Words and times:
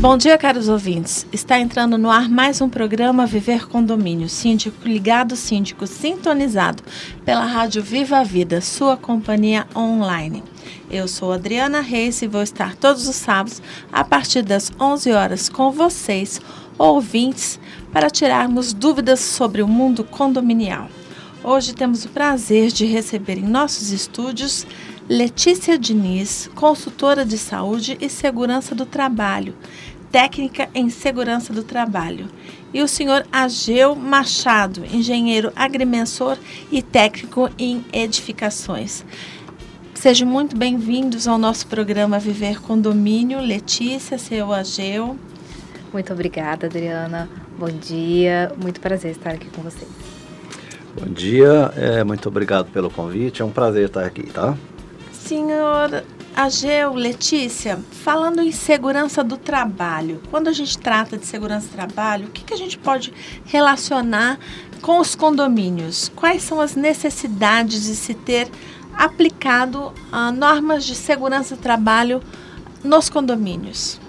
Bom 0.00 0.16
dia, 0.16 0.38
caros 0.38 0.68
ouvintes. 0.68 1.26
Está 1.32 1.58
entrando 1.58 1.98
no 1.98 2.08
ar 2.08 2.28
mais 2.28 2.60
um 2.60 2.68
programa 2.68 3.26
Viver 3.26 3.66
Condomínio, 3.66 4.28
síndico 4.28 4.86
ligado, 4.86 5.34
síndico 5.34 5.88
sintonizado 5.88 6.84
pela 7.24 7.44
Rádio 7.44 7.82
Viva 7.82 8.18
a 8.18 8.22
Vida, 8.22 8.60
sua 8.60 8.96
companhia 8.96 9.66
online. 9.74 10.44
Eu 10.88 11.08
sou 11.08 11.32
Adriana 11.32 11.80
Reis 11.80 12.22
e 12.22 12.28
vou 12.28 12.42
estar 12.42 12.76
todos 12.76 13.08
os 13.08 13.16
sábados 13.16 13.60
a 13.90 14.04
partir 14.04 14.42
das 14.42 14.70
11 14.80 15.10
horas 15.10 15.48
com 15.48 15.72
vocês, 15.72 16.40
ouvintes, 16.78 17.58
para 17.92 18.08
tirarmos 18.08 18.72
dúvidas 18.72 19.18
sobre 19.18 19.62
o 19.62 19.66
mundo 19.66 20.04
condominial. 20.04 20.88
Hoje 21.42 21.74
temos 21.74 22.04
o 22.04 22.08
prazer 22.10 22.70
de 22.70 22.84
receber 22.84 23.38
em 23.38 23.48
nossos 23.48 23.90
estúdios 23.90 24.64
Letícia 25.08 25.78
Diniz, 25.78 26.50
consultora 26.54 27.24
de 27.24 27.38
saúde 27.38 27.96
e 27.98 28.10
segurança 28.10 28.74
do 28.74 28.84
trabalho, 28.84 29.54
técnica 30.10 30.68
em 30.74 30.90
segurança 30.90 31.52
do 31.52 31.62
trabalho, 31.62 32.28
e 32.72 32.82
o 32.82 32.88
senhor 32.88 33.26
Ageu 33.32 33.94
Machado, 33.94 34.84
engenheiro 34.84 35.52
agrimensor 35.56 36.36
e 36.70 36.82
técnico 36.82 37.50
em 37.58 37.84
edificações. 37.92 39.04
Sejam 39.94 40.28
muito 40.28 40.56
bem-vindos 40.56 41.26
ao 41.26 41.38
nosso 41.38 41.66
programa 41.66 42.18
Viver 42.18 42.60
Condomínio. 42.60 43.40
Letícia, 43.40 44.16
seu 44.16 44.52
Ageu. 44.52 45.16
Muito 45.92 46.12
obrigada, 46.12 46.66
Adriana. 46.66 47.28
Bom 47.58 47.66
dia, 47.68 48.52
muito 48.56 48.80
prazer 48.80 49.12
estar 49.12 49.30
aqui 49.30 49.48
com 49.50 49.62
vocês. 49.62 49.90
Bom 50.94 51.12
dia, 51.12 51.72
é, 51.76 52.04
muito 52.04 52.28
obrigado 52.28 52.70
pelo 52.70 52.90
convite, 52.90 53.42
é 53.42 53.44
um 53.44 53.50
prazer 53.50 53.86
estar 53.86 54.04
aqui, 54.04 54.24
tá? 54.24 54.56
Senhor 55.12 56.04
Ageu, 56.38 56.94
Letícia, 56.94 57.80
falando 57.90 58.40
em 58.40 58.52
segurança 58.52 59.24
do 59.24 59.36
trabalho, 59.36 60.22
quando 60.30 60.46
a 60.46 60.52
gente 60.52 60.78
trata 60.78 61.18
de 61.18 61.26
segurança 61.26 61.66
do 61.66 61.72
trabalho, 61.72 62.28
o 62.28 62.30
que, 62.30 62.44
que 62.44 62.54
a 62.54 62.56
gente 62.56 62.78
pode 62.78 63.12
relacionar 63.44 64.38
com 64.80 65.00
os 65.00 65.16
condomínios? 65.16 66.08
Quais 66.14 66.44
são 66.44 66.60
as 66.60 66.76
necessidades 66.76 67.82
de 67.82 67.96
se 67.96 68.14
ter 68.14 68.48
aplicado 68.96 69.92
uh, 70.12 70.30
normas 70.32 70.84
de 70.84 70.94
segurança 70.94 71.56
do 71.56 71.60
trabalho 71.60 72.22
nos 72.84 73.10
condomínios? 73.10 74.00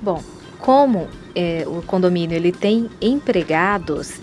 Bom, 0.00 0.24
como 0.58 1.06
é, 1.34 1.64
o 1.66 1.82
condomínio 1.82 2.34
ele 2.34 2.50
tem 2.50 2.88
empregados, 2.98 4.22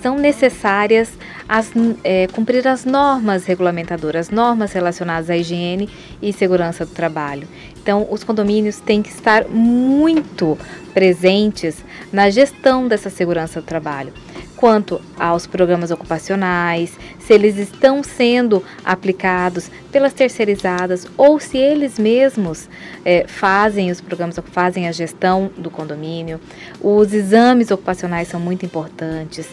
são 0.00 0.16
necessárias 0.16 1.10
as, 1.50 1.72
é, 2.04 2.28
cumprir 2.28 2.68
as 2.68 2.84
normas 2.84 3.44
regulamentadoras, 3.44 4.30
normas 4.30 4.72
relacionadas 4.72 5.28
à 5.28 5.36
higiene 5.36 5.88
e 6.22 6.32
segurança 6.32 6.86
do 6.86 6.92
trabalho. 6.92 7.48
Então, 7.82 8.06
os 8.08 8.22
condomínios 8.22 8.78
têm 8.78 9.02
que 9.02 9.08
estar 9.08 9.48
muito 9.48 10.56
presentes 10.94 11.84
na 12.12 12.30
gestão 12.30 12.86
dessa 12.86 13.10
segurança 13.10 13.60
do 13.60 13.66
trabalho 13.66 14.12
quanto 14.60 15.00
aos 15.18 15.46
programas 15.46 15.90
ocupacionais, 15.90 16.92
se 17.18 17.32
eles 17.32 17.56
estão 17.56 18.02
sendo 18.02 18.62
aplicados 18.84 19.70
pelas 19.90 20.12
terceirizadas 20.12 21.06
ou 21.16 21.40
se 21.40 21.56
eles 21.56 21.98
mesmos 21.98 22.68
é, 23.02 23.24
fazem 23.26 23.90
os 23.90 24.02
programas, 24.02 24.38
fazem 24.52 24.86
a 24.86 24.92
gestão 24.92 25.50
do 25.56 25.70
condomínio. 25.70 26.38
Os 26.78 27.14
exames 27.14 27.70
ocupacionais 27.70 28.28
são 28.28 28.38
muito 28.38 28.66
importantes 28.66 29.48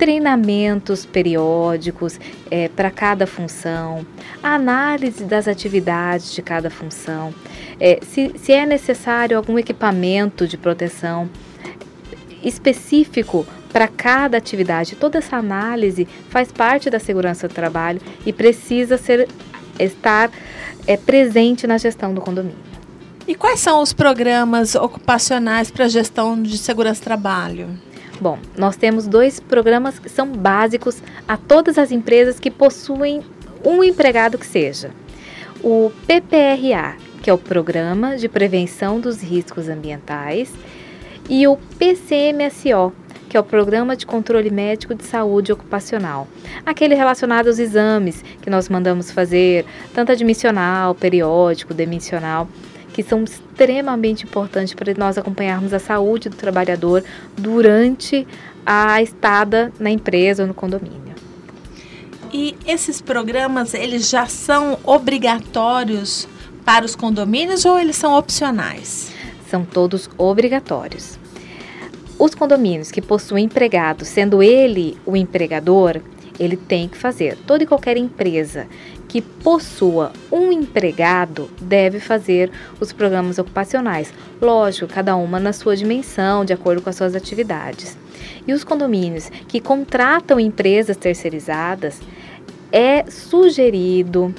treinamentos 0.00 1.04
periódicos 1.04 2.18
é, 2.50 2.68
para 2.68 2.90
cada 2.90 3.26
função, 3.26 4.06
análise 4.42 5.24
das 5.24 5.46
atividades 5.46 6.32
de 6.32 6.40
cada 6.40 6.70
função, 6.70 7.34
é, 7.78 7.98
se, 8.02 8.32
se 8.38 8.50
é 8.50 8.64
necessário 8.64 9.36
algum 9.36 9.58
equipamento 9.58 10.48
de 10.48 10.56
proteção 10.56 11.28
específico 12.42 13.46
para 13.70 13.86
cada 13.88 14.38
atividade. 14.38 14.96
Toda 14.96 15.18
essa 15.18 15.36
análise 15.36 16.08
faz 16.30 16.50
parte 16.50 16.88
da 16.88 16.98
segurança 16.98 17.46
do 17.46 17.52
trabalho 17.52 18.00
e 18.24 18.32
precisa 18.32 18.96
ser 18.96 19.28
estar 19.78 20.30
é, 20.86 20.96
presente 20.96 21.66
na 21.66 21.76
gestão 21.76 22.14
do 22.14 22.22
condomínio. 22.22 22.56
E 23.28 23.34
quais 23.34 23.60
são 23.60 23.82
os 23.82 23.92
programas 23.92 24.74
ocupacionais 24.74 25.70
para 25.70 25.88
gestão 25.88 26.42
de 26.42 26.56
segurança 26.56 27.02
do 27.02 27.04
trabalho? 27.04 27.89
Bom, 28.20 28.38
nós 28.54 28.76
temos 28.76 29.06
dois 29.06 29.40
programas 29.40 29.98
que 29.98 30.10
são 30.10 30.30
básicos 30.30 31.02
a 31.26 31.38
todas 31.38 31.78
as 31.78 31.90
empresas 31.90 32.38
que 32.38 32.50
possuem 32.50 33.22
um 33.64 33.82
empregado 33.82 34.36
que 34.36 34.46
seja. 34.46 34.90
O 35.62 35.90
PPRA, 36.06 36.96
que 37.22 37.30
é 37.30 37.32
o 37.32 37.38
Programa 37.38 38.18
de 38.18 38.28
Prevenção 38.28 39.00
dos 39.00 39.22
Riscos 39.22 39.70
Ambientais, 39.70 40.52
e 41.30 41.46
o 41.48 41.56
PCMSO, 41.78 42.92
que 43.26 43.38
é 43.38 43.40
o 43.40 43.44
Programa 43.44 43.96
de 43.96 44.04
Controle 44.04 44.50
Médico 44.50 44.94
de 44.94 45.04
Saúde 45.04 45.52
Ocupacional. 45.52 46.28
Aquele 46.66 46.94
relacionado 46.94 47.46
aos 47.46 47.58
exames 47.58 48.22
que 48.42 48.50
nós 48.50 48.68
mandamos 48.68 49.10
fazer, 49.10 49.64
tanto 49.94 50.12
admissional, 50.12 50.94
periódico, 50.94 51.72
demissional, 51.72 52.48
que 52.92 53.02
são 53.02 53.24
extremamente 53.24 54.24
importantes 54.24 54.74
para 54.74 54.92
nós 54.94 55.16
acompanharmos 55.16 55.72
a 55.72 55.78
saúde 55.78 56.28
do 56.28 56.36
trabalhador 56.36 57.04
durante 57.36 58.26
a 58.64 59.00
estada 59.02 59.72
na 59.78 59.90
empresa 59.90 60.42
ou 60.42 60.48
no 60.48 60.54
condomínio. 60.54 61.14
E 62.32 62.56
esses 62.66 63.00
programas, 63.00 63.74
eles 63.74 64.08
já 64.08 64.26
são 64.26 64.78
obrigatórios 64.84 66.28
para 66.64 66.84
os 66.84 66.94
condomínios 66.94 67.64
ou 67.64 67.78
eles 67.78 67.96
são 67.96 68.16
opcionais? 68.16 69.10
São 69.48 69.64
todos 69.64 70.08
obrigatórios. 70.16 71.18
Os 72.18 72.34
condomínios 72.34 72.90
que 72.90 73.02
possuem 73.02 73.46
empregado, 73.46 74.04
sendo 74.04 74.42
ele 74.42 74.96
o 75.04 75.16
empregador, 75.16 76.00
ele 76.38 76.56
tem 76.56 76.88
que 76.88 76.96
fazer. 76.96 77.36
Toda 77.46 77.64
e 77.64 77.66
qualquer 77.66 77.96
empresa 77.96 78.68
que 79.10 79.20
possua 79.20 80.12
um 80.30 80.52
empregado 80.52 81.50
deve 81.60 81.98
fazer 81.98 82.48
os 82.78 82.92
programas 82.92 83.40
ocupacionais. 83.40 84.14
Lógico, 84.40 84.86
cada 84.86 85.16
uma 85.16 85.40
na 85.40 85.52
sua 85.52 85.74
dimensão, 85.74 86.44
de 86.44 86.52
acordo 86.52 86.80
com 86.80 86.88
as 86.88 86.94
suas 86.94 87.16
atividades. 87.16 87.98
E 88.46 88.52
os 88.52 88.62
condomínios 88.62 89.28
que 89.48 89.60
contratam 89.60 90.38
empresas 90.38 90.96
terceirizadas, 90.96 92.00
é 92.70 93.04
sugerido, 93.10 94.32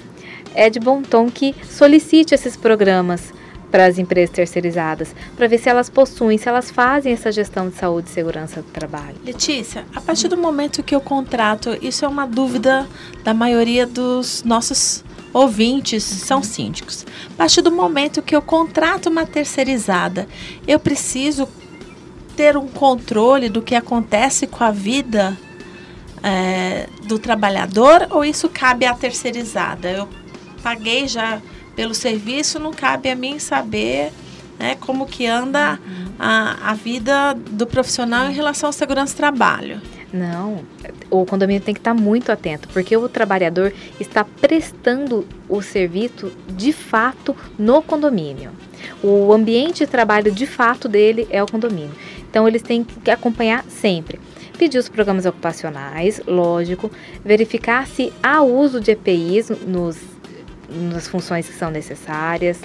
é 0.55 0.69
de 0.69 0.79
bom 0.79 1.01
tom 1.01 1.29
que 1.29 1.53
solicite 1.65 2.33
esses 2.33 2.55
programas 2.55 3.33
para 3.71 3.85
as 3.85 3.97
empresas 3.97 4.29
terceirizadas, 4.29 5.15
para 5.35 5.47
ver 5.47 5.57
se 5.57 5.69
elas 5.69 5.89
possuem, 5.89 6.37
se 6.37 6.49
elas 6.49 6.69
fazem 6.69 7.13
essa 7.13 7.31
gestão 7.31 7.69
de 7.69 7.75
saúde 7.75 8.09
e 8.09 8.11
segurança 8.11 8.61
do 8.61 8.69
trabalho. 8.69 9.15
Letícia, 9.23 9.85
a 9.95 10.01
partir 10.01 10.27
do 10.27 10.37
momento 10.37 10.83
que 10.83 10.93
eu 10.93 11.01
contrato, 11.01 11.77
isso 11.81 12.03
é 12.03 12.07
uma 12.07 12.27
dúvida 12.27 12.87
da 13.23 13.33
maioria 13.33 13.87
dos 13.87 14.43
nossos 14.43 15.03
ouvintes, 15.33 16.03
são 16.03 16.43
síndicos. 16.43 17.05
A 17.33 17.37
partir 17.37 17.61
do 17.61 17.71
momento 17.71 18.21
que 18.21 18.35
eu 18.35 18.41
contrato 18.41 19.07
uma 19.07 19.25
terceirizada, 19.25 20.27
eu 20.67 20.77
preciso 20.77 21.47
ter 22.35 22.57
um 22.57 22.67
controle 22.67 23.49
do 23.49 23.61
que 23.61 23.75
acontece 23.75 24.47
com 24.47 24.63
a 24.63 24.71
vida 24.71 25.37
é, 26.23 26.87
do 27.03 27.17
trabalhador 27.17 28.07
ou 28.11 28.23
isso 28.23 28.49
cabe 28.49 28.85
à 28.85 28.93
terceirizada? 28.93 29.89
Eu 29.89 30.09
paguei 30.61 31.07
já 31.07 31.41
pelo 31.81 31.95
serviço, 31.95 32.59
não 32.59 32.71
cabe 32.71 33.09
a 33.09 33.15
mim 33.15 33.39
saber 33.39 34.11
né, 34.59 34.77
como 34.79 35.07
que 35.07 35.25
anda 35.25 35.79
a, 36.19 36.69
a 36.69 36.73
vida 36.75 37.33
do 37.33 37.65
profissional 37.65 38.29
em 38.29 38.33
relação 38.33 38.69
à 38.69 38.71
segurança 38.71 39.15
do 39.15 39.17
trabalho. 39.17 39.81
Não, 40.13 40.63
o 41.09 41.25
condomínio 41.25 41.59
tem 41.59 41.73
que 41.73 41.79
estar 41.79 41.95
muito 41.95 42.31
atento, 42.31 42.67
porque 42.67 42.95
o 42.95 43.09
trabalhador 43.09 43.73
está 43.99 44.23
prestando 44.23 45.27
o 45.49 45.59
serviço 45.59 46.31
de 46.49 46.71
fato 46.71 47.35
no 47.57 47.81
condomínio. 47.81 48.51
O 49.01 49.33
ambiente 49.33 49.79
de 49.79 49.87
trabalho 49.87 50.31
de 50.31 50.45
fato 50.45 50.87
dele 50.87 51.27
é 51.31 51.41
o 51.41 51.47
condomínio. 51.47 51.95
Então 52.29 52.47
eles 52.47 52.61
têm 52.61 52.83
que 52.83 53.09
acompanhar 53.09 53.65
sempre. 53.67 54.19
Pedir 54.55 54.77
os 54.77 54.87
programas 54.87 55.25
ocupacionais, 55.25 56.21
lógico, 56.27 56.91
verificar 57.25 57.87
se 57.87 58.13
há 58.21 58.43
uso 58.43 58.79
de 58.79 58.91
EPIs 58.91 59.49
nos, 59.65 59.97
nas 60.71 61.07
funções 61.07 61.47
que 61.47 61.53
são 61.53 61.69
necessárias, 61.69 62.59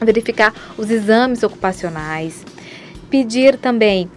verificar 0.00 0.52
os 0.76 0.90
exames 0.90 1.42
ocupacionais, 1.42 2.44
pedir 3.10 3.56
também 3.56 4.10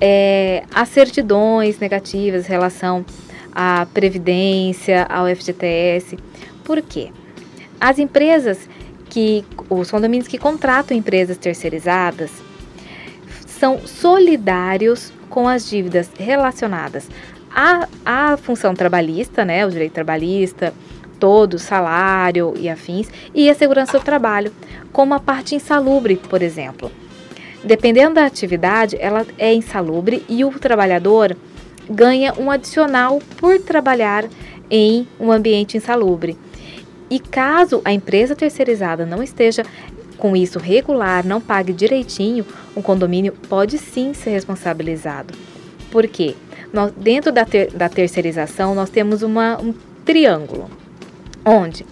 é, 0.00 0.64
as 0.74 0.88
certidões 0.88 1.78
negativas 1.78 2.46
em 2.46 2.48
relação 2.48 3.04
à 3.52 3.86
Previdência, 3.92 5.04
ao 5.04 5.26
FGTS. 5.26 6.18
Por 6.64 6.80
quê? 6.82 7.10
As 7.80 7.98
empresas 7.98 8.68
que, 9.10 9.44
os 9.68 9.90
condomínios 9.90 10.28
que 10.28 10.38
contratam 10.38 10.96
empresas 10.96 11.36
terceirizadas, 11.36 12.30
são 13.46 13.86
solidários 13.86 15.12
com 15.30 15.48
as 15.48 15.68
dívidas 15.68 16.10
relacionadas 16.18 17.08
à, 17.54 17.88
à 18.04 18.36
função 18.36 18.74
trabalhista, 18.74 19.44
né, 19.44 19.64
o 19.64 19.70
direito 19.70 19.92
trabalhista, 19.92 20.74
todo, 21.24 21.58
salário 21.58 22.52
e 22.54 22.68
afins, 22.68 23.08
e 23.34 23.48
a 23.48 23.54
segurança 23.54 23.98
do 23.98 24.04
trabalho, 24.04 24.52
como 24.92 25.14
a 25.14 25.18
parte 25.18 25.54
insalubre, 25.54 26.16
por 26.16 26.42
exemplo. 26.42 26.92
Dependendo 27.64 28.16
da 28.16 28.26
atividade, 28.26 28.94
ela 29.00 29.26
é 29.38 29.54
insalubre 29.54 30.22
e 30.28 30.44
o 30.44 30.50
trabalhador 30.50 31.34
ganha 31.88 32.34
um 32.34 32.50
adicional 32.50 33.22
por 33.38 33.58
trabalhar 33.58 34.26
em 34.70 35.08
um 35.18 35.32
ambiente 35.32 35.78
insalubre. 35.78 36.36
E 37.08 37.18
caso 37.18 37.80
a 37.86 37.92
empresa 37.94 38.36
terceirizada 38.36 39.06
não 39.06 39.22
esteja 39.22 39.64
com 40.18 40.36
isso 40.36 40.58
regular, 40.58 41.24
não 41.24 41.40
pague 41.40 41.72
direitinho, 41.72 42.44
um 42.76 42.82
condomínio 42.82 43.32
pode 43.48 43.78
sim 43.78 44.12
ser 44.12 44.28
responsabilizado. 44.28 45.32
Por 45.90 46.06
quê? 46.06 46.34
Nós, 46.70 46.92
dentro 46.94 47.32
da, 47.32 47.46
ter, 47.46 47.70
da 47.70 47.88
terceirização, 47.88 48.74
nós 48.74 48.90
temos 48.90 49.22
uma, 49.22 49.58
um 49.58 49.72
triângulo, 50.04 50.68
onde 51.44 51.86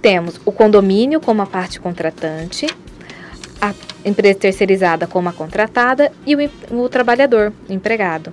temos 0.00 0.40
o 0.44 0.52
condomínio 0.52 1.20
como 1.20 1.42
a 1.42 1.46
parte 1.46 1.78
contratante, 1.78 2.66
a 3.60 3.74
empresa 4.04 4.38
terceirizada 4.38 5.06
como 5.06 5.28
a 5.28 5.32
contratada 5.32 6.10
e 6.26 6.34
o, 6.34 6.50
o 6.70 6.88
trabalhador, 6.88 7.52
o 7.68 7.72
empregado. 7.72 8.32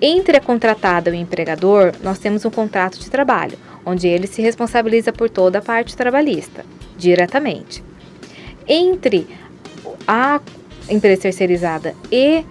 Entre 0.00 0.36
a 0.36 0.40
contratada 0.40 1.10
e 1.10 1.12
o 1.12 1.16
empregador, 1.16 1.92
nós 2.02 2.18
temos 2.18 2.44
um 2.44 2.50
contrato 2.50 2.98
de 2.98 3.10
trabalho, 3.10 3.58
onde 3.84 4.06
ele 4.06 4.26
se 4.26 4.40
responsabiliza 4.40 5.12
por 5.12 5.28
toda 5.28 5.58
a 5.58 5.62
parte 5.62 5.96
trabalhista, 5.96 6.64
diretamente. 6.96 7.82
Entre 8.66 9.26
a 10.06 10.40
empresa 10.88 11.22
terceirizada 11.22 11.94
e 12.10 12.44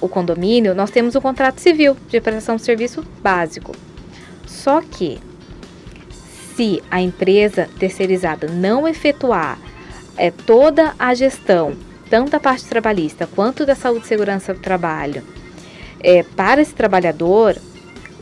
o 0.00 0.08
condomínio, 0.08 0.74
nós 0.74 0.90
temos 0.90 1.14
o 1.14 1.20
contrato 1.20 1.60
civil 1.60 1.96
de 2.08 2.20
prestação 2.20 2.56
de 2.56 2.62
serviço 2.62 3.04
básico. 3.22 3.72
Só 4.46 4.80
que, 4.80 5.18
se 6.56 6.82
a 6.90 7.00
empresa 7.00 7.68
terceirizada 7.78 8.46
não 8.48 8.86
efetuar 8.86 9.58
é, 10.16 10.30
toda 10.30 10.94
a 10.98 11.14
gestão, 11.14 11.76
tanto 12.08 12.30
da 12.30 12.40
parte 12.40 12.64
trabalhista 12.66 13.26
quanto 13.26 13.66
da 13.66 13.74
saúde 13.74 14.04
e 14.04 14.08
segurança 14.08 14.54
do 14.54 14.60
trabalho, 14.60 15.22
é, 16.00 16.22
para 16.22 16.60
esse 16.60 16.74
trabalhador, 16.74 17.56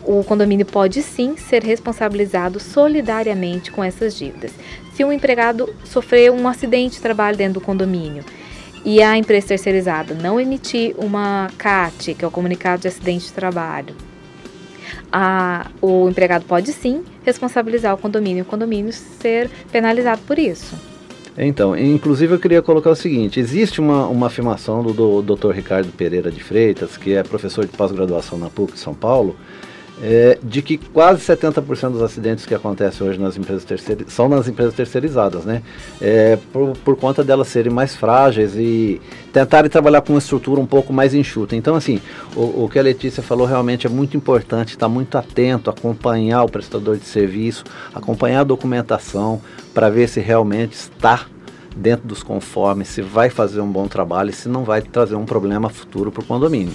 o 0.04 0.24
condomínio 0.24 0.66
pode 0.66 1.02
sim 1.02 1.36
ser 1.36 1.62
responsabilizado 1.62 2.58
solidariamente 2.58 3.70
com 3.70 3.84
essas 3.84 4.16
dívidas. 4.16 4.52
Se 4.94 5.04
um 5.04 5.12
empregado 5.12 5.72
sofrer 5.84 6.30
um 6.30 6.48
acidente 6.48 6.96
de 6.96 7.02
trabalho 7.02 7.36
dentro 7.36 7.54
do 7.54 7.60
condomínio 7.60 8.24
e 8.84 9.02
a 9.02 9.16
empresa 9.16 9.48
terceirizada 9.48 10.14
não 10.14 10.40
emitir 10.40 10.94
uma 10.98 11.50
CAT, 11.56 12.14
que 12.14 12.24
é 12.24 12.28
o 12.28 12.30
comunicado 12.30 12.82
de 12.82 12.88
acidente 12.88 13.26
de 13.26 13.32
trabalho, 13.32 13.94
a, 15.12 15.66
o 15.80 16.08
empregado 16.08 16.44
pode 16.44 16.72
sim 16.72 17.02
responsabilizar 17.24 17.94
o 17.94 17.98
condomínio 17.98 18.40
e 18.40 18.42
o 18.42 18.44
condomínio 18.44 18.92
ser 18.92 19.50
penalizado 19.70 20.22
por 20.26 20.38
isso. 20.38 20.74
Então, 21.36 21.76
inclusive 21.76 22.34
eu 22.34 22.38
queria 22.38 22.60
colocar 22.60 22.90
o 22.90 22.96
seguinte: 22.96 23.40
existe 23.40 23.80
uma, 23.80 24.06
uma 24.06 24.26
afirmação 24.26 24.82
do, 24.82 25.22
do 25.22 25.36
Dr. 25.36 25.50
Ricardo 25.50 25.90
Pereira 25.92 26.30
de 26.30 26.42
Freitas, 26.42 26.96
que 26.96 27.14
é 27.14 27.22
professor 27.22 27.64
de 27.64 27.74
pós-graduação 27.76 28.38
na 28.38 28.50
PUC 28.50 28.74
de 28.74 28.78
São 28.78 28.94
Paulo, 28.94 29.36
é, 30.02 30.36
de 30.42 30.60
que 30.60 30.76
quase 30.76 31.20
70% 31.20 31.92
dos 31.92 32.02
acidentes 32.02 32.44
que 32.44 32.52
acontecem 32.52 33.06
hoje 33.06 33.20
nas 33.20 33.36
empresas 33.36 33.64
terceirizadas 33.64 34.12
são 34.12 34.28
nas 34.28 34.48
empresas 34.48 34.74
terceirizadas, 34.74 35.44
né? 35.44 35.62
É, 36.00 36.36
por, 36.52 36.76
por 36.78 36.96
conta 36.96 37.22
delas 37.22 37.46
serem 37.46 37.72
mais 37.72 37.94
frágeis 37.94 38.56
e 38.56 39.00
tentarem 39.32 39.70
trabalhar 39.70 40.00
com 40.00 40.12
uma 40.12 40.18
estrutura 40.18 40.60
um 40.60 40.66
pouco 40.66 40.92
mais 40.92 41.14
enxuta. 41.14 41.54
Então, 41.54 41.76
assim, 41.76 42.00
o, 42.34 42.64
o 42.64 42.68
que 42.68 42.80
a 42.80 42.82
Letícia 42.82 43.22
falou 43.22 43.46
realmente 43.46 43.86
é 43.86 43.90
muito 43.90 44.16
importante, 44.16 44.70
estar 44.70 44.86
tá 44.86 44.88
muito 44.88 45.16
atento, 45.16 45.70
acompanhar 45.70 46.42
o 46.42 46.48
prestador 46.48 46.96
de 46.96 47.06
serviço, 47.06 47.62
acompanhar 47.94 48.40
a 48.40 48.44
documentação 48.44 49.40
para 49.72 49.88
ver 49.88 50.08
se 50.08 50.18
realmente 50.18 50.72
está 50.72 51.26
dentro 51.76 52.08
dos 52.08 52.24
conformes, 52.24 52.88
se 52.88 53.02
vai 53.02 53.30
fazer 53.30 53.60
um 53.60 53.70
bom 53.70 53.86
trabalho 53.86 54.30
e 54.30 54.32
se 54.32 54.48
não 54.48 54.64
vai 54.64 54.82
trazer 54.82 55.14
um 55.14 55.24
problema 55.24 55.70
futuro 55.70 56.10
para 56.10 56.22
o 56.22 56.26
condomínio. 56.26 56.74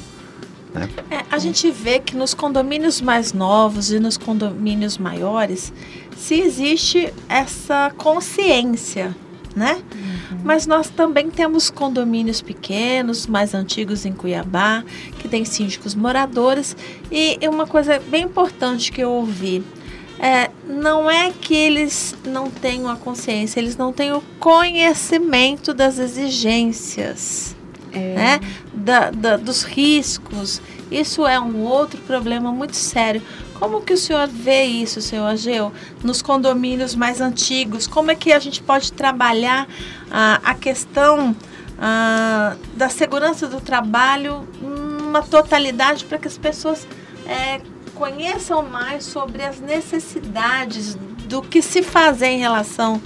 Né? 0.77 0.89
É, 1.09 1.23
a 1.29 1.37
gente 1.37 1.69
vê 1.71 1.99
que 1.99 2.15
nos 2.15 2.33
condomínios 2.33 3.01
mais 3.01 3.33
novos 3.33 3.91
e 3.91 3.99
nos 3.99 4.17
condomínios 4.17 4.97
maiores, 4.97 5.73
se 6.15 6.35
existe 6.35 7.13
essa 7.29 7.91
consciência, 7.97 9.15
né? 9.55 9.81
Uhum. 9.93 10.37
Mas 10.43 10.67
nós 10.67 10.89
também 10.89 11.29
temos 11.29 11.69
condomínios 11.69 12.41
pequenos, 12.41 13.25
mais 13.27 13.53
antigos 13.53 14.05
em 14.05 14.13
Cuiabá, 14.13 14.83
que 15.19 15.27
tem 15.27 15.43
síndicos 15.45 15.95
moradores. 15.95 16.75
E 17.11 17.39
uma 17.47 17.65
coisa 17.65 17.99
bem 17.99 18.23
importante 18.25 18.91
que 18.91 19.01
eu 19.01 19.11
ouvi 19.11 19.63
é, 20.19 20.49
não 20.67 21.09
é 21.09 21.31
que 21.31 21.55
eles 21.55 22.15
não 22.25 22.49
tenham 22.49 22.89
a 22.89 22.95
consciência, 22.95 23.59
eles 23.59 23.77
não 23.77 23.91
têm 23.91 24.11
o 24.11 24.21
conhecimento 24.39 25.73
das 25.73 25.97
exigências 25.97 27.55
é. 27.97 28.13
né? 28.15 28.39
Da, 28.87 29.11
da, 29.11 29.35
dos 29.35 29.63
riscos. 29.63 30.61
Isso 30.89 31.27
é 31.27 31.37
um 31.37 31.61
outro 31.63 31.99
problema 32.03 32.53
muito 32.53 32.77
sério. 32.77 33.21
Como 33.59 33.81
que 33.81 33.91
o 33.91 33.97
senhor 33.97 34.29
vê 34.29 34.63
isso, 34.63 35.01
senhor 35.01 35.25
Ageu, 35.25 35.73
nos 36.01 36.21
condomínios 36.21 36.95
mais 36.95 37.19
antigos? 37.19 37.85
Como 37.85 38.11
é 38.11 38.15
que 38.15 38.31
a 38.31 38.39
gente 38.39 38.63
pode 38.63 38.93
trabalhar 38.93 39.67
ah, 40.09 40.39
a 40.41 40.53
questão 40.53 41.35
ah, 41.77 42.55
da 42.77 42.87
segurança 42.87 43.45
do 43.45 43.59
trabalho 43.59 44.47
numa 44.61 45.21
totalidade 45.21 46.05
para 46.05 46.17
que 46.17 46.29
as 46.29 46.37
pessoas 46.37 46.87
é, 47.25 47.59
conheçam 47.93 48.63
mais 48.63 49.03
sobre 49.03 49.43
as 49.43 49.59
necessidades 49.59 50.95
do 51.27 51.41
que 51.41 51.61
se 51.61 51.83
fazer 51.83 52.27
em 52.27 52.39
relação 52.39 53.01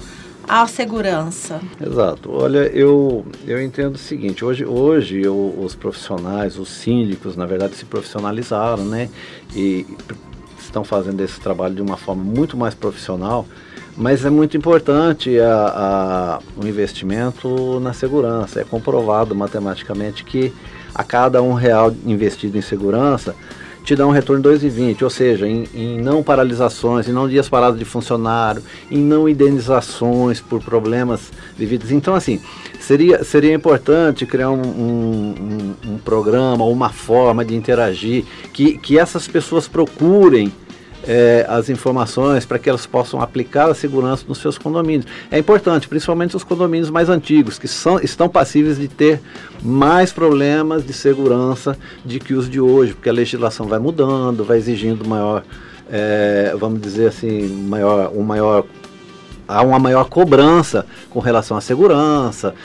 à 0.48 0.68
segurança. 0.68 1.60
Exato. 1.80 2.32
Olha, 2.32 2.60
eu, 2.74 3.26
eu 3.46 3.62
entendo 3.62 3.96
o 3.96 3.98
seguinte, 3.98 4.44
hoje, 4.44 4.66
hoje 4.66 5.22
eu, 5.22 5.56
os 5.60 5.76
profissionais, 5.76 6.58
os 6.58 6.70
síndicos, 6.70 7.36
na 7.36 7.46
verdade, 7.46 7.76
se 7.76 7.86
profissionalizaram, 7.86 8.86
né? 8.86 9.10
E 9.56 9.86
estão 10.60 10.84
fazendo 10.84 11.22
esse 11.22 11.40
trabalho 11.40 11.76
de 11.76 11.82
uma 11.82 11.98
forma 11.98 12.24
muito 12.24 12.56
mais 12.56 12.74
profissional, 12.74 13.46
mas 13.98 14.24
é 14.24 14.30
muito 14.30 14.56
importante 14.56 15.38
a, 15.40 15.54
a, 15.56 16.40
o 16.62 16.66
investimento 16.66 17.80
na 17.80 17.94
segurança. 17.94 18.62
É 18.62 18.64
comprovado 18.64 19.36
matematicamente 19.36 20.24
que 20.24 20.54
a 20.94 21.04
cada 21.04 21.42
um 21.42 21.54
real 21.54 21.94
investido 22.06 22.58
em 22.58 22.62
segurança, 22.62 23.36
te 23.84 23.96
dá 23.96 24.06
um 24.06 24.12
retorno 24.12 24.44
2,20, 24.44 25.02
ou 25.02 25.10
seja, 25.10 25.48
em, 25.48 25.68
em, 25.74 26.02
não 26.02 26.22
paralisações, 26.22 27.08
em 27.08 27.12
não 27.12 27.28
dias 27.28 27.50
parados 27.50 27.80
de 27.80 27.86
funcionário, 27.86 28.62
em 28.90 29.00
não 29.00 29.28
indenizações 29.28 30.40
por 30.40 30.62
problemas 30.62 31.32
devidos. 31.58 31.92
Então, 31.92 32.14
assim, 32.14 32.40
seria, 32.80 33.24
seria 33.24 33.54
importante 33.54 34.26
criar 34.26 34.52
um, 34.52 34.62
um, 34.62 35.36
um, 35.86 35.94
um 35.94 35.98
programa, 35.98 36.64
uma 36.66 36.90
forma 36.90 37.44
de 37.44 37.56
interagir, 37.56 38.24
que, 38.54 38.78
que 38.78 39.00
essas 39.00 39.28
pessoas 39.28 39.68
procurem 39.68 40.52
é, 41.13 41.46
as 41.50 41.70
informações 41.70 42.46
para 42.46 42.58
que 42.58 42.70
elas 42.70 42.86
possam 42.86 43.22
aplicar 43.22 43.70
a 43.70 43.74
segurança 43.74 44.24
nos 44.25 44.38
seus 44.38 44.58
condomínios. 44.58 45.06
É 45.30 45.38
importante, 45.38 45.86
principalmente 45.89 46.38
os 46.38 46.44
condomínios 46.44 46.89
mais 46.89 47.10
antigos, 47.10 47.60
que 47.60 47.68
são, 47.68 48.00
estão 48.00 48.30
passíveis 48.30 48.77
de 48.77 48.88
ter 48.88 49.20
mais 49.62 50.13
problemas 50.13 50.86
de 50.86 50.94
segurança 50.94 51.77
de 52.06 52.18
que 52.18 52.34
os 52.34 52.50
de 52.50 52.62
hoje, 52.62 52.94
porque 52.94 53.10
a 53.10 53.13
legislação 53.13 53.68
vai 53.68 53.77
mudando, 53.77 54.46
vai 54.46 54.58
exigindo 54.58 55.06
maior, 55.06 55.44
é, 55.91 56.56
vamos 56.58 56.80
dizer 56.80 57.10
assim, 57.10 57.46
maior, 57.68 58.10
um 58.15 58.24
maior 58.24 58.63
há 59.46 59.62
uma 59.63 59.80
maior 59.80 60.06
cobrança 60.06 60.86
com 61.10 61.20
relação 61.20 61.58
à 61.58 61.62
segurança. 61.62 62.56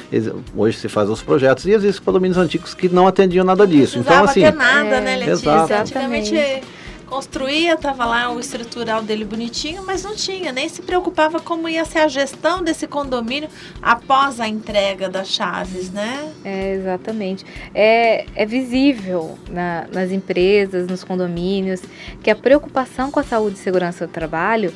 Hoje 0.57 0.79
se 0.79 0.89
faz 0.89 1.11
os 1.11 1.21
projetos 1.21 1.67
e 1.67 1.73
existem 1.73 2.05
condomínios 2.05 2.39
antigos 2.39 2.75
que 2.75 2.89
não 2.89 3.09
atendiam 3.09 3.45
nada 3.45 3.67
disso. 3.67 3.99
Então, 3.99 4.23
assim. 4.23 4.45
Não 4.45 4.53
nada, 4.53 4.85
né, 4.85 4.97
é, 4.99 5.01
né, 5.01 5.17
Letícia? 5.17 5.51
Exato. 5.51 5.75
Antigamente 5.75 6.63
construía, 7.07 7.77
tava 7.77 8.05
lá 8.05 8.31
o 8.31 8.41
estrutural 8.41 9.03
dele 9.03 9.25
bonitinho, 9.25 9.83
mas 9.87 10.03
não 10.03 10.15
tinha, 10.15 10.53
nem 10.53 10.69
se 10.69 10.83
preocupava 10.83 11.41
como 11.41 11.69
ia 11.69 11.85
ser 11.85 12.01
a 12.01 12.09
gestão 12.09 12.63
desse 12.63 12.87
condomínio 12.87 13.49
após 13.81 14.41
a 14.41 14.49
entrega 14.49 15.09
das 15.09 15.29
chaves, 15.29 15.91
né? 15.91 16.33
É, 16.45 16.75
exatamente. 16.75 17.47
É, 17.75 18.27
é 18.35 18.45
visível 18.45 19.39
na, 19.49 19.87
nas 19.93 20.11
empresas, 20.11 20.87
nos 20.89 21.05
condomínios, 21.05 21.81
que 22.23 22.31
a 22.31 22.37
preocupação 22.37 23.11
com 23.11 23.21
a 23.21 23.25
saúde 23.25 23.57
e 23.57 23.59
segurança 23.59 24.07
do 24.07 24.13
trabalho, 24.13 24.75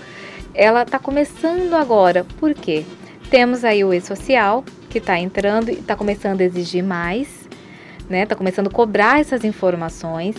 ela 0.55 0.83
está 0.83 0.99
começando 0.99 1.75
agora. 1.75 2.25
Por 2.39 2.55
quê? 2.55 2.85
Temos 3.29 3.65
aí 3.65 3.85
o 3.85 3.93
e-social, 3.93 4.65
que 4.89 4.99
está 4.99 5.19
entrando 5.19 5.71
e 5.71 5.75
está 5.75 5.95
começando 5.95 6.41
a 6.41 6.45
exigir 6.45 6.83
mais, 6.83 7.29
né? 8.09 8.23
Está 8.23 8.35
começando 8.35 8.69
a 8.69 8.71
cobrar 8.71 9.21
essas 9.21 9.45
informações 9.45 10.35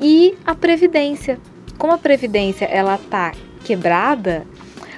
e 0.00 0.34
a 0.44 0.54
previdência. 0.54 1.38
Como 1.76 1.92
a 1.92 1.98
previdência 1.98 2.64
ela 2.66 2.98
tá 2.98 3.32
quebrada, 3.64 4.46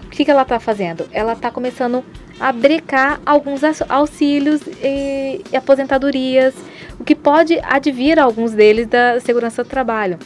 o 0.04 0.09
que, 0.09 0.25
que 0.25 0.30
ela 0.30 0.42
está 0.42 0.61
fazendo? 0.61 1.09
Ela 1.12 1.32
está 1.32 1.50
começando 1.50 2.04
a 2.38 2.52
brecar 2.52 3.21
alguns 3.25 3.62
auxílios 3.88 4.61
e, 4.82 5.42
e 5.52 5.56
aposentadorias, 5.56 6.54
o 6.99 7.04
que 7.04 7.14
pode 7.14 7.59
advir 7.62 8.18
alguns 8.18 8.52
deles 8.52 8.87
da 8.87 9.21
segurança 9.21 9.62
do 9.62 9.68
trabalho, 9.68 10.18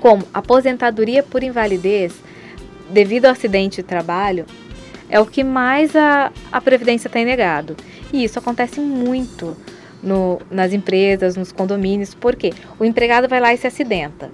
como 0.00 0.26
aposentadoria 0.34 1.22
por 1.22 1.42
invalidez 1.42 2.14
devido 2.90 3.26
ao 3.26 3.32
acidente 3.32 3.76
de 3.76 3.82
trabalho, 3.82 4.44
é 5.08 5.20
o 5.20 5.26
que 5.26 5.44
mais 5.44 5.94
a, 5.94 6.32
a 6.50 6.60
Previdência 6.60 7.08
tem 7.08 7.24
negado. 7.24 7.76
E 8.12 8.24
isso 8.24 8.38
acontece 8.38 8.80
muito 8.80 9.56
no, 10.06 10.40
nas 10.50 10.72
empresas, 10.72 11.36
nos 11.36 11.50
condomínios, 11.50 12.14
porque 12.14 12.52
o 12.78 12.84
empregado 12.84 13.28
vai 13.28 13.40
lá 13.40 13.52
e 13.52 13.58
se 13.58 13.66
acidenta. 13.66 14.30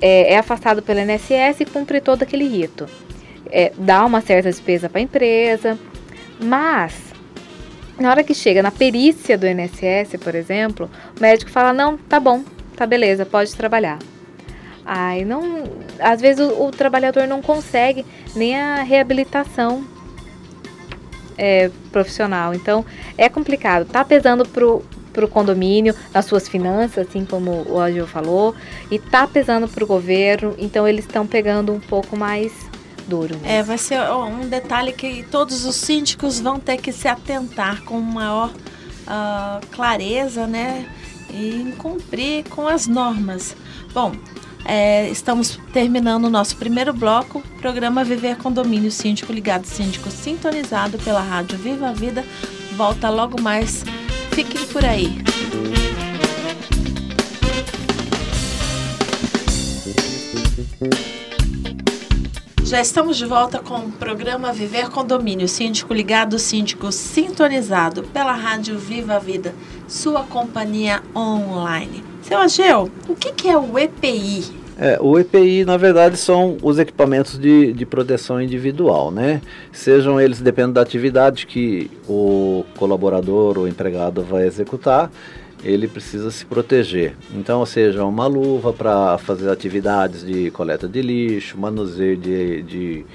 É, 0.00 0.34
é 0.34 0.38
afastado 0.38 0.80
pelo 0.80 1.00
INSS 1.00 1.60
e 1.60 1.64
cumpre 1.64 2.00
todo 2.00 2.22
aquele 2.22 2.46
rito. 2.46 2.88
É, 3.50 3.72
dá 3.76 4.04
uma 4.04 4.20
certa 4.20 4.48
despesa 4.48 4.88
para 4.88 5.00
a 5.00 5.02
empresa, 5.02 5.78
mas 6.40 6.94
na 7.98 8.10
hora 8.10 8.22
que 8.22 8.34
chega 8.34 8.62
na 8.62 8.70
perícia 8.70 9.36
do 9.36 9.46
INSS, 9.46 10.16
por 10.22 10.34
exemplo, 10.34 10.88
o 11.16 11.20
médico 11.20 11.50
fala: 11.50 11.72
não, 11.72 11.96
tá 11.96 12.20
bom, 12.20 12.44
tá 12.76 12.86
beleza, 12.86 13.26
pode 13.26 13.54
trabalhar. 13.54 13.98
Aí 14.84 15.24
não, 15.24 15.64
às 15.98 16.20
vezes 16.20 16.40
o, 16.40 16.66
o 16.66 16.70
trabalhador 16.70 17.26
não 17.26 17.42
consegue 17.42 18.06
nem 18.36 18.56
a 18.56 18.82
reabilitação 18.82 19.84
é, 21.36 21.70
profissional. 21.90 22.54
Então 22.54 22.84
é 23.16 23.28
complicado. 23.28 23.86
Tá 23.86 24.04
pesando 24.04 24.46
pro 24.46 24.82
para 25.12 25.24
o 25.24 25.28
condomínio, 25.28 25.94
nas 26.12 26.26
suas 26.26 26.46
finanças, 26.46 27.08
assim 27.08 27.24
como 27.24 27.64
o 27.70 27.80
Agil 27.80 28.06
falou, 28.06 28.54
e 28.90 28.98
tá 28.98 29.26
pesando 29.26 29.66
para 29.66 29.82
o 29.82 29.86
governo, 29.86 30.54
então 30.58 30.86
eles 30.86 31.06
estão 31.06 31.26
pegando 31.26 31.72
um 31.72 31.80
pouco 31.80 32.14
mais 32.18 32.52
duro. 33.08 33.34
Né? 33.36 33.56
É, 33.56 33.62
vai 33.62 33.78
ser 33.78 33.98
um 34.10 34.46
detalhe 34.46 34.92
que 34.92 35.22
todos 35.30 35.64
os 35.64 35.74
síndicos 35.74 36.38
vão 36.38 36.60
ter 36.60 36.76
que 36.76 36.92
se 36.92 37.08
atentar 37.08 37.82
com 37.84 37.98
maior 37.98 38.50
uh, 38.50 39.66
clareza, 39.70 40.46
né? 40.46 40.86
E 41.30 41.74
cumprir 41.78 42.44
com 42.50 42.68
as 42.68 42.86
normas. 42.86 43.56
Bom, 43.92 44.12
é, 44.68 45.08
estamos 45.10 45.58
terminando 45.72 46.24
o 46.24 46.30
nosso 46.30 46.56
primeiro 46.56 46.92
bloco, 46.92 47.42
programa 47.60 48.04
Viver 48.04 48.36
Condomínio 48.36 48.90
Síndico 48.90 49.32
Ligado 49.32 49.64
Síndico 49.66 50.10
Sintonizado 50.10 50.98
pela 50.98 51.20
Rádio 51.20 51.58
Viva 51.58 51.88
a 51.88 51.92
Vida. 51.92 52.24
Volta 52.76 53.08
logo 53.08 53.40
mais. 53.40 53.84
Fiquem 54.32 54.66
por 54.66 54.84
aí. 54.84 55.16
Já 62.64 62.80
estamos 62.80 63.16
de 63.16 63.24
volta 63.24 63.60
com 63.60 63.78
o 63.78 63.92
programa 63.92 64.52
Viver 64.52 64.90
Condomínio, 64.90 65.46
síndico 65.46 65.94
ligado, 65.94 66.36
síndico 66.36 66.90
sintonizado 66.90 68.02
pela 68.02 68.32
Rádio 68.32 68.76
Viva 68.76 69.14
a 69.14 69.18
Vida, 69.20 69.54
sua 69.86 70.24
companhia 70.24 71.00
online. 71.14 72.05
Seu 72.26 72.38
Ageu, 72.38 72.90
o 73.08 73.14
que, 73.14 73.30
que 73.30 73.48
é 73.48 73.56
o 73.56 73.78
EPI? 73.78 74.42
É, 74.76 74.98
o 75.00 75.16
EPI, 75.16 75.64
na 75.64 75.76
verdade, 75.76 76.16
são 76.16 76.58
os 76.60 76.76
equipamentos 76.76 77.38
de, 77.38 77.72
de 77.72 77.86
proteção 77.86 78.42
individual, 78.42 79.12
né? 79.12 79.40
Sejam 79.70 80.20
eles, 80.20 80.40
dependendo 80.40 80.74
da 80.74 80.80
atividade 80.80 81.46
que 81.46 81.88
o 82.08 82.64
colaborador 82.76 83.56
ou 83.56 83.68
empregado 83.68 84.24
vai 84.24 84.44
executar, 84.44 85.08
ele 85.62 85.86
precisa 85.86 86.28
se 86.32 86.44
proteger. 86.44 87.14
Então, 87.32 87.64
seja 87.64 88.04
uma 88.04 88.26
luva 88.26 88.72
para 88.72 89.16
fazer 89.18 89.48
atividades 89.48 90.26
de 90.26 90.50
coleta 90.50 90.88
de 90.88 91.02
lixo, 91.02 91.56
manuseio 91.56 92.16
de, 92.16 92.62
de 92.62 93.06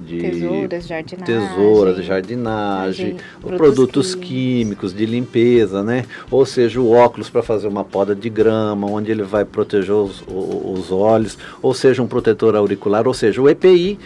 de 0.00 0.18
tesouras, 0.18 0.86
jardinagem, 0.86 1.26
tesouras, 1.26 2.04
jardinagem 2.04 3.16
produtos, 3.40 3.56
produtos 3.56 4.14
químicos. 4.14 4.28
químicos. 4.28 4.94
de 4.94 5.06
limpeza, 5.06 5.82
né? 5.82 6.04
Ou 6.30 6.44
seja, 6.44 6.80
o 6.80 6.90
óculos 6.90 7.30
para 7.30 7.42
fazer 7.42 7.66
uma 7.66 7.84
poda 7.84 8.14
de 8.14 8.28
grama, 8.28 8.86
onde 8.90 9.10
ele 9.10 9.22
vai 9.22 9.44
proteger 9.44 9.94
os, 9.94 10.22
os 10.26 10.90
olhos, 10.92 11.38
ou 11.62 11.74
seja, 11.74 12.02
um 12.02 12.06
protetor 12.06 12.54
auricular, 12.56 13.06
ou 13.06 13.14
seja, 13.14 13.40
o 13.40 13.48
EPI 13.48 13.98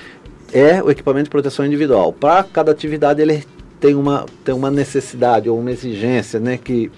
é 0.52 0.82
o 0.82 0.90
equipamento 0.90 1.24
de 1.24 1.30
proteção 1.30 1.64
individual. 1.64 2.12
Para 2.12 2.42
cada 2.42 2.72
atividade 2.72 3.20
ele 3.20 3.44
tem 3.78 3.94
uma, 3.94 4.26
tem 4.44 4.54
uma 4.54 4.70
necessidade 4.70 5.48
ou 5.48 5.58
uma 5.58 5.70
exigência, 5.70 6.38
né? 6.38 6.58
Que 6.62 6.90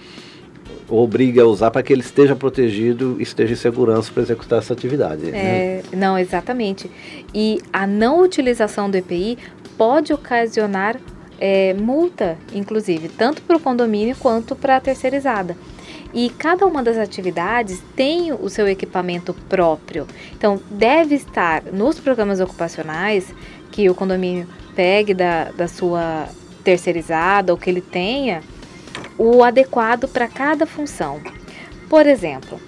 obriga 0.89 1.43
a 1.43 1.47
usar 1.47 1.71
para 1.71 1.83
que 1.83 1.93
ele 1.93 2.03
esteja 2.03 2.37
protegido 2.37 3.17
esteja 3.21 3.53
em 3.53 3.57
segurança 3.57 4.11
para 4.13 4.23
executar 4.23 4.59
essa 4.59 4.73
atividade. 4.73 5.31
Né? 5.31 5.39
É, 5.39 5.83
né? 5.83 5.83
Não, 5.93 6.19
exatamente. 6.19 6.91
E 7.35 7.61
a 7.73 7.87
não 7.87 8.21
utilização 8.21 8.91
do 8.91 8.97
EPI 8.97 9.39
pode 9.77 10.13
ocasionar 10.13 10.99
é, 11.41 11.75
multa, 11.75 12.39
inclusive, 12.55 13.09
tanto 13.09 13.43
para 13.43 13.57
o 13.57 13.61
condomínio 13.61 14.15
quanto 14.17 14.55
para 14.55 14.77
a 14.77 14.81
terceirizada. 14.81 15.57
E 16.15 16.31
cada 16.31 16.67
uma 16.67 16.83
das 16.83 16.99
atividades 16.99 17.83
tem 17.97 18.33
o 18.33 18.49
seu 18.49 18.69
equipamento 18.69 19.35
próprio. 19.49 20.07
Então, 20.37 20.61
deve 20.71 21.15
estar 21.15 21.65
nos 21.73 21.99
programas 21.99 22.39
ocupacionais 22.39 23.35
que 23.71 23.89
o 23.89 23.95
condomínio 23.95 24.47
pegue 24.77 25.15
da, 25.15 25.51
da 25.51 25.67
sua 25.67 26.29
terceirizada 26.63 27.53
ou 27.53 27.59
que 27.59 27.69
ele 27.69 27.81
tenha 27.81 28.43
o 29.19 29.43
adequado 29.43 30.09
para 30.09 30.29
cada 30.29 30.67
função. 30.67 31.21
Por 31.89 32.07
exemplo, 32.07 32.61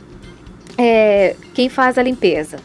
é, 0.76 1.36
quem 1.54 1.68
faz 1.68 1.98
a 1.98 2.02
limpeza. 2.02 2.58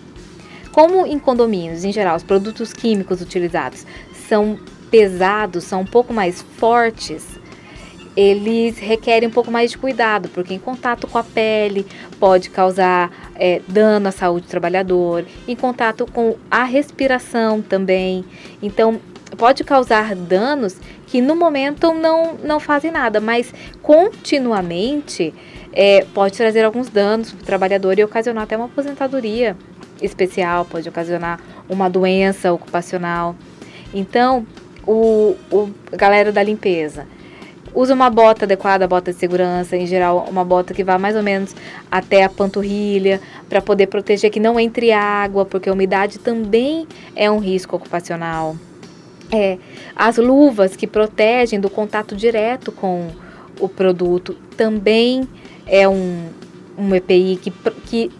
Como 0.71 1.05
em 1.05 1.17
condomínios, 1.17 1.83
em 1.83 1.91
geral, 1.91 2.15
os 2.15 2.23
produtos 2.23 2.71
químicos 2.73 3.21
utilizados 3.21 3.85
são 4.27 4.59
pesados, 4.89 5.63
são 5.63 5.81
um 5.81 5.85
pouco 5.85 6.13
mais 6.13 6.41
fortes, 6.57 7.39
eles 8.15 8.77
requerem 8.77 9.29
um 9.29 9.31
pouco 9.31 9.51
mais 9.51 9.71
de 9.71 9.77
cuidado, 9.77 10.29
porque 10.29 10.53
em 10.53 10.59
contato 10.59 11.07
com 11.07 11.17
a 11.17 11.23
pele 11.23 11.85
pode 12.19 12.49
causar 12.49 13.11
é, 13.35 13.61
dano 13.67 14.09
à 14.09 14.11
saúde 14.11 14.47
do 14.47 14.49
trabalhador, 14.49 15.25
em 15.47 15.55
contato 15.55 16.05
com 16.05 16.35
a 16.49 16.63
respiração 16.63 17.61
também. 17.61 18.25
Então, 18.61 18.99
pode 19.37 19.63
causar 19.63 20.15
danos 20.15 20.75
que 21.09 21.21
no 21.21 21.35
momento 21.35 21.91
não, 21.93 22.35
não 22.35 22.59
fazem 22.59 22.91
nada, 22.91 23.19
mas 23.19 23.51
continuamente 23.81 25.33
é, 25.73 26.05
pode 26.13 26.37
trazer 26.37 26.63
alguns 26.63 26.87
danos 26.87 27.31
para 27.31 27.41
o 27.41 27.45
trabalhador 27.45 27.97
e 27.97 28.03
ocasionar 28.03 28.43
até 28.43 28.55
uma 28.55 28.67
aposentadoria 28.67 29.57
especial, 30.01 30.65
pode 30.65 30.87
ocasionar 30.87 31.39
uma 31.67 31.89
doença 31.89 32.53
ocupacional. 32.53 33.35
Então, 33.93 34.45
o, 34.85 35.35
o 35.51 35.69
galera 35.91 36.31
da 36.31 36.43
limpeza 36.43 37.07
usa 37.73 37.93
uma 37.93 38.09
bota 38.09 38.45
adequada, 38.45 38.87
bota 38.87 39.11
de 39.11 39.17
segurança, 39.17 39.75
em 39.75 39.87
geral 39.87 40.27
uma 40.29 40.45
bota 40.45 40.75
que 40.75 40.83
vá 40.83 40.99
mais 40.99 41.15
ou 41.15 41.23
menos 41.23 41.55
até 41.89 42.23
a 42.23 42.29
panturrilha, 42.29 43.19
para 43.47 43.61
poder 43.61 43.87
proteger 43.87 44.29
que 44.29 44.39
não 44.39 44.59
entre 44.59 44.91
água, 44.91 45.43
porque 45.43 45.69
a 45.69 45.73
umidade 45.73 46.19
também 46.19 46.87
é 47.15 47.29
um 47.31 47.39
risco 47.39 47.75
ocupacional. 47.75 48.55
É, 49.31 49.57
as 49.95 50.17
luvas 50.17 50.75
que 50.75 50.87
protegem 50.87 51.59
do 51.59 51.69
contato 51.69 52.15
direto 52.15 52.71
com 52.71 53.09
o 53.59 53.69
produto 53.69 54.35
também 54.57 55.27
é 55.67 55.87
um, 55.87 56.29
um 56.77 56.95
EPI 56.95 57.39
que, 57.41 57.51
que 57.85 58.11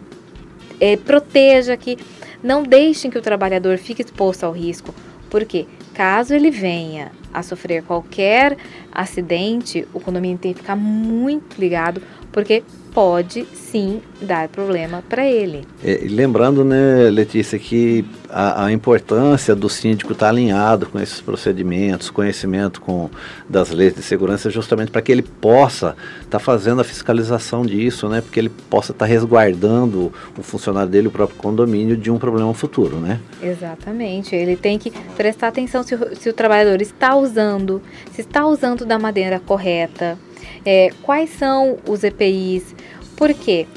é, 0.79 0.95
proteja, 0.97 1.75
que 1.75 1.97
não 2.43 2.63
deixem 2.63 3.09
que 3.09 3.17
o 3.17 3.21
trabalhador 3.21 3.77
fique 3.77 4.01
exposto 4.01 4.43
ao 4.43 4.51
risco. 4.51 4.93
Porque 5.29 5.67
caso 5.93 6.33
ele 6.33 6.49
venha 6.49 7.11
a 7.33 7.43
sofrer 7.43 7.83
qualquer 7.83 8.57
acidente, 8.91 9.87
o 9.93 9.99
condomínio 9.99 10.37
tem 10.37 10.53
que 10.53 10.59
ficar 10.59 10.75
muito 10.75 11.59
ligado, 11.59 12.01
porque 12.31 12.63
pode 12.93 13.45
sim 13.53 14.01
dar 14.21 14.47
problema 14.47 15.03
para 15.07 15.25
ele. 15.25 15.65
É, 15.83 15.99
lembrando, 16.09 16.63
né, 16.63 17.09
Letícia, 17.09 17.57
que 17.57 18.05
a, 18.29 18.65
a 18.65 18.71
importância 18.71 19.55
do 19.55 19.69
síndico 19.69 20.13
estar 20.13 20.27
tá 20.27 20.29
alinhado 20.29 20.87
com 20.87 20.99
esses 20.99 21.21
procedimentos, 21.21 22.09
conhecimento 22.09 22.81
com, 22.81 23.09
das 23.47 23.69
leis 23.69 23.95
de 23.95 24.01
segurança, 24.01 24.49
justamente 24.49 24.91
para 24.91 25.01
que 25.01 25.11
ele 25.11 25.21
possa 25.21 25.95
estar 26.19 26.37
tá 26.37 26.39
fazendo 26.39 26.81
a 26.81 26.83
fiscalização 26.83 27.65
disso, 27.65 28.09
né, 28.09 28.21
porque 28.21 28.39
ele 28.39 28.49
possa 28.69 28.91
estar 28.91 29.05
tá 29.05 29.09
resguardando 29.09 30.11
o 30.37 30.43
funcionário 30.43 30.89
dele, 30.89 31.07
o 31.07 31.11
próprio 31.11 31.37
condomínio, 31.37 31.95
de 31.95 32.11
um 32.11 32.17
problema 32.17 32.53
futuro, 32.53 32.97
né? 32.97 33.19
Exatamente. 33.41 34.35
Ele 34.35 34.55
tem 34.55 34.77
que 34.77 34.91
prestar 35.15 35.47
atenção 35.47 35.83
se 35.83 35.95
o, 35.95 36.15
se 36.15 36.29
o 36.29 36.33
trabalhador 36.33 36.81
está 36.81 37.15
usando, 37.15 37.81
se 38.13 38.21
está 38.21 38.45
usando 38.45 38.85
da 38.85 38.99
maneira 38.99 39.39
correta, 39.39 40.17
é, 40.65 40.89
quais 41.01 41.29
são 41.31 41.77
os 41.87 42.03
EPIs, 42.03 42.75
por 43.15 43.33
quê? 43.33 43.67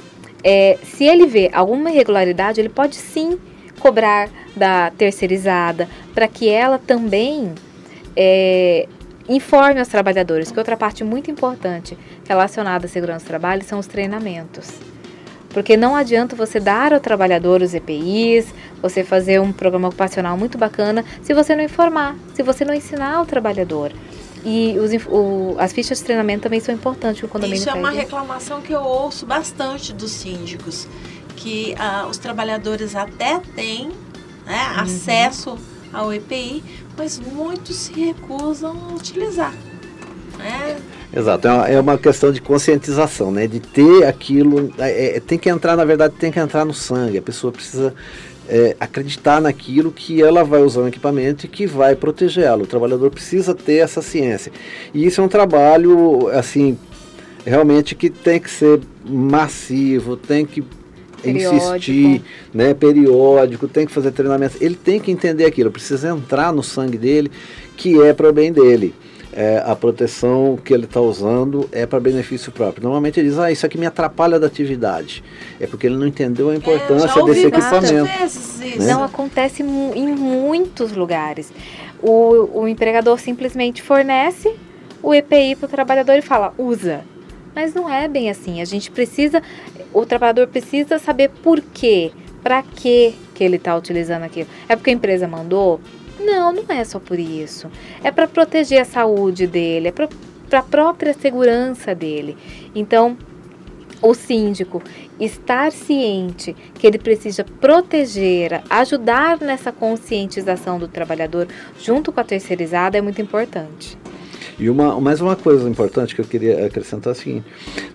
É, 0.45 0.79
se 0.83 1.05
ele 1.05 1.27
vê 1.27 1.51
alguma 1.53 1.91
irregularidade, 1.91 2.61
ele 2.61 2.69
pode 2.69 2.97
sim 2.97 3.39
cobrar 3.79 4.29
da 4.55 4.91
terceirizada 4.91 5.89
para 6.15 6.29
que 6.29 6.49
ela 6.49 6.79
também 6.79 7.53
é, 8.17 8.87
informe 9.29 9.81
aos 9.81 9.89
trabalhadores. 9.89 10.51
Que 10.51 10.59
outra 10.59 10.77
parte 10.77 11.05
muito 11.05 11.31
importante 11.31 11.97
relacionada 12.29 12.87
à 12.87 12.89
segurança 12.89 13.25
do 13.25 13.29
trabalho 13.29 13.65
são 13.65 13.79
os 13.79 13.87
treinamentos. 13.87 14.71
Porque 15.51 15.77
não 15.77 15.95
adianta 15.95 16.35
você 16.35 16.59
dar 16.59 16.95
ao 16.95 17.01
trabalhador 17.01 17.61
os 17.61 17.75
EPIs, 17.75 18.55
você 18.81 19.05
fazer 19.05 19.41
um 19.41 19.53
programa 19.53 19.89
ocupacional 19.89 20.37
muito 20.37 20.57
bacana, 20.57 21.05
se 21.21 21.35
você 21.35 21.55
não 21.55 21.63
informar, 21.63 22.17
se 22.35 22.43
você 22.43 22.65
não 22.65 22.73
ensinar 22.73 23.21
o 23.21 23.27
trabalhador. 23.27 23.93
E 24.45 24.77
os, 24.79 24.91
o, 25.07 25.57
as 25.59 25.73
fichas 25.73 25.99
de 25.99 26.05
treinamento 26.05 26.43
também 26.43 26.61
são 26.61 26.75
importantes. 26.75 27.23
O 27.23 27.29
condomínio 27.29 27.59
Isso 27.59 27.71
é 27.71 27.75
uma 27.75 27.91
reclamação 27.91 28.61
que 28.61 28.73
eu 28.73 28.83
ouço 28.83 29.25
bastante 29.25 29.93
dos 29.93 30.11
síndicos, 30.11 30.89
que 31.37 31.75
ah, 31.79 32.07
os 32.11 32.19
trabalhadores 32.19 32.97
até 32.97 33.39
têm 33.55 33.89
né, 34.45 34.73
uhum. 34.75 34.83
acesso 34.83 35.59
ao 35.93 36.13
EPI, 36.13 36.63
mas 36.97 37.21
muitos 37.21 37.77
se 37.77 37.93
recusam 37.93 38.77
a 38.91 38.95
utilizar. 38.95 39.55
Né? 40.39 40.77
Exato, 41.15 41.47
é 41.47 41.53
uma, 41.53 41.69
é 41.69 41.81
uma, 41.81 41.99
questão 41.99 42.33
de 42.33 42.41
conscientização, 42.41 43.31
né? 43.31 43.47
De 43.47 43.61
ter 43.61 44.07
aquilo, 44.07 44.73
é, 44.79 45.17
é, 45.17 45.21
tem 45.21 45.39
que 45.39 45.49
entrar, 45.51 45.77
na 45.77 45.85
verdade, 45.85 46.15
tem 46.19 46.33
que 46.33 46.41
entrar 46.41 46.65
no 46.65 46.73
sangue. 46.73 47.19
A 47.19 47.23
pessoa 47.23 47.53
precisa 47.53 47.95
é, 48.49 48.77
acreditar 48.79 49.41
naquilo 49.41 49.93
que 49.93 50.23
ela 50.23 50.43
vai 50.45 50.63
usar 50.63 50.83
um 50.83 50.89
equipamento 50.89 51.47
e 51.47 51.49
que 51.49 51.67
vai 51.67 51.95
protegê-la. 51.95 52.63
O 52.63 52.67
trabalhador 52.67 53.11
precisa 53.11 53.55
ter 53.55 53.77
essa 53.77 54.03
ciência. 54.03 54.53
E 54.93 55.07
isso 55.07 55.21
é 55.21 55.25
um 55.25 55.29
trabalho, 55.29 56.29
assim, 56.29 56.79
realmente 57.45 57.95
que 57.95 58.11
tem 58.11 58.41
que 58.41 58.51
ser 58.51 58.81
massivo, 59.05 60.17
tem 60.17 60.45
que 60.45 60.65
periódico. 61.23 61.55
insistir, 61.57 62.23
né, 62.53 62.75
periódico, 62.75 63.69
tem 63.69 63.87
que 63.87 63.93
fazer 63.93 64.11
treinamento. 64.13 64.57
Ele 64.61 64.75
tem 64.75 64.99
que 64.99 65.11
entender 65.11 65.45
aquilo, 65.45 65.71
precisa 65.71 66.09
entrar 66.11 66.53
no 66.53 66.63
sangue 66.63 66.99
dele, 66.99 67.31
que 67.77 68.01
é 68.01 68.13
para 68.13 68.29
o 68.29 68.33
bem 68.33 68.53
dele 68.53 68.95
é, 69.33 69.63
a 69.65 69.75
proteção 69.75 70.59
que 70.63 70.73
ele 70.73 70.85
está 70.85 71.01
usando 71.01 71.69
é 71.73 71.87
para 71.87 71.99
benefício 71.99 72.53
próprio. 72.53 72.83
Normalmente 72.83 73.19
ele 73.19 73.29
diz, 73.29 73.39
ah, 73.39 73.51
isso 73.51 73.65
aqui 73.65 73.79
me 73.79 73.87
atrapalha 73.87 74.39
da 74.39 74.47
atividade. 74.47 75.25
É 75.59 75.67
porque 75.67 75.87
ele 75.87 75.97
não 75.97 76.07
entendeu 76.07 76.51
a 76.51 76.55
é, 76.55 76.57
importância 76.57 77.21
é, 77.21 77.25
desse 77.25 77.47
equipamento. 77.47 77.95
Né? 77.95 78.87
Não 78.87 79.03
acontece 79.03 79.63
em 79.63 80.07
muitos 80.15 80.93
lugares. 80.93 81.53
O, 82.03 82.61
o 82.61 82.69
empregador 82.69 83.19
simplesmente 83.19 83.83
fornece 83.83 84.55
o 85.03 85.15
EPI 85.15 85.57
para 85.57 85.67
o 85.67 85.69
trabalhador 85.69 86.15
e 86.15 86.23
fala, 86.23 86.53
usa. 86.59 87.05
Mas 87.55 87.75
não 87.75 87.89
é 87.89 88.09
bem 88.09 88.31
assim. 88.31 88.61
A 88.61 88.65
gente 88.65 88.91
precisa, 88.91 89.43
o 89.93 90.07
trabalhador 90.07 90.47
precisa 90.49 90.99
saber 90.99 91.31
por 91.43 91.61
quê, 91.61 92.13
para 92.43 92.63
que 92.63 93.15
que 93.43 93.43
ele 93.45 93.57
está 93.57 93.77
utilizando 93.77 94.23
aquilo. 94.23 94.49
É 94.69 94.77
porque 94.77 94.91
a 94.91 94.93
empresa 94.93 95.27
mandou? 95.27 95.81
Não, 96.25 96.53
não 96.53 96.65
é 96.69 96.85
só 96.85 96.99
por 96.99 97.19
isso. 97.19 97.71
É 98.03 98.11
para 98.11 98.27
proteger 98.27 98.81
a 98.81 98.85
saúde 98.85 99.47
dele, 99.47 99.89
é 99.89 99.93
para 99.93 100.09
a 100.53 100.63
própria 100.63 101.13
segurança 101.15 101.95
dele. 101.95 102.37
Então, 102.75 103.17
o 104.03 104.15
síndico 104.15 104.83
estar 105.21 105.71
ciente 105.71 106.55
que 106.75 106.87
ele 106.87 106.99
precisa 106.99 107.45
proteger, 107.45 108.63
ajudar 108.69 109.39
nessa 109.41 109.71
conscientização 109.71 110.79
do 110.79 110.89
trabalhador 110.89 111.47
junto 111.79 112.11
com 112.11 112.21
a 112.21 112.25
terceirizada 112.25 112.99
é 112.99 113.01
muito 113.01 113.23
importante. 113.23 113.97
E 114.59 114.69
uma, 114.69 115.01
mais 115.01 115.21
uma 115.21 115.37
coisa 115.37 115.69
importante 115.69 116.15
que 116.15 116.21
eu 116.21 116.25
queria 116.25 116.67
acrescentar 116.67 117.13
é 117.13 117.15
seguinte: 117.15 117.47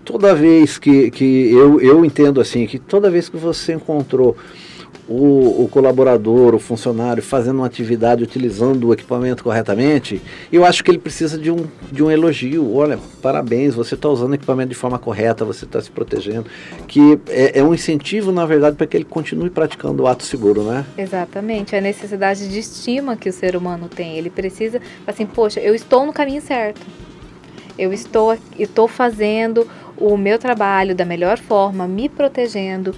toda 0.04 0.34
vez 0.34 0.78
que, 0.78 1.10
que 1.10 1.50
eu, 1.52 1.80
eu 1.80 2.04
entendo 2.04 2.40
assim, 2.40 2.66
que 2.66 2.78
toda 2.78 3.10
vez 3.10 3.28
que 3.28 3.36
você 3.36 3.74
encontrou 3.74 4.36
o, 5.08 5.64
o, 5.64 5.68
colaborador, 5.68 6.54
o 6.54 6.58
funcionário 6.58 7.22
fazendo 7.22 7.56
uma 7.56 7.66
atividade 7.66 8.22
utilizando 8.22 8.88
o 8.88 8.92
equipamento 8.92 9.42
corretamente, 9.42 10.20
eu 10.52 10.66
acho 10.66 10.84
que 10.84 10.90
ele 10.90 10.98
precisa 10.98 11.38
de 11.38 11.50
um, 11.50 11.64
de 11.90 12.02
um 12.02 12.10
elogio. 12.10 12.74
Olha, 12.74 12.98
parabéns, 13.22 13.74
você 13.74 13.94
está 13.94 14.08
usando 14.08 14.32
o 14.32 14.34
equipamento 14.34 14.68
de 14.68 14.74
forma 14.74 14.98
correta, 14.98 15.44
você 15.46 15.64
está 15.64 15.80
se 15.80 15.90
protegendo. 15.90 16.46
Que 16.86 17.18
é, 17.28 17.58
é, 17.58 17.64
um 17.64 17.72
incentivo, 17.72 18.30
na 18.30 18.44
verdade, 18.44 18.76
para 18.76 18.86
que 18.86 18.96
ele 18.96 19.04
continue 19.04 19.48
praticando 19.48 20.02
o 20.02 20.06
ato 20.06 20.24
seguro, 20.24 20.62
né? 20.62 20.84
Exatamente. 20.98 21.74
A 21.74 21.80
necessidade 21.80 22.46
de 22.46 22.58
estima 22.58 23.16
que 23.16 23.30
o 23.30 23.32
ser 23.32 23.56
humano 23.56 23.88
tem. 23.88 24.18
Ele 24.18 24.28
precisa, 24.28 24.78
assim, 25.06 25.24
poxa, 25.24 25.58
eu 25.58 25.74
estou 25.74 26.04
no 26.04 26.12
caminho 26.12 26.42
certo. 26.42 26.82
Eu 27.78 27.92
estou, 27.92 28.36
estou 28.58 28.86
fazendo 28.86 29.66
o 29.96 30.16
meu 30.16 30.38
trabalho 30.38 30.94
da 30.94 31.04
melhor 31.04 31.38
forma, 31.38 31.88
me 31.88 32.08
protegendo 32.08 32.94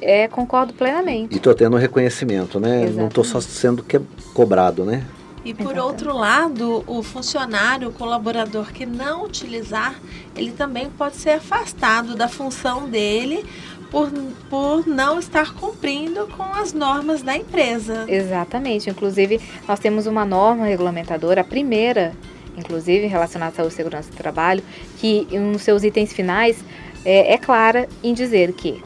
é, 0.00 0.28
concordo 0.28 0.72
plenamente. 0.72 1.34
E 1.34 1.36
estou 1.36 1.54
tendo 1.54 1.76
um 1.76 1.78
reconhecimento, 1.78 2.58
né? 2.58 2.76
Exatamente. 2.76 2.98
Não 2.98 3.08
estou 3.08 3.24
só 3.24 3.40
sendo 3.40 3.82
que, 3.82 4.00
cobrado, 4.32 4.84
né? 4.84 5.04
E 5.44 5.54
por 5.54 5.72
Exatamente. 5.72 5.86
outro 5.86 6.16
lado, 6.16 6.84
o 6.86 7.02
funcionário, 7.02 7.88
o 7.88 7.92
colaborador 7.92 8.72
que 8.72 8.84
não 8.84 9.24
utilizar, 9.24 9.94
ele 10.36 10.52
também 10.52 10.90
pode 10.90 11.16
ser 11.16 11.30
afastado 11.30 12.14
da 12.14 12.28
função 12.28 12.86
dele 12.88 13.44
por, 13.90 14.10
por 14.50 14.86
não 14.86 15.18
estar 15.18 15.54
cumprindo 15.54 16.26
com 16.28 16.42
as 16.42 16.74
normas 16.74 17.22
da 17.22 17.36
empresa. 17.36 18.04
Exatamente. 18.06 18.90
Inclusive, 18.90 19.40
nós 19.66 19.78
temos 19.78 20.06
uma 20.06 20.26
norma 20.26 20.66
regulamentadora, 20.66 21.40
a 21.40 21.44
primeira, 21.44 22.12
inclusive, 22.56 23.06
relacionada 23.06 23.52
à 23.52 23.54
saúde 23.56 23.72
e 23.72 23.76
segurança 23.76 24.10
do 24.10 24.16
trabalho, 24.16 24.62
que 24.98 25.26
nos 25.38 25.62
seus 25.62 25.82
itens 25.82 26.12
finais 26.12 26.62
é, 27.02 27.32
é 27.32 27.38
clara 27.38 27.88
em 28.02 28.12
dizer 28.12 28.52
que 28.52 28.82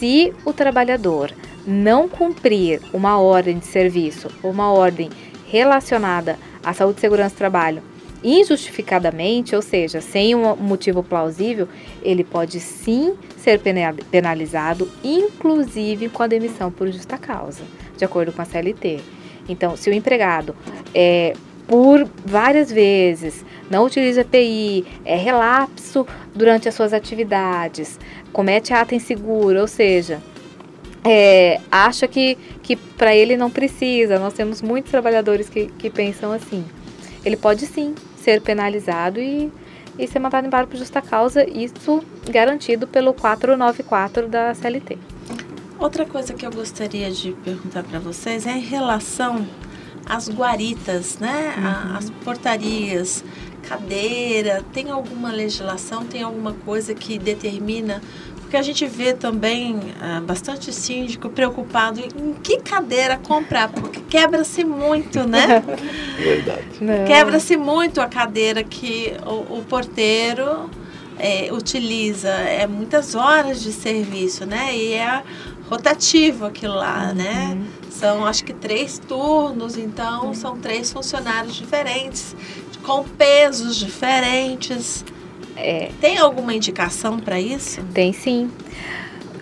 se 0.00 0.32
o 0.46 0.52
trabalhador 0.54 1.30
não 1.66 2.08
cumprir 2.08 2.80
uma 2.90 3.20
ordem 3.20 3.58
de 3.58 3.66
serviço 3.66 4.28
ou 4.42 4.50
uma 4.50 4.72
ordem 4.72 5.10
relacionada 5.46 6.38
à 6.64 6.72
saúde 6.72 6.96
e 6.96 7.00
segurança 7.02 7.34
do 7.34 7.38
trabalho 7.38 7.82
injustificadamente, 8.24 9.54
ou 9.54 9.60
seja, 9.60 10.00
sem 10.00 10.34
um 10.34 10.56
motivo 10.56 11.02
plausível, 11.02 11.68
ele 12.02 12.24
pode 12.24 12.60
sim 12.60 13.14
ser 13.36 13.60
penalizado, 14.10 14.90
inclusive 15.04 16.08
com 16.08 16.22
a 16.22 16.26
demissão 16.26 16.70
por 16.70 16.90
justa 16.90 17.18
causa, 17.18 17.62
de 17.96 18.04
acordo 18.04 18.32
com 18.32 18.40
a 18.40 18.44
CLT. 18.46 19.00
Então, 19.48 19.76
se 19.76 19.90
o 19.90 19.92
empregado 19.92 20.54
é, 20.94 21.34
por 21.70 22.04
várias 22.24 22.70
vezes 22.72 23.44
não 23.70 23.84
utiliza 23.84 24.22
EPI, 24.22 24.84
é 25.04 25.14
relapso 25.14 26.04
durante 26.34 26.68
as 26.68 26.74
suas 26.74 26.92
atividades, 26.92 27.96
comete 28.32 28.72
ato 28.72 28.94
inseguro, 28.94 29.60
ou 29.60 29.68
seja, 29.68 30.20
é, 31.04 31.60
acha 31.70 32.06
que, 32.06 32.36
que 32.62 32.76
para 32.76 33.14
ele 33.14 33.36
não 33.36 33.50
precisa. 33.50 34.18
Nós 34.18 34.34
temos 34.34 34.62
muitos 34.62 34.90
trabalhadores 34.90 35.48
que, 35.48 35.66
que 35.66 35.90
pensam 35.90 36.32
assim. 36.32 36.64
Ele 37.24 37.36
pode 37.36 37.66
sim 37.66 37.94
ser 38.16 38.40
penalizado 38.40 39.20
e, 39.20 39.50
e 39.98 40.06
ser 40.06 40.18
mandado 40.18 40.46
embora 40.46 40.66
por 40.66 40.76
justa 40.76 41.00
causa, 41.00 41.48
isso 41.48 42.02
garantido 42.30 42.86
pelo 42.86 43.12
494 43.12 44.28
da 44.28 44.54
CLT. 44.54 44.98
Outra 45.78 46.04
coisa 46.04 46.34
que 46.34 46.44
eu 46.46 46.50
gostaria 46.50 47.10
de 47.10 47.32
perguntar 47.32 47.82
para 47.82 47.98
vocês 47.98 48.46
é 48.46 48.52
em 48.52 48.60
relação 48.60 49.46
às 50.04 50.28
guaritas, 50.28 51.18
né? 51.18 51.54
Uhum. 51.56 51.96
As 51.96 52.10
portarias, 52.10 53.24
cadeira, 53.60 54.64
tem 54.72 54.90
alguma 54.90 55.30
legislação, 55.30 56.04
tem 56.04 56.22
alguma 56.22 56.52
coisa 56.52 56.94
que 56.94 57.18
determina 57.18 58.00
porque 58.50 58.56
a 58.56 58.62
gente 58.62 58.84
vê 58.84 59.14
também 59.14 59.78
ah, 60.00 60.20
bastante 60.20 60.72
síndico 60.72 61.28
preocupado 61.28 62.00
em 62.00 62.32
que 62.42 62.58
cadeira 62.58 63.16
comprar, 63.16 63.68
porque 63.68 64.00
quebra-se 64.00 64.64
muito, 64.64 65.22
né? 65.24 65.62
Verdade. 66.18 67.06
Quebra-se 67.06 67.56
muito 67.56 68.00
a 68.00 68.08
cadeira 68.08 68.64
que 68.64 69.14
o, 69.24 69.58
o 69.58 69.64
porteiro 69.68 70.68
é, 71.16 71.52
utiliza. 71.52 72.28
É 72.28 72.66
muitas 72.66 73.14
horas 73.14 73.62
de 73.62 73.72
serviço, 73.72 74.44
né? 74.44 74.76
E 74.76 74.94
é 74.94 75.22
rotativo 75.68 76.46
aquilo 76.46 76.74
lá, 76.74 77.12
né? 77.12 77.50
uhum. 77.52 77.54
né? 77.54 77.66
São 77.88 78.26
acho 78.26 78.44
que 78.44 78.52
três 78.52 78.98
turnos, 78.98 79.76
então 79.76 80.26
uhum. 80.26 80.34
são 80.34 80.56
três 80.58 80.92
funcionários 80.92 81.54
diferentes, 81.54 82.34
com 82.90 83.04
pesos 83.04 83.76
diferentes. 83.76 85.04
É. 85.56 85.92
Tem 86.00 86.18
alguma 86.18 86.52
indicação 86.52 87.20
para 87.20 87.40
isso? 87.40 87.80
Tem 87.94 88.12
sim. 88.12 88.50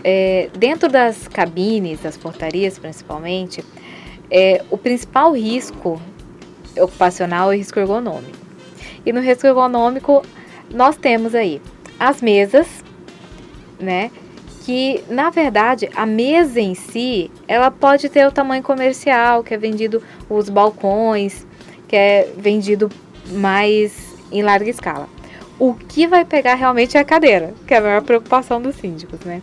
É, 0.05 0.51
dentro 0.55 0.87
das 0.87 1.27
cabines, 1.29 2.01
das 2.01 2.19
portarias 2.19 2.79
principalmente, 2.79 3.65
é, 4.31 4.63
o 4.71 4.77
principal 4.77 5.33
risco 5.33 5.99
ocupacional 6.79 7.51
é 7.51 7.57
o 7.57 7.59
risco 7.59 7.79
ergonômico. 7.79 8.37
E 9.07 9.15
no 9.15 9.21
risco 9.21 9.47
ergonômico, 9.47 10.23
nós 10.71 10.99
temos 10.99 11.35
aí 11.35 11.63
as 11.99 12.21
mesas, 12.21 12.67
né? 13.81 14.11
Que 14.67 15.03
na 15.09 15.31
verdade 15.31 15.89
a 15.97 16.05
mesa 16.05 16.61
em 16.61 16.75
si, 16.75 17.31
ela 17.47 17.71
pode 17.71 18.11
ter 18.11 18.27
o 18.27 18.31
tamanho 18.31 18.63
comercial, 18.63 19.43
que 19.43 19.55
é 19.55 19.57
vendido 19.57 20.03
os 20.29 20.51
balcões, 20.51 21.47
que 21.89 21.97
é 21.97 22.31
vendido 22.37 22.91
mais 23.29 23.93
em 24.31 24.43
larga 24.43 24.69
escala. 24.69 25.09
O 25.59 25.75
que 25.75 26.07
vai 26.07 26.25
pegar 26.25 26.55
realmente 26.55 26.97
é 26.97 27.01
a 27.01 27.05
cadeira, 27.05 27.55
que 27.67 27.75
é 27.75 27.79
a 27.79 27.81
maior 27.81 28.03
preocupação 28.03 28.61
dos 28.61 28.77
síndicos, 28.77 29.21
né? 29.21 29.43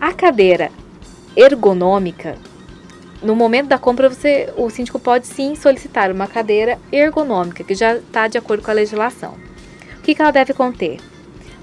A 0.00 0.12
cadeira 0.12 0.70
ergonômica, 1.36 2.36
no 3.22 3.36
momento 3.36 3.68
da 3.68 3.78
compra, 3.78 4.08
você, 4.08 4.52
o 4.56 4.68
síndico 4.68 4.98
pode 4.98 5.26
sim 5.26 5.54
solicitar 5.54 6.10
uma 6.10 6.26
cadeira 6.26 6.78
ergonômica, 6.90 7.62
que 7.62 7.74
já 7.74 7.96
está 7.96 8.26
de 8.26 8.36
acordo 8.36 8.62
com 8.62 8.70
a 8.70 8.74
legislação. 8.74 9.36
O 9.98 10.02
que, 10.02 10.14
que 10.14 10.20
ela 10.20 10.32
deve 10.32 10.52
conter? 10.52 10.98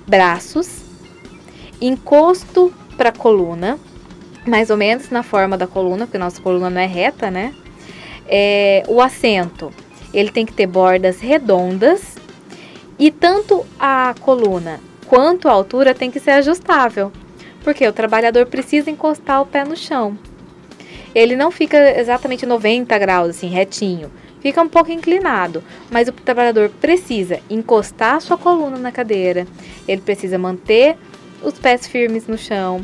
Braços, 0.07 0.81
encosto 1.81 2.73
para 2.97 3.09
a 3.09 3.13
coluna, 3.13 3.77
mais 4.47 4.69
ou 4.69 4.77
menos 4.77 5.09
na 5.09 5.21
forma 5.21 5.57
da 5.57 5.67
coluna, 5.67 6.05
porque 6.05 6.17
nossa 6.17 6.41
coluna 6.41 6.69
não 6.69 6.81
é 6.81 6.85
reta, 6.85 7.29
né? 7.29 7.53
É, 8.27 8.83
o 8.87 9.01
assento, 9.01 9.71
ele 10.13 10.31
tem 10.31 10.45
que 10.45 10.53
ter 10.53 10.67
bordas 10.67 11.19
redondas 11.19 12.15
e 12.97 13.11
tanto 13.11 13.65
a 13.79 14.13
coluna 14.19 14.79
quanto 15.07 15.47
a 15.47 15.51
altura 15.51 15.95
tem 15.95 16.11
que 16.11 16.19
ser 16.19 16.31
ajustável, 16.31 17.11
porque 17.63 17.87
o 17.87 17.93
trabalhador 17.93 18.45
precisa 18.45 18.91
encostar 18.91 19.41
o 19.41 19.45
pé 19.45 19.63
no 19.63 19.75
chão. 19.75 20.17
Ele 21.15 21.35
não 21.35 21.49
fica 21.49 21.99
exatamente 21.99 22.45
90 22.45 22.97
graus 22.99 23.29
assim, 23.29 23.47
retinho, 23.47 24.11
fica 24.39 24.61
um 24.61 24.69
pouco 24.69 24.91
inclinado, 24.91 25.63
mas 25.89 26.07
o 26.07 26.11
trabalhador 26.11 26.69
precisa 26.81 27.39
encostar 27.49 28.21
sua 28.21 28.37
coluna 28.37 28.77
na 28.77 28.91
cadeira, 28.91 29.47
ele 29.87 30.01
precisa 30.01 30.37
manter 30.37 30.95
os 31.41 31.57
pés 31.57 31.87
firmes 31.87 32.27
no 32.27 32.37
chão. 32.37 32.83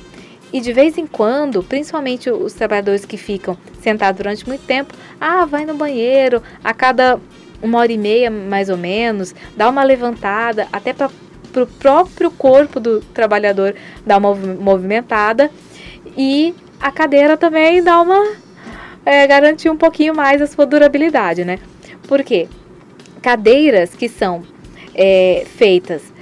E 0.56 0.62
de 0.62 0.72
vez 0.72 0.98
em 0.98 1.06
quando, 1.06 1.62
principalmente 1.62 2.30
os 2.30 2.54
trabalhadores 2.54 3.04
que 3.04 3.18
ficam 3.18 3.58
sentados 3.82 4.20
durante 4.20 4.48
muito 4.48 4.66
tempo, 4.66 4.94
ah, 5.20 5.44
vai 5.44 5.66
no 5.66 5.74
banheiro 5.74 6.42
a 6.64 6.74
cada 6.74 7.20
uma 7.62 7.80
hora 7.80 7.92
e 7.92 7.98
meia 7.98 8.32
mais 8.32 8.70
ou 8.70 8.78
menos, 8.78 9.36
dá 9.58 9.70
uma 9.70 9.84
levantada, 9.84 10.66
até 10.72 10.94
para 10.94 11.12
o 11.58 11.68
próprio 11.68 12.32
corpo 12.32 12.80
do 12.80 13.02
trabalhador 13.02 13.76
dar 14.06 14.18
uma 14.18 14.34
movimentada. 14.34 15.52
E 16.16 16.56
a 16.80 16.90
cadeira 16.90 17.36
também 17.36 17.84
dá 17.84 18.00
uma 18.00 18.24
é, 19.06 19.28
garantir 19.28 19.70
um 19.70 19.76
pouquinho 19.76 20.16
mais 20.16 20.42
a 20.42 20.48
sua 20.48 20.66
durabilidade, 20.66 21.44
né? 21.44 21.60
Porque 22.08 22.48
cadeiras 23.22 23.94
que 23.94 24.08
são 24.08 24.42
é, 24.94 25.46
feitas 25.58 26.15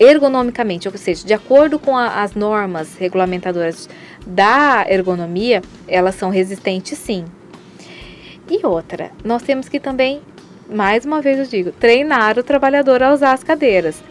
ergonomicamente, 0.00 0.88
ou 0.88 0.96
seja, 0.96 1.26
de 1.26 1.34
acordo 1.34 1.78
com 1.78 1.94
a, 1.94 2.22
as 2.22 2.34
normas 2.34 2.96
regulamentadoras 2.96 3.86
da 4.26 4.86
ergonomia, 4.88 5.60
elas 5.86 6.14
são 6.14 6.30
resistentes 6.30 6.98
sim. 6.98 7.26
E 8.48 8.66
outra, 8.66 9.10
nós 9.22 9.42
temos 9.42 9.68
que 9.68 9.78
também, 9.78 10.22
mais 10.68 11.04
uma 11.04 11.20
vez 11.20 11.38
eu 11.38 11.44
digo, 11.44 11.70
treinar 11.72 12.38
o 12.38 12.42
trabalhador 12.42 13.02
a 13.02 13.12
usar 13.12 13.34
as 13.34 13.44
cadeiras. 13.44 14.02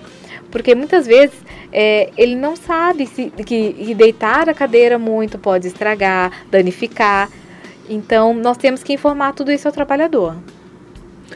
Porque 0.51 0.73
muitas 0.75 1.07
vezes 1.07 1.35
é, 1.71 2.11
ele 2.15 2.35
não 2.35 2.55
sabe 2.55 3.05
se, 3.07 3.29
que, 3.29 3.73
que 3.73 3.95
deitar 3.95 4.47
a 4.47 4.53
cadeira 4.53 4.97
muito 4.97 5.37
pode 5.37 5.67
estragar, 5.67 6.31
danificar. 6.49 7.29
Então, 7.89 8.33
nós 8.33 8.57
temos 8.57 8.83
que 8.83 8.93
informar 8.93 9.33
tudo 9.33 9.51
isso 9.51 9.67
ao 9.67 9.73
trabalhador. 9.73 10.35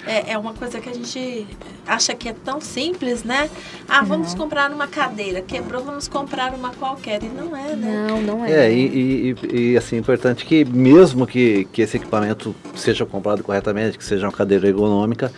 É, 0.05 0.33
é 0.33 0.37
uma 0.37 0.53
coisa 0.53 0.79
que 0.79 0.89
a 0.89 0.93
gente 0.93 1.47
acha 1.87 2.13
que 2.13 2.29
é 2.29 2.33
tão 2.33 2.59
simples, 2.61 3.23
né? 3.23 3.49
Ah, 3.87 4.03
vamos 4.03 4.33
comprar 4.33 4.71
uma 4.71 4.87
cadeira, 4.87 5.41
quebrou, 5.41 5.83
vamos 5.83 6.07
comprar 6.07 6.53
uma 6.53 6.71
qualquer. 6.71 7.23
E 7.23 7.27
não 7.27 7.55
é, 7.55 7.75
né? 7.75 8.07
Não, 8.07 8.21
não 8.21 8.45
é. 8.45 8.67
É, 8.67 8.73
e, 8.73 9.35
e, 9.41 9.71
e 9.71 9.77
assim, 9.77 9.97
importante 9.97 10.45
que 10.45 10.65
mesmo 10.65 11.27
que, 11.27 11.65
que 11.71 11.81
esse 11.81 11.97
equipamento 11.97 12.55
seja 12.75 13.05
comprado 13.05 13.43
corretamente, 13.43 13.97
que 13.97 14.03
seja 14.03 14.25
uma 14.25 14.31
cadeira 14.31 14.67
ergonômica, 14.67 15.31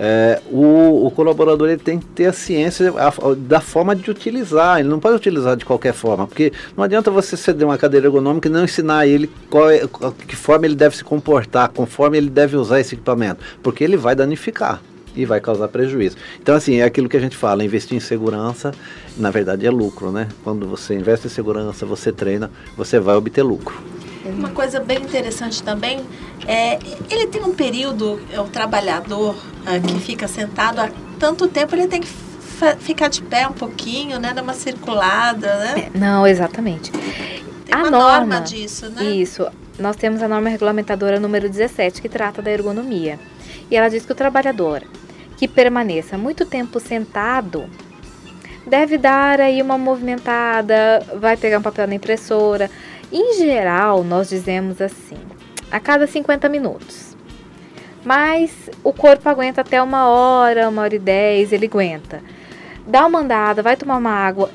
é, 0.00 0.40
o, 0.48 1.06
o, 1.06 1.10
colaborador 1.10 1.68
ele 1.68 1.80
tem 1.80 1.98
que 1.98 2.06
ter 2.06 2.26
a 2.26 2.32
ciência 2.32 2.92
a, 2.96 3.08
a, 3.08 3.34
da 3.36 3.60
forma 3.60 3.96
de 3.96 4.08
utilizar, 4.08 4.78
ele 4.78 4.88
não 4.88 5.00
pode 5.00 5.16
utilizar 5.16 5.56
de 5.56 5.64
qualquer 5.64 5.92
forma, 5.92 6.24
porque 6.24 6.52
não 6.76 6.84
adianta 6.84 7.10
você 7.10 7.36
ceder 7.36 7.66
uma 7.66 7.76
cadeira 7.76 8.06
ergonômica 8.06 8.46
e 8.46 8.50
não 8.50 8.62
ensinar 8.62 9.08
ele 9.08 9.28
qual 9.50 9.68
é, 9.68 9.80
que 10.28 10.36
forma 10.36 10.66
ele 10.66 10.76
deve 10.76 10.96
se 10.96 11.02
comportar, 11.02 11.70
conforme 11.70 12.16
ele 12.16 12.30
deve 12.30 12.56
usar 12.56 12.78
esse 12.78 12.94
equipamento, 12.94 13.40
porque 13.60 13.82
ele 13.82 13.96
vai 13.96 14.14
danificar 14.14 14.80
e 15.18 15.24
vai 15.24 15.40
causar 15.40 15.66
prejuízo. 15.68 16.16
Então, 16.40 16.54
assim, 16.54 16.76
é 16.76 16.84
aquilo 16.84 17.08
que 17.08 17.16
a 17.16 17.20
gente 17.20 17.36
fala, 17.36 17.64
investir 17.64 17.96
em 17.96 18.00
segurança, 18.00 18.72
na 19.16 19.30
verdade 19.30 19.66
é 19.66 19.70
lucro, 19.70 20.12
né? 20.12 20.28
Quando 20.44 20.66
você 20.66 20.94
investe 20.94 21.26
em 21.26 21.30
segurança, 21.30 21.84
você 21.84 22.12
treina, 22.12 22.50
você 22.76 23.00
vai 23.00 23.16
obter 23.16 23.42
lucro. 23.42 23.76
Uma 24.24 24.50
coisa 24.50 24.78
bem 24.78 24.98
interessante 24.98 25.62
também 25.62 26.00
é 26.46 26.78
ele 27.10 27.26
tem 27.26 27.42
um 27.42 27.54
período, 27.54 28.20
é 28.32 28.40
o 28.40 28.44
trabalhador 28.44 29.34
é, 29.66 29.80
que 29.80 29.98
fica 30.00 30.28
sentado 30.28 30.80
há 30.80 30.90
tanto 31.18 31.48
tempo, 31.48 31.74
ele 31.74 31.88
tem 31.88 32.00
que 32.00 32.08
ficar 32.78 33.08
de 33.08 33.22
pé 33.22 33.48
um 33.48 33.52
pouquinho, 33.52 34.20
né? 34.20 34.32
Dar 34.32 34.42
uma 34.42 34.54
circulada, 34.54 35.56
né? 35.58 35.90
É, 35.92 35.98
não, 35.98 36.26
exatamente. 36.26 36.92
Tem 36.92 37.74
a 37.74 37.78
uma 37.78 37.90
norma, 37.90 38.18
norma 38.18 38.40
disso, 38.40 38.88
né? 38.90 39.04
Isso. 39.04 39.46
Nós 39.78 39.96
temos 39.96 40.22
a 40.22 40.28
norma 40.28 40.48
regulamentadora 40.48 41.18
número 41.18 41.48
17, 41.48 42.02
que 42.02 42.08
trata 42.08 42.40
da 42.42 42.50
ergonomia. 42.50 43.18
E 43.70 43.76
ela 43.76 43.88
diz 43.88 44.04
que 44.04 44.12
o 44.12 44.14
trabalhador 44.14 44.82
que 45.38 45.48
permaneça 45.48 46.18
muito 46.18 46.44
tempo 46.44 46.80
sentado 46.80 47.70
deve 48.66 48.98
dar 48.98 49.40
aí 49.40 49.62
uma 49.62 49.78
movimentada, 49.78 51.00
vai 51.18 51.36
pegar 51.36 51.58
um 51.58 51.62
papel 51.62 51.86
na 51.86 51.94
impressora, 51.94 52.70
em 53.10 53.38
geral, 53.38 54.04
nós 54.04 54.28
dizemos 54.28 54.82
assim, 54.82 55.16
a 55.70 55.80
cada 55.80 56.06
50 56.06 56.48
minutos. 56.48 57.16
Mas 58.04 58.68
o 58.84 58.92
corpo 58.92 59.28
aguenta 59.28 59.62
até 59.62 59.82
uma 59.82 60.06
hora, 60.08 60.68
uma 60.68 60.82
hora 60.82 60.94
e 60.94 60.98
dez, 60.98 61.52
ele 61.52 61.66
aguenta. 61.66 62.22
Dá 62.86 63.06
uma 63.06 63.20
andada, 63.20 63.62
vai 63.62 63.76
tomar 63.76 63.96
uma 63.96 64.10
água, 64.10 64.50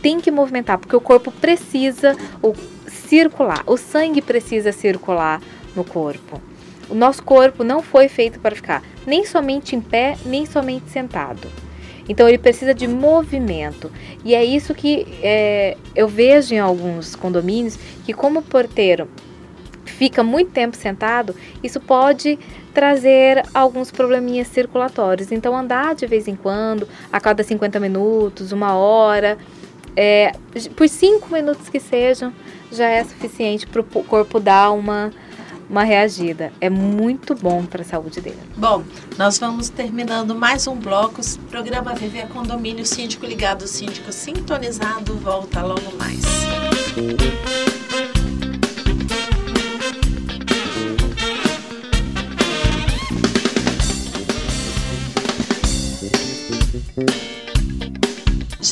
tem 0.00 0.20
que 0.20 0.30
movimentar, 0.30 0.78
porque 0.78 0.96
o 0.96 1.00
corpo 1.00 1.30
precisa 1.30 2.16
o, 2.42 2.54
circular, 2.86 3.62
o 3.66 3.76
sangue 3.76 4.22
precisa 4.22 4.72
circular 4.72 5.40
no 5.76 5.84
corpo. 5.84 6.40
O 6.88 6.94
nosso 6.94 7.22
corpo 7.22 7.62
não 7.62 7.82
foi 7.82 8.08
feito 8.08 8.40
para 8.40 8.56
ficar 8.56 8.82
nem 9.06 9.24
somente 9.24 9.76
em 9.76 9.80
pé, 9.80 10.16
nem 10.24 10.46
somente 10.46 10.90
sentado. 10.90 11.48
Então 12.08 12.28
ele 12.28 12.38
precisa 12.38 12.74
de 12.74 12.88
movimento. 12.88 13.90
E 14.24 14.34
é 14.34 14.44
isso 14.44 14.74
que 14.74 15.06
é, 15.22 15.76
eu 15.94 16.08
vejo 16.08 16.54
em 16.54 16.58
alguns 16.58 17.14
condomínios 17.14 17.78
que 18.04 18.12
como 18.12 18.40
o 18.40 18.42
porteiro 18.42 19.08
fica 19.84 20.22
muito 20.22 20.50
tempo 20.50 20.76
sentado, 20.76 21.34
isso 21.62 21.80
pode 21.80 22.38
trazer 22.74 23.42
alguns 23.54 23.90
probleminhas 23.90 24.48
circulatórios. 24.48 25.30
Então 25.30 25.56
andar 25.56 25.94
de 25.94 26.06
vez 26.06 26.26
em 26.26 26.34
quando, 26.34 26.88
a 27.12 27.20
cada 27.20 27.42
50 27.42 27.78
minutos, 27.78 28.52
uma 28.52 28.74
hora, 28.74 29.38
é, 29.94 30.32
por 30.74 30.88
5 30.88 31.32
minutos 31.32 31.68
que 31.68 31.78
sejam, 31.78 32.32
já 32.70 32.88
é 32.88 33.04
suficiente 33.04 33.66
para 33.66 33.80
o 33.80 33.84
corpo 33.84 34.40
dar 34.40 34.72
uma 34.72 35.12
uma 35.68 35.84
reagida. 35.84 36.52
É 36.60 36.68
muito 36.68 37.34
bom 37.34 37.64
para 37.64 37.82
a 37.82 37.84
saúde 37.84 38.20
dele. 38.20 38.38
Bom, 38.56 38.82
nós 39.18 39.38
vamos 39.38 39.68
terminando 39.68 40.34
mais 40.34 40.66
um 40.66 40.76
bloco. 40.76 41.20
Programa 41.50 41.94
Viver 41.94 42.28
Condomínio 42.28 42.84
Síndico 42.84 43.26
Ligado, 43.26 43.66
Síndico 43.66 44.12
Sintonizado. 44.12 45.14
Volta 45.16 45.62
logo 45.62 45.96
mais. 45.98 47.71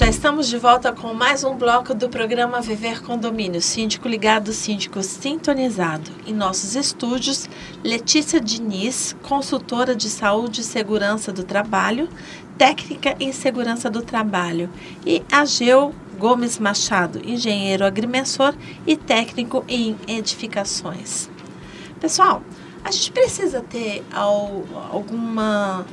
Já 0.01 0.09
estamos 0.09 0.49
de 0.49 0.57
volta 0.57 0.95
com 0.95 1.13
mais 1.13 1.45
um 1.45 1.57
bloco 1.57 1.93
do 1.93 2.09
programa 2.09 2.63
Viver 2.63 3.03
Condomínio, 3.03 3.61
síndico 3.61 4.09
ligado, 4.09 4.51
síndico 4.51 5.03
sintonizado. 5.03 6.11
Em 6.27 6.33
nossos 6.33 6.75
estúdios, 6.75 7.47
Letícia 7.85 8.41
Diniz, 8.41 9.15
consultora 9.23 9.95
de 9.95 10.09
saúde 10.09 10.63
e 10.63 10.65
segurança 10.65 11.31
do 11.31 11.45
trabalho, 11.45 12.09
técnica 12.57 13.15
em 13.21 13.31
segurança 13.31 13.91
do 13.91 14.01
trabalho, 14.01 14.71
e 15.05 15.23
Ageu 15.31 15.95
Gomes 16.19 16.59
Machado, 16.59 17.21
engenheiro 17.23 17.85
agrimensor 17.85 18.55
e 18.87 18.97
técnico 18.97 19.67
em 19.69 19.99
edificações. 20.09 21.29
Pessoal, 22.01 22.43
a 22.83 22.91
gente 22.91 23.13
precisa 23.13 23.61
ter 23.61 24.03
alguma 24.91 25.85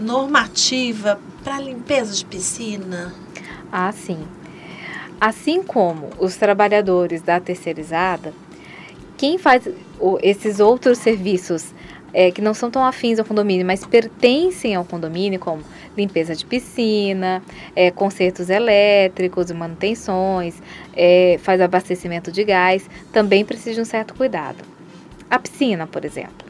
normativa 0.00 1.20
para 1.42 1.60
limpeza 1.60 2.14
de 2.14 2.24
piscina? 2.24 3.12
Ah, 3.70 3.92
sim. 3.92 4.18
Assim 5.20 5.62
como 5.62 6.10
os 6.18 6.36
trabalhadores 6.36 7.22
da 7.22 7.40
terceirizada, 7.40 8.32
quem 9.16 9.38
faz 9.38 9.68
esses 10.22 10.60
outros 10.60 10.98
serviços 10.98 11.72
é, 12.12 12.30
que 12.30 12.40
não 12.40 12.54
são 12.54 12.70
tão 12.70 12.84
afins 12.84 13.18
ao 13.18 13.24
condomínio, 13.24 13.66
mas 13.66 13.84
pertencem 13.84 14.74
ao 14.74 14.84
condomínio, 14.84 15.40
como 15.40 15.62
limpeza 15.96 16.34
de 16.34 16.46
piscina, 16.46 17.42
é, 17.74 17.90
consertos 17.90 18.48
elétricos 18.48 19.50
manutenções, 19.50 20.54
é, 20.96 21.38
faz 21.42 21.60
abastecimento 21.60 22.30
de 22.30 22.44
gás, 22.44 22.88
também 23.12 23.44
precisa 23.44 23.74
de 23.74 23.80
um 23.80 23.84
certo 23.84 24.14
cuidado. 24.14 24.64
A 25.28 25.38
piscina, 25.38 25.86
por 25.86 26.04
exemplo. 26.04 26.43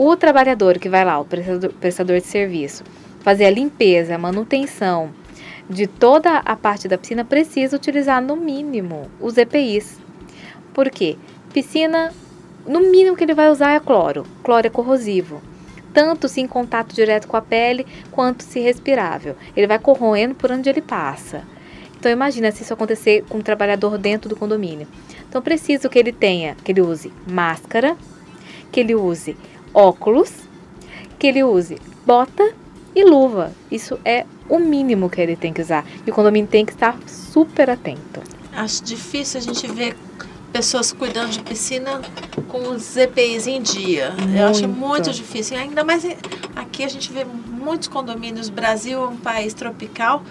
O 0.00 0.16
trabalhador 0.16 0.78
que 0.78 0.88
vai 0.88 1.04
lá, 1.04 1.18
o 1.18 1.24
prestador, 1.24 1.72
prestador 1.72 2.20
de 2.20 2.26
serviço, 2.28 2.84
fazer 3.18 3.46
a 3.46 3.50
limpeza, 3.50 4.14
a 4.14 4.18
manutenção 4.18 5.10
de 5.68 5.88
toda 5.88 6.36
a 6.36 6.54
parte 6.54 6.86
da 6.86 6.96
piscina, 6.96 7.24
precisa 7.24 7.74
utilizar 7.74 8.22
no 8.22 8.36
mínimo 8.36 9.10
os 9.20 9.36
EPIs. 9.36 9.98
Por 10.72 10.88
quê? 10.88 11.16
Piscina 11.52 12.14
no 12.64 12.78
mínimo 12.78 13.16
que 13.16 13.24
ele 13.24 13.34
vai 13.34 13.50
usar 13.50 13.72
é 13.72 13.80
cloro. 13.80 14.24
Cloro 14.44 14.68
é 14.68 14.70
corrosivo. 14.70 15.42
Tanto 15.92 16.28
se 16.28 16.40
em 16.40 16.46
contato 16.46 16.94
direto 16.94 17.26
com 17.26 17.36
a 17.36 17.42
pele, 17.42 17.84
quanto 18.12 18.44
se 18.44 18.60
respirável. 18.60 19.34
Ele 19.56 19.66
vai 19.66 19.80
corroendo 19.80 20.36
por 20.36 20.52
onde 20.52 20.70
ele 20.70 20.80
passa. 20.80 21.42
Então 21.98 22.12
imagina 22.12 22.52
se 22.52 22.62
isso 22.62 22.72
acontecer 22.72 23.24
com 23.28 23.38
um 23.38 23.42
trabalhador 23.42 23.98
dentro 23.98 24.28
do 24.28 24.36
condomínio. 24.36 24.86
Então 25.28 25.42
preciso 25.42 25.88
que 25.88 25.98
ele 25.98 26.12
tenha, 26.12 26.54
que 26.62 26.70
ele 26.70 26.82
use 26.82 27.12
máscara, 27.28 27.96
que 28.70 28.78
ele 28.78 28.94
use 28.94 29.36
óculos, 29.78 30.32
que 31.18 31.28
ele 31.28 31.44
use 31.44 31.78
bota 32.04 32.52
e 32.96 33.04
luva. 33.04 33.52
Isso 33.70 33.98
é 34.04 34.26
o 34.48 34.58
mínimo 34.58 35.08
que 35.08 35.20
ele 35.20 35.36
tem 35.36 35.52
que 35.52 35.62
usar. 35.62 35.84
E 36.04 36.10
o 36.10 36.14
condomínio 36.14 36.50
tem 36.50 36.64
que 36.66 36.72
estar 36.72 36.98
super 37.06 37.70
atento. 37.70 38.20
Acho 38.52 38.82
difícil 38.82 39.38
a 39.38 39.42
gente 39.42 39.66
ver 39.68 39.96
pessoas 40.52 40.90
cuidando 40.92 41.30
de 41.30 41.40
piscina 41.40 42.00
com 42.48 42.70
os 42.70 42.96
EPIs 42.96 43.46
em 43.46 43.62
dia. 43.62 44.10
Muito. 44.10 44.36
Eu 44.36 44.48
acho 44.48 44.68
muito 44.68 45.10
difícil. 45.12 45.56
Ainda 45.56 45.84
mais 45.84 46.04
aqui 46.56 46.82
a 46.82 46.88
gente 46.88 47.12
vê 47.12 47.24
muitos 47.24 47.86
condomínios. 47.86 48.48
Brasil 48.48 49.00
é 49.00 49.06
um 49.06 49.16
país 49.16 49.54
tropical, 49.54 50.24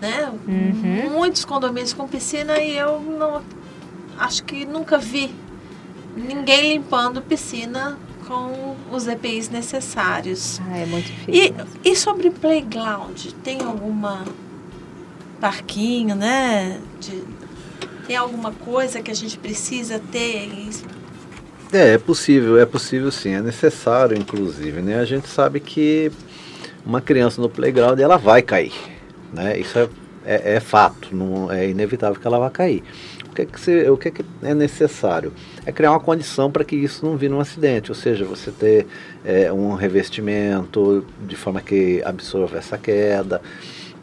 né? 0.00 0.30
Uhum. 0.46 1.10
Muitos 1.10 1.44
condomínios 1.44 1.92
com 1.92 2.06
piscina 2.06 2.58
e 2.58 2.76
eu 2.76 3.00
não 3.00 3.42
acho 4.18 4.44
que 4.44 4.64
nunca 4.64 4.98
vi 4.98 5.34
ninguém 6.14 6.74
limpando 6.74 7.22
piscina 7.22 7.98
com 8.32 8.76
os 8.90 9.06
EPIs 9.06 9.50
necessários. 9.50 10.58
Ah, 10.66 10.78
é 10.78 10.86
muito 10.86 11.06
difícil. 11.06 11.54
E, 11.84 11.90
e 11.90 11.94
sobre 11.94 12.30
playground, 12.30 13.26
tem 13.44 13.60
alguma 13.60 14.24
parquinho, 15.38 16.14
né? 16.14 16.80
De, 16.98 17.22
tem 18.06 18.16
alguma 18.16 18.52
coisa 18.52 19.02
que 19.02 19.10
a 19.10 19.14
gente 19.14 19.36
precisa 19.36 20.00
ter? 20.10 20.50
É, 21.72 21.94
é 21.94 21.98
possível, 21.98 22.58
é 22.58 22.64
possível 22.64 23.10
sim, 23.10 23.34
é 23.34 23.42
necessário 23.42 24.16
inclusive, 24.16 24.80
né? 24.80 24.98
A 24.98 25.04
gente 25.04 25.28
sabe 25.28 25.60
que 25.60 26.10
uma 26.86 27.00
criança 27.02 27.40
no 27.40 27.50
playground 27.50 27.98
ela 27.98 28.16
vai 28.16 28.40
cair, 28.40 28.72
né? 29.32 29.58
Isso 29.58 29.78
é, 29.78 29.88
é, 30.24 30.54
é 30.54 30.60
fato, 30.60 31.14
não 31.14 31.52
é 31.52 31.68
inevitável 31.68 32.18
que 32.18 32.26
ela 32.26 32.38
vá 32.38 32.48
cair. 32.48 32.82
O 33.32 33.34
que, 33.34 33.42
é 33.42 33.46
que, 33.46 33.88
o 33.88 33.96
que, 33.96 34.08
é 34.08 34.10
que 34.10 34.24
é 34.42 34.54
necessário? 34.54 35.32
É 35.64 35.72
criar 35.72 35.92
uma 35.92 36.00
condição 36.00 36.52
para 36.52 36.62
que 36.64 36.76
isso 36.76 37.02
não 37.02 37.16
vire 37.16 37.32
um 37.32 37.40
acidente, 37.40 37.90
ou 37.90 37.94
seja, 37.94 38.26
você 38.26 38.50
ter 38.50 38.86
é, 39.24 39.50
um 39.50 39.72
revestimento 39.72 41.02
de 41.26 41.34
forma 41.34 41.62
que 41.62 42.02
absorva 42.04 42.58
essa 42.58 42.76
queda. 42.76 43.40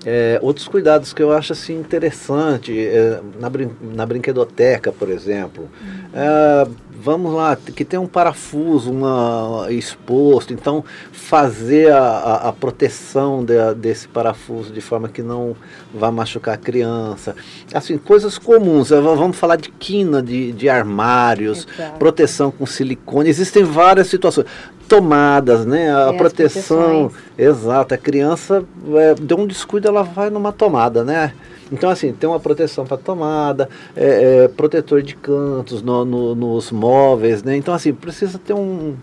É, 0.05 0.39
outros 0.41 0.67
cuidados 0.67 1.12
que 1.12 1.21
eu 1.21 1.33
acho 1.33 1.51
assim 1.51 1.77
interessante 1.77 2.77
é, 2.77 3.19
na, 3.38 3.49
brin 3.49 3.69
na 3.81 4.05
brinquedoteca, 4.05 4.93
por 4.93 5.09
exemplo, 5.09 5.69
uhum. 5.81 5.99
é, 6.13 6.67
vamos 7.01 7.33
lá, 7.33 7.55
que 7.55 7.83
tem 7.83 7.99
um 7.99 8.07
parafuso 8.07 8.91
uma, 8.91 9.67
exposto, 9.69 10.53
então 10.53 10.85
fazer 11.12 11.91
a, 11.91 11.99
a, 11.99 12.49
a 12.49 12.53
proteção 12.53 13.43
de, 13.43 13.73
desse 13.75 14.07
parafuso 14.07 14.71
de 14.71 14.79
forma 14.79 15.09
que 15.09 15.21
não 15.21 15.55
vá 15.93 16.09
machucar 16.12 16.55
a 16.55 16.57
criança. 16.57 17.35
Assim, 17.73 17.97
coisas 17.97 18.38
comuns, 18.38 18.89
vamos 18.89 19.38
falar 19.38 19.57
de 19.57 19.69
quina 19.69 20.21
de, 20.21 20.53
de 20.53 20.69
armários, 20.69 21.67
Exato. 21.73 21.99
proteção 21.99 22.51
com 22.51 22.65
silicone, 22.65 23.29
existem 23.29 23.63
várias 23.63 24.07
situações 24.07 24.47
tomadas, 24.89 25.65
né? 25.65 25.93
A 25.93 26.12
proteção. 26.13 27.12
Exato. 27.38 27.93
A 27.93 27.97
criança 27.97 28.65
é, 28.95 29.13
deu 29.13 29.38
um 29.38 29.47
descuido, 29.47 29.88
ela 29.88 30.02
vai 30.02 30.30
numa 30.32 30.52
tomada, 30.52 31.04
né? 31.04 31.34
Então, 31.71 31.89
assim, 31.89 32.12
tem 32.12 32.28
uma 32.28 32.39
proteção 32.39 32.84
para 32.84 32.97
tomada, 32.97 33.69
é, 33.95 34.45
é, 34.45 34.47
protetor 34.47 35.04
de 35.04 35.15
cantos 35.15 35.84
no, 35.84 36.04
no, 36.04 36.34
nos 36.34 36.71
móveis, 36.71 37.43
né? 37.43 37.56
Então, 37.56 37.73
assim, 37.73 37.93
precisa 37.93 38.39
ter 38.39 38.54
um, 38.54 38.95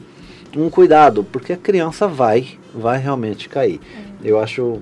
um 0.57 0.69
cuidado, 0.69 1.23
porque 1.23 1.53
a 1.53 1.57
criança 1.57 2.09
vai, 2.09 2.59
vai 2.75 2.99
realmente 2.99 3.49
cair. 3.49 3.81
É. 4.25 4.29
Eu 4.29 4.41
acho 4.41 4.81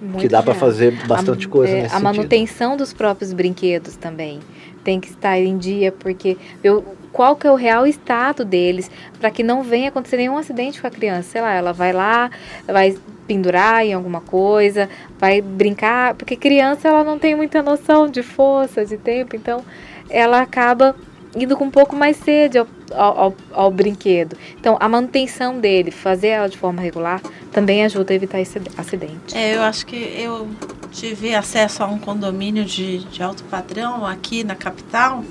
Muito 0.00 0.20
que 0.20 0.28
dá 0.28 0.40
para 0.40 0.54
fazer 0.54 0.92
bastante 1.08 1.46
a, 1.46 1.50
coisa 1.50 1.72
é, 1.72 1.82
nesse 1.82 1.96
A 1.96 1.98
manutenção 1.98 2.76
dos 2.76 2.92
próprios 2.92 3.32
brinquedos 3.32 3.96
também 3.96 4.38
tem 4.84 5.00
que 5.00 5.08
estar 5.08 5.38
em 5.38 5.58
dia, 5.58 5.90
porque 5.92 6.36
eu, 6.62 6.84
qual 7.12 7.36
que 7.36 7.46
é 7.46 7.50
o 7.50 7.54
real 7.54 7.86
estado 7.86 8.44
deles, 8.44 8.90
para 9.18 9.30
que 9.30 9.42
não 9.42 9.62
venha 9.62 9.88
acontecer 9.88 10.16
nenhum 10.16 10.38
acidente 10.38 10.80
com 10.80 10.86
a 10.86 10.90
criança. 10.90 11.30
Sei 11.30 11.40
lá, 11.40 11.52
ela 11.52 11.72
vai 11.72 11.92
lá, 11.92 12.30
vai 12.66 12.96
pendurar 13.26 13.84
em 13.84 13.92
alguma 13.92 14.20
coisa, 14.20 14.88
vai 15.18 15.40
brincar, 15.40 16.14
porque 16.14 16.36
criança 16.36 16.88
ela 16.88 17.04
não 17.04 17.18
tem 17.18 17.34
muita 17.34 17.62
noção 17.62 18.08
de 18.08 18.22
força, 18.22 18.84
de 18.84 18.96
tempo, 18.96 19.36
então 19.36 19.64
ela 20.08 20.40
acaba 20.40 20.96
indo 21.36 21.56
com 21.56 21.64
um 21.64 21.70
pouco 21.70 21.94
mais 21.94 22.16
sede 22.16 22.58
ao, 22.58 22.66
ao, 22.92 23.34
ao, 23.52 23.70
brinquedo. 23.70 24.36
Então, 24.58 24.76
a 24.80 24.88
manutenção 24.88 25.60
dele, 25.60 25.92
fazer 25.92 26.28
ela 26.28 26.48
de 26.48 26.58
forma 26.58 26.82
regular, 26.82 27.20
também 27.52 27.84
ajuda 27.84 28.12
a 28.12 28.16
evitar 28.16 28.40
esse 28.40 28.60
acidente. 28.76 29.36
É, 29.36 29.54
eu 29.54 29.62
acho 29.62 29.86
que 29.86 29.96
eu 29.96 30.48
tive 30.90 31.34
acesso 31.34 31.84
a 31.84 31.86
um 31.86 31.98
condomínio 31.98 32.64
de, 32.64 32.98
de 32.98 33.22
alto 33.22 33.44
padrão 33.44 34.04
aqui 34.04 34.42
na 34.42 34.56
capital 34.56 35.22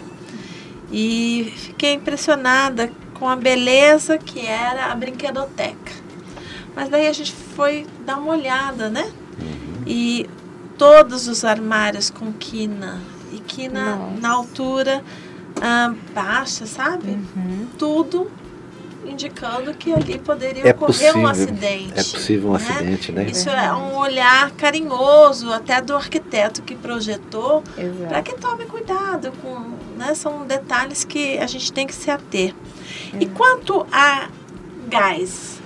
e 0.91 1.53
fiquei 1.55 1.93
impressionada 1.93 2.91
com 3.13 3.27
a 3.27 3.35
beleza 3.35 4.17
que 4.17 4.45
era 4.45 4.91
a 4.91 4.95
brinquedoteca. 4.95 5.91
Mas 6.75 6.89
daí 6.89 7.07
a 7.07 7.13
gente 7.13 7.33
foi 7.33 7.85
dar 8.05 8.17
uma 8.17 8.31
olhada, 8.31 8.89
né? 8.89 9.11
Uhum. 9.39 9.83
E 9.85 10.29
todos 10.77 11.27
os 11.27 11.43
armários 11.43 12.09
com 12.09 12.31
quina 12.31 13.01
e 13.31 13.39
quina 13.39 13.95
Nossa. 13.95 14.21
na 14.21 14.29
altura 14.29 15.03
ah, 15.61 15.93
baixa, 16.13 16.65
sabe? 16.65 17.19
Uhum. 17.35 17.67
Tudo 17.77 18.31
indicando 19.09 19.73
que 19.73 19.93
ali 19.93 20.19
poderia 20.19 20.67
é 20.67 20.71
ocorrer 20.71 21.13
possível, 21.13 21.21
um 21.21 21.27
acidente. 21.27 21.93
É 21.93 22.03
possível 22.03 22.49
um 22.49 22.53
né? 22.53 22.57
acidente, 22.57 23.11
né? 23.11 23.27
Isso 23.29 23.49
é 23.49 23.73
um 23.73 23.97
olhar 23.97 24.51
carinhoso 24.51 25.51
até 25.51 25.81
do 25.81 25.95
arquiteto 25.95 26.61
que 26.61 26.75
projetou 26.75 27.63
para 28.07 28.21
que 28.21 28.35
tome 28.35 28.65
cuidado 28.65 29.31
com, 29.41 29.73
né? 29.97 30.13
São 30.15 30.45
detalhes 30.45 31.03
que 31.03 31.37
a 31.37 31.47
gente 31.47 31.71
tem 31.71 31.87
que 31.87 31.93
se 31.93 32.09
ater. 32.09 32.53
E 33.19 33.25
quanto 33.25 33.85
a 33.91 34.29
gás, 34.87 35.59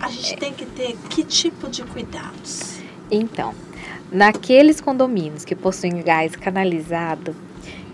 a 0.00 0.08
gente 0.08 0.34
é. 0.34 0.36
tem 0.36 0.52
que 0.52 0.66
ter 0.66 0.96
que 1.08 1.22
tipo 1.24 1.68
de 1.68 1.82
cuidados? 1.82 2.80
Então, 3.10 3.54
naqueles 4.10 4.80
condomínios 4.80 5.44
que 5.44 5.54
possuem 5.54 6.02
gás 6.02 6.34
canalizado, 6.36 7.34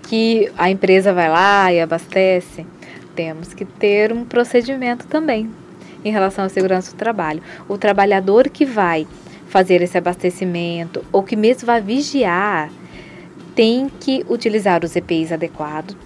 que 0.02 0.50
a 0.56 0.70
empresa 0.70 1.12
vai 1.12 1.28
lá 1.28 1.72
e 1.72 1.80
abastece, 1.80 2.66
temos 3.16 3.54
que 3.54 3.64
ter 3.64 4.12
um 4.12 4.24
procedimento 4.24 5.06
também 5.06 5.50
em 6.04 6.12
relação 6.12 6.44
à 6.44 6.48
segurança 6.48 6.92
do 6.92 6.98
trabalho. 6.98 7.42
O 7.66 7.78
trabalhador 7.78 8.48
que 8.48 8.64
vai 8.64 9.06
fazer 9.48 9.80
esse 9.80 9.96
abastecimento 9.96 11.02
ou 11.10 11.22
que 11.22 11.34
mesmo 11.34 11.66
vai 11.66 11.80
vigiar 11.80 12.70
tem 13.54 13.88
que 13.88 14.24
utilizar 14.28 14.84
os 14.84 14.94
EPIs 14.94 15.32
adequados, 15.32 15.96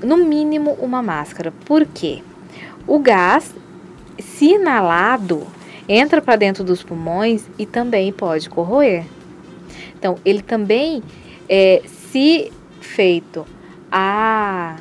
no 0.00 0.16
mínimo 0.18 0.70
uma 0.80 1.02
máscara. 1.02 1.52
Por 1.64 1.84
quê? 1.84 2.22
O 2.86 3.00
gás, 3.00 3.52
se 4.20 4.52
inalado, 4.52 5.44
entra 5.88 6.22
para 6.22 6.36
dentro 6.36 6.62
dos 6.62 6.82
pulmões 6.82 7.44
e 7.58 7.66
também 7.66 8.12
pode 8.12 8.48
corroer. 8.48 9.04
Então, 9.98 10.16
ele 10.24 10.42
também, 10.42 11.02
é, 11.48 11.82
se 11.86 12.52
feito 12.80 13.44
a 13.90 14.76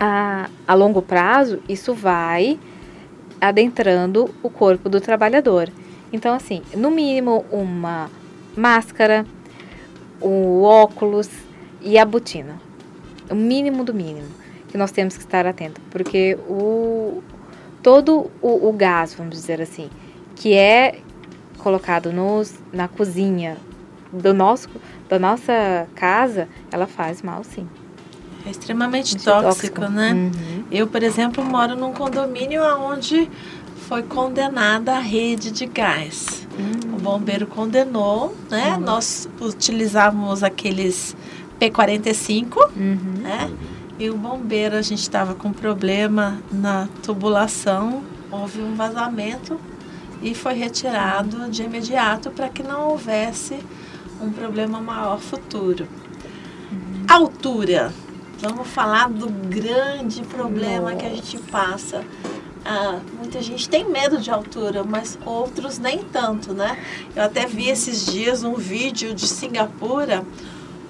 a, 0.00 0.48
a 0.66 0.74
longo 0.74 1.02
prazo, 1.02 1.60
isso 1.68 1.92
vai 1.92 2.58
adentrando 3.38 4.34
o 4.42 4.48
corpo 4.48 4.88
do 4.88 4.98
trabalhador. 4.98 5.68
Então, 6.10 6.34
assim, 6.34 6.62
no 6.74 6.90
mínimo 6.90 7.44
uma 7.52 8.10
máscara, 8.56 9.26
o 10.20 10.62
óculos 10.62 11.28
e 11.82 11.98
a 11.98 12.04
botina. 12.04 12.58
O 13.30 13.34
mínimo 13.34 13.84
do 13.84 13.92
mínimo 13.92 14.28
que 14.68 14.78
nós 14.78 14.90
temos 14.90 15.16
que 15.16 15.22
estar 15.22 15.46
atentos, 15.46 15.82
porque 15.90 16.38
o 16.48 17.22
todo 17.82 18.30
o, 18.40 18.68
o 18.68 18.72
gás, 18.72 19.14
vamos 19.14 19.34
dizer 19.34 19.60
assim, 19.60 19.90
que 20.36 20.54
é 20.54 21.00
colocado 21.58 22.12
nos, 22.12 22.54
na 22.72 22.86
cozinha 22.86 23.56
do 24.12 24.32
nosso, 24.32 24.68
da 25.08 25.18
nossa 25.18 25.88
casa, 25.94 26.48
ela 26.70 26.86
faz 26.86 27.22
mal, 27.22 27.42
sim. 27.42 27.66
É 28.46 28.50
extremamente 28.50 29.16
tóxico, 29.16 29.80
tóxico, 29.80 29.80
né? 29.88 30.12
Uhum. 30.12 30.64
Eu, 30.70 30.86
por 30.86 31.02
exemplo, 31.02 31.44
moro 31.44 31.76
num 31.76 31.92
condomínio 31.92 32.62
onde 32.62 33.28
foi 33.88 34.02
condenada 34.02 34.92
a 34.92 35.00
rede 35.00 35.50
de 35.50 35.66
gás. 35.66 36.46
Uhum. 36.58 36.96
O 36.96 37.00
bombeiro 37.00 37.46
condenou, 37.46 38.36
né? 38.48 38.74
Uhum. 38.74 38.80
Nós 38.80 39.28
utilizávamos 39.40 40.42
aqueles 40.42 41.16
P45, 41.60 42.56
uhum. 42.76 42.98
né? 43.20 43.50
E 43.98 44.08
o 44.08 44.16
bombeiro, 44.16 44.76
a 44.76 44.82
gente 44.82 45.02
estava 45.02 45.34
com 45.34 45.52
problema 45.52 46.40
na 46.50 46.88
tubulação, 47.02 48.02
houve 48.30 48.62
um 48.62 48.74
vazamento 48.74 49.60
e 50.22 50.34
foi 50.34 50.54
retirado 50.54 51.50
de 51.50 51.62
imediato 51.62 52.30
para 52.30 52.48
que 52.48 52.62
não 52.62 52.88
houvesse 52.88 53.58
um 54.22 54.30
problema 54.30 54.80
maior 54.80 55.18
futuro. 55.18 55.86
Uhum. 56.70 57.06
Altura. 57.08 57.92
Vamos 58.40 58.68
falar 58.68 59.10
do 59.10 59.28
grande 59.28 60.22
problema 60.22 60.92
Nossa. 60.92 60.96
que 60.96 61.06
a 61.06 61.10
gente 61.10 61.38
passa. 61.50 62.02
Ah, 62.64 62.98
muita 63.18 63.42
gente 63.42 63.68
tem 63.68 63.84
medo 63.84 64.18
de 64.18 64.30
altura, 64.30 64.82
mas 64.82 65.18
outros 65.26 65.78
nem 65.78 65.98
tanto, 65.98 66.54
né? 66.54 66.78
Eu 67.14 67.24
até 67.24 67.46
vi 67.46 67.68
esses 67.68 68.06
dias 68.06 68.42
um 68.42 68.54
vídeo 68.54 69.14
de 69.14 69.28
Singapura, 69.28 70.24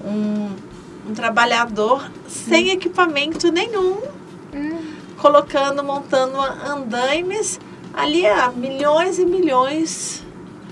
um, 0.04 0.50
um 1.08 1.12
trabalhador 1.12 2.08
sem 2.28 2.68
hum. 2.68 2.72
equipamento 2.72 3.50
nenhum, 3.50 3.98
hum. 4.54 4.78
colocando, 5.18 5.82
montando 5.82 6.40
andaimes 6.40 7.58
ali 7.92 8.26
a 8.26 8.50
milhões 8.50 9.18
e 9.18 9.26
milhões 9.26 10.24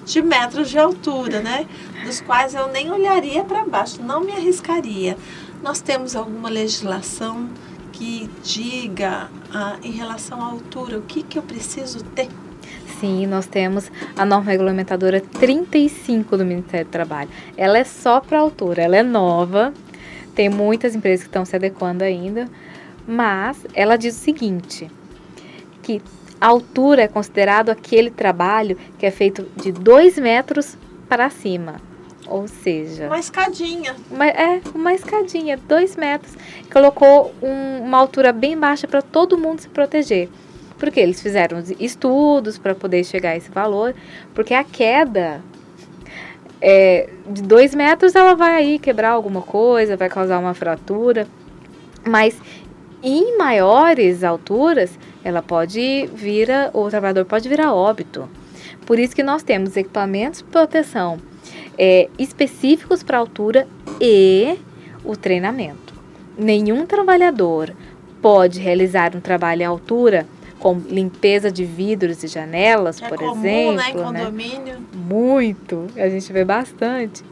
de 0.04 0.22
metros 0.22 0.70
de 0.70 0.78
altura, 0.78 1.40
né? 1.40 1.66
Dos 2.04 2.20
quais 2.20 2.54
eu 2.54 2.68
nem 2.68 2.90
olharia 2.90 3.44
para 3.44 3.64
baixo, 3.64 4.00
não 4.00 4.20
me 4.20 4.32
arriscaria. 4.32 5.16
Nós 5.62 5.80
temos 5.80 6.14
alguma 6.14 6.48
legislação 6.48 7.48
que 7.92 8.30
diga 8.44 9.28
ah, 9.52 9.76
em 9.82 9.90
relação 9.90 10.40
à 10.40 10.46
altura 10.46 10.98
o 10.98 11.02
que, 11.02 11.22
que 11.22 11.38
eu 11.38 11.42
preciso 11.42 12.02
ter? 12.04 12.28
Sim, 13.00 13.26
nós 13.26 13.46
temos 13.46 13.90
a 14.16 14.24
norma 14.24 14.50
regulamentadora 14.50 15.20
35 15.20 16.36
do 16.36 16.44
Ministério 16.44 16.86
do 16.86 16.90
Trabalho. 16.90 17.28
Ela 17.56 17.78
é 17.78 17.84
só 17.84 18.20
para 18.20 18.38
altura, 18.38 18.82
ela 18.82 18.96
é 18.96 19.02
nova, 19.02 19.72
tem 20.34 20.48
muitas 20.48 20.94
empresas 20.94 21.24
que 21.24 21.28
estão 21.28 21.44
se 21.44 21.56
adequando 21.56 22.04
ainda, 22.04 22.48
mas 23.06 23.66
ela 23.74 23.96
diz 23.96 24.16
o 24.16 24.20
seguinte, 24.20 24.88
que 25.82 26.00
a 26.40 26.46
altura 26.46 27.02
é 27.02 27.08
considerado 27.08 27.70
aquele 27.70 28.10
trabalho 28.10 28.78
que 28.96 29.06
é 29.06 29.10
feito 29.10 29.46
de 29.56 29.72
2 29.72 30.18
metros 30.18 30.76
para 31.08 31.28
cima. 31.30 31.87
Ou 32.28 32.46
seja. 32.46 33.06
Uma 33.06 33.18
escadinha. 33.18 33.96
Uma, 34.10 34.26
é, 34.26 34.60
uma 34.74 34.92
escadinha, 34.92 35.56
2 35.56 35.96
metros. 35.96 36.36
Colocou 36.70 37.32
um, 37.42 37.84
uma 37.84 37.98
altura 37.98 38.32
bem 38.32 38.56
baixa 38.56 38.86
para 38.86 39.00
todo 39.00 39.38
mundo 39.38 39.60
se 39.60 39.68
proteger. 39.68 40.28
Porque 40.78 41.00
eles 41.00 41.20
fizeram 41.20 41.62
estudos 41.80 42.58
para 42.58 42.74
poder 42.74 43.02
chegar 43.04 43.30
a 43.30 43.36
esse 43.36 43.50
valor. 43.50 43.94
Porque 44.34 44.52
a 44.52 44.62
queda 44.62 45.40
é, 46.60 47.08
de 47.26 47.42
2 47.42 47.74
metros 47.74 48.14
ela 48.14 48.34
vai 48.34 48.54
aí 48.56 48.78
quebrar 48.78 49.10
alguma 49.10 49.40
coisa, 49.40 49.96
vai 49.96 50.08
causar 50.08 50.38
uma 50.38 50.54
fratura. 50.54 51.26
Mas 52.06 52.36
em 53.02 53.38
maiores 53.38 54.22
alturas, 54.22 54.98
ela 55.24 55.40
pode 55.40 56.08
vir, 56.12 56.50
a, 56.50 56.70
o 56.74 56.88
trabalhador 56.90 57.24
pode 57.24 57.48
vir 57.48 57.60
a 57.60 57.72
óbito. 57.72 58.28
Por 58.84 58.98
isso 58.98 59.16
que 59.16 59.22
nós 59.22 59.42
temos 59.42 59.76
equipamentos 59.76 60.40
de 60.40 60.44
proteção 60.44 61.18
é, 61.78 62.08
específicos 62.18 63.02
para 63.02 63.18
altura 63.18 63.68
e 64.00 64.58
o 65.04 65.16
treinamento. 65.16 65.94
Nenhum 66.36 66.84
trabalhador 66.84 67.74
pode 68.20 68.60
realizar 68.60 69.14
um 69.14 69.20
trabalho 69.20 69.64
à 69.64 69.68
altura, 69.68 70.26
como 70.58 70.80
limpeza 70.88 71.52
de 71.52 71.64
vidros 71.64 72.24
e 72.24 72.26
janelas, 72.26 73.00
é 73.00 73.08
por 73.08 73.18
comum, 73.18 73.44
exemplo. 73.44 73.76
Né, 73.76 73.90
em 73.90 73.92
condomínio. 73.94 74.74
Né? 74.74 74.80
Muito, 74.92 75.86
a 75.96 76.08
gente 76.08 76.32
vê 76.32 76.44
bastante. 76.44 77.24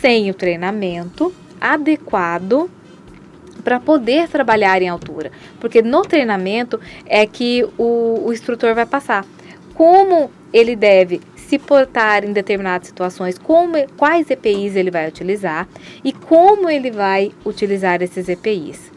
Sem 0.00 0.30
o 0.30 0.34
treinamento 0.34 1.34
adequado 1.60 2.70
para 3.64 3.80
poder 3.80 4.28
trabalhar 4.28 4.80
em 4.82 4.88
altura. 4.88 5.32
Porque 5.58 5.82
no 5.82 6.02
treinamento 6.02 6.78
é 7.06 7.26
que 7.26 7.66
o, 7.78 8.22
o 8.26 8.32
instrutor 8.32 8.74
vai 8.74 8.86
passar 8.86 9.24
como 9.74 10.30
ele 10.52 10.76
deve 10.76 11.20
se 11.54 11.58
portar 11.58 12.24
em 12.24 12.32
determinadas 12.32 12.88
situações, 12.88 13.38
como, 13.38 13.74
quais 13.96 14.28
EPIs 14.28 14.74
ele 14.74 14.90
vai 14.90 15.08
utilizar 15.08 15.68
e 16.02 16.12
como 16.12 16.68
ele 16.68 16.90
vai 16.90 17.32
utilizar 17.44 18.02
esses 18.02 18.28
EPIs. 18.28 18.90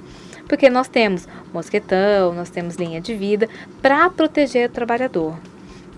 Porque 0.48 0.68
nós 0.68 0.88
temos 0.88 1.28
mosquetão, 1.54 2.34
nós 2.34 2.50
temos 2.50 2.76
linha 2.76 3.00
de 3.00 3.14
vida 3.14 3.48
para 3.80 4.10
proteger 4.10 4.70
o 4.70 4.74
trabalhador. 4.74 5.38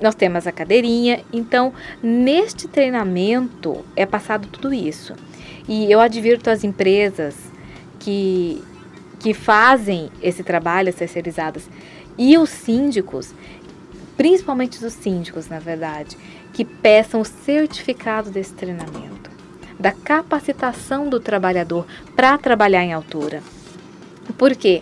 Nós 0.02 0.16
temos 0.16 0.46
a 0.48 0.52
cadeirinha, 0.52 1.22
então 1.32 1.74
neste 2.04 2.68
treinamento 2.68 3.86
é 3.96 4.06
passado 4.06 4.50
tudo 4.50 4.74
isso. 4.74 5.14
E 5.68 5.90
eu 5.90 6.02
advirto 6.02 6.50
as 6.50 6.66
empresas 6.66 7.36
que, 8.00 8.62
que 9.20 9.34
fazem 9.34 10.10
esse 10.22 10.44
trabalho, 10.44 10.90
as 10.90 10.96
terceirizadas, 10.96 11.70
e 12.18 12.38
os 12.38 12.50
síndicos, 12.50 13.34
principalmente 14.18 14.84
os 14.84 14.92
síndicos, 14.92 15.48
na 15.48 15.60
verdade, 15.60 16.18
que 16.54 16.66
peçam 16.66 17.22
o 17.22 17.26
certificado 17.26 18.30
desse 18.30 18.54
treinamento, 18.54 19.30
da 19.80 19.92
capacitação 19.92 21.10
do 21.10 21.20
trabalhador 21.20 21.86
para 22.16 22.38
trabalhar 22.38 22.84
em 22.84 22.94
altura. 22.94 23.42
Por 24.38 24.56
quê? 24.56 24.82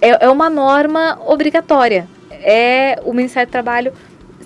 É, 0.00 0.26
é 0.26 0.28
uma 0.28 0.50
norma 0.50 1.18
obrigatória. 1.26 2.08
É 2.30 3.00
o 3.04 3.12
Ministério 3.12 3.48
do 3.48 3.52
Trabalho, 3.52 3.92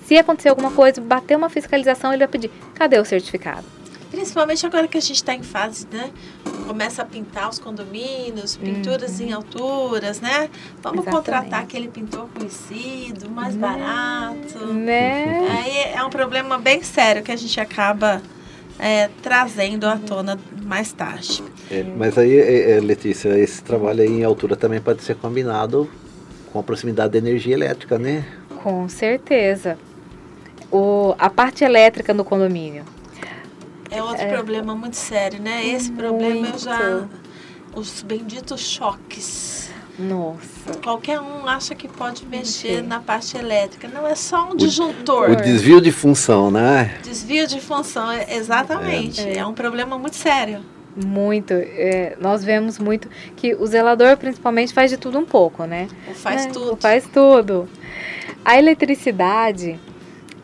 se 0.04 0.16
acontecer 0.16 0.48
alguma 0.48 0.70
coisa, 0.70 1.00
bater 1.00 1.36
uma 1.36 1.48
fiscalização, 1.48 2.10
ele 2.10 2.18
vai 2.18 2.28
pedir: 2.28 2.50
cadê 2.74 2.98
o 2.98 3.04
certificado? 3.04 3.64
Principalmente 4.10 4.66
agora 4.66 4.88
que 4.88 4.98
a 4.98 5.00
gente 5.00 5.16
está 5.16 5.34
em 5.34 5.42
fase, 5.42 5.86
né? 5.90 6.10
Começa 6.66 7.02
a 7.02 7.04
pintar 7.04 7.48
os 7.48 7.58
condomínios, 7.58 8.56
pinturas 8.56 9.20
uhum. 9.20 9.26
em 9.26 9.32
alturas, 9.32 10.20
né? 10.20 10.50
Vamos 10.82 11.00
Exatamente. 11.00 11.10
contratar 11.10 11.62
aquele 11.62 11.88
pintor 11.88 12.28
conhecido, 12.34 13.30
mais 13.30 13.54
né? 13.54 13.60
barato. 13.60 14.66
Né? 14.66 15.48
Aí 15.48 15.94
é 15.94 16.02
um 16.02 16.10
problema 16.10 16.58
bem 16.58 16.82
sério 16.82 17.22
que 17.22 17.30
a 17.30 17.36
gente 17.36 17.60
acaba 17.60 18.20
é, 18.80 19.08
trazendo 19.22 19.86
à 19.86 19.96
tona 19.96 20.38
mais 20.64 20.92
tarde. 20.92 21.44
É, 21.70 21.84
mas 21.84 22.18
aí, 22.18 22.36
é, 22.36 22.72
é, 22.72 22.80
Letícia, 22.80 23.38
esse 23.38 23.62
trabalho 23.62 24.02
aí 24.02 24.08
em 24.08 24.24
altura 24.24 24.56
também 24.56 24.80
pode 24.80 25.02
ser 25.02 25.14
combinado 25.14 25.88
com 26.52 26.58
a 26.58 26.62
proximidade 26.64 27.12
da 27.12 27.18
energia 27.18 27.54
elétrica, 27.54 27.96
né? 27.96 28.24
Com 28.62 28.88
certeza. 28.88 29.78
O, 30.70 31.14
a 31.18 31.30
parte 31.30 31.62
elétrica 31.62 32.12
no 32.12 32.24
condomínio 32.24 32.84
é 33.90 34.02
outro 34.02 34.24
é. 34.24 34.32
problema 34.32 34.74
muito 34.74 34.96
sério, 34.96 35.40
né? 35.40 35.66
Esse 35.66 35.90
muito. 35.90 36.00
problema 36.00 36.48
eu 36.48 36.58
já. 36.58 37.08
Os 37.74 38.02
benditos 38.02 38.60
choques. 38.60 39.70
Nossa. 39.98 40.78
Qualquer 40.82 41.20
um 41.20 41.46
acha 41.46 41.74
que 41.74 41.86
pode 41.86 42.24
mexer 42.26 42.82
na 42.82 43.00
parte 43.00 43.36
elétrica. 43.36 43.86
Não 43.86 44.06
é 44.06 44.14
só 44.14 44.50
um 44.50 44.56
disjuntor. 44.56 45.30
O 45.30 45.36
desvio 45.36 45.80
de 45.80 45.92
função, 45.92 46.50
né? 46.50 46.98
Desvio 47.02 47.46
de 47.46 47.60
função, 47.60 48.10
é, 48.10 48.34
exatamente. 48.34 49.20
É, 49.20 49.38
é 49.38 49.46
um 49.46 49.52
problema 49.52 49.98
muito 49.98 50.16
sério. 50.16 50.60
Muito. 50.96 51.52
É, 51.52 52.16
nós 52.18 52.42
vemos 52.42 52.78
muito 52.78 53.08
que 53.36 53.54
o 53.54 53.66
zelador, 53.66 54.16
principalmente, 54.16 54.72
faz 54.72 54.90
de 54.90 54.96
tudo 54.96 55.18
um 55.18 55.26
pouco, 55.26 55.64
né? 55.64 55.86
O 56.08 56.14
faz 56.14 56.46
é, 56.46 56.48
tudo. 56.48 56.72
O 56.72 56.76
faz 56.76 57.06
tudo. 57.12 57.68
A 58.44 58.58
eletricidade, 58.58 59.78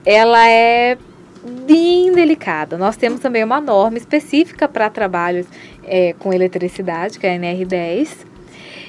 ela 0.04 0.46
é 0.48 0.98
bem 1.46 2.12
delicada. 2.12 2.76
Nós 2.76 2.96
temos 2.96 3.20
também 3.20 3.44
uma 3.44 3.60
norma 3.60 3.96
específica 3.96 4.68
para 4.68 4.90
trabalhos 4.90 5.46
é, 5.84 6.12
com 6.18 6.32
eletricidade, 6.32 7.18
que 7.18 7.26
é 7.26 7.34
a 7.34 7.38
NR10, 7.38 8.26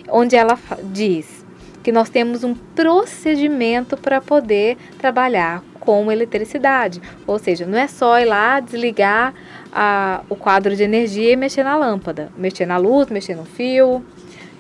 onde 0.10 0.36
ela 0.36 0.58
diz 0.84 1.46
que 1.84 1.92
nós 1.92 2.10
temos 2.10 2.44
um 2.44 2.54
procedimento 2.54 3.96
para 3.96 4.20
poder 4.20 4.78
trabalhar 4.98 5.64
com 5.80 6.12
eletricidade. 6.12 7.02
Ou 7.26 7.40
seja, 7.40 7.66
não 7.66 7.78
é 7.78 7.88
só 7.88 8.20
ir 8.20 8.26
lá 8.26 8.60
desligar 8.60 9.34
a, 9.72 10.22
o 10.28 10.36
quadro 10.36 10.76
de 10.76 10.84
energia 10.84 11.32
e 11.32 11.36
mexer 11.38 11.64
na 11.64 11.78
lâmpada, 11.78 12.30
mexer 12.38 12.66
na 12.66 12.76
luz, 12.76 13.08
mexer 13.08 13.36
no 13.36 13.46
fio. 13.46 14.04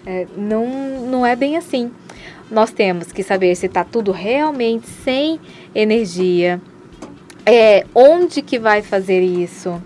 É, 0.05 0.25
não, 0.37 0.65
não 1.05 1.25
é 1.25 1.35
bem 1.35 1.57
assim. 1.57 1.91
Nós 2.49 2.71
temos 2.71 3.11
que 3.11 3.21
saber 3.23 3.53
se 3.55 3.65
está 3.65 3.83
tudo 3.83 4.13
realmente 4.13 4.87
sem 4.87 5.37
energia, 5.75 6.61
é, 7.47 7.85
onde 7.95 8.41
que 8.41 8.59
vai 8.59 8.81
fazer 8.81 9.21
isso? 9.21 9.81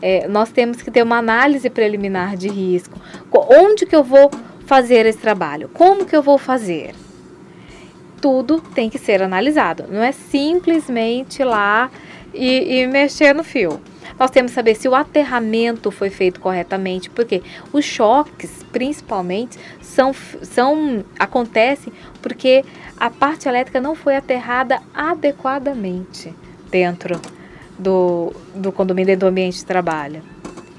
É, 0.00 0.28
nós 0.28 0.50
temos 0.50 0.80
que 0.80 0.90
ter 0.90 1.02
uma 1.02 1.18
análise 1.18 1.68
preliminar 1.68 2.36
de 2.36 2.48
risco. 2.48 2.98
Onde 3.32 3.84
que 3.84 3.96
eu 3.96 4.04
vou 4.04 4.30
fazer 4.66 5.04
esse 5.06 5.18
trabalho? 5.18 5.68
Como 5.68 6.06
que 6.06 6.16
eu 6.16 6.22
vou 6.22 6.38
fazer? 6.38 6.94
tudo 8.20 8.60
tem 8.60 8.88
que 8.90 8.98
ser 8.98 9.22
analisado. 9.22 9.84
Não 9.88 10.02
é 10.02 10.12
simplesmente 10.12 11.44
lá 11.44 11.90
e, 12.34 12.80
e 12.80 12.86
mexer 12.86 13.34
no 13.34 13.44
fio. 13.44 13.80
Nós 14.18 14.30
temos 14.30 14.50
que 14.50 14.54
saber 14.54 14.74
se 14.74 14.88
o 14.88 14.94
aterramento 14.94 15.90
foi 15.90 16.10
feito 16.10 16.40
corretamente, 16.40 17.10
porque 17.10 17.42
os 17.72 17.84
choques, 17.84 18.64
principalmente, 18.72 19.58
são, 19.80 20.12
são 20.42 21.04
acontecem 21.18 21.92
porque 22.22 22.64
a 22.98 23.10
parte 23.10 23.48
elétrica 23.48 23.80
não 23.80 23.94
foi 23.94 24.16
aterrada 24.16 24.80
adequadamente 24.94 26.34
dentro 26.76 27.18
do, 27.78 28.34
do 28.54 28.70
condomínio, 28.70 29.16
do 29.16 29.26
ambiente 29.26 29.56
de 29.56 29.64
trabalho. 29.64 30.22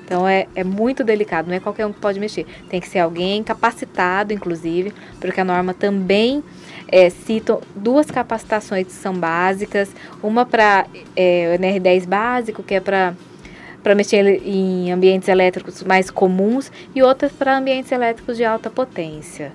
Então 0.06 0.28
é, 0.28 0.48
é 0.56 0.64
muito 0.64 1.04
delicado, 1.04 1.48
não 1.48 1.56
é 1.56 1.60
qualquer 1.60 1.86
um 1.88 1.92
que 1.92 2.00
pode 2.00 2.20
mexer. 2.20 2.46
Tem 2.70 2.80
que 2.80 2.88
ser 2.88 3.00
alguém 3.00 3.44
capacitado, 3.44 4.32
inclusive, 4.32 4.94
porque 5.20 5.42
a 5.42 5.44
norma 5.44 5.74
também 5.74 6.44
é, 6.88 7.10
cita 7.10 7.60
duas 7.76 8.10
capacitações 8.12 8.86
que 8.86 8.94
são 8.94 9.14
básicas, 9.16 9.90
uma 10.22 10.46
para 10.46 10.86
é, 11.16 11.56
o 11.56 11.62
NR10 11.62 12.08
básico, 12.08 12.64
que 12.64 12.76
é 12.76 12.80
para 12.80 13.16
para 13.84 13.96
mexer 13.96 14.46
em 14.46 14.92
ambientes 14.92 15.30
elétricos 15.30 15.82
mais 15.82 16.12
comuns 16.12 16.70
e 16.94 17.02
outra 17.02 17.30
para 17.30 17.58
ambientes 17.58 17.90
elétricos 17.92 18.36
de 18.36 18.44
alta 18.44 18.70
potência. 18.70 19.54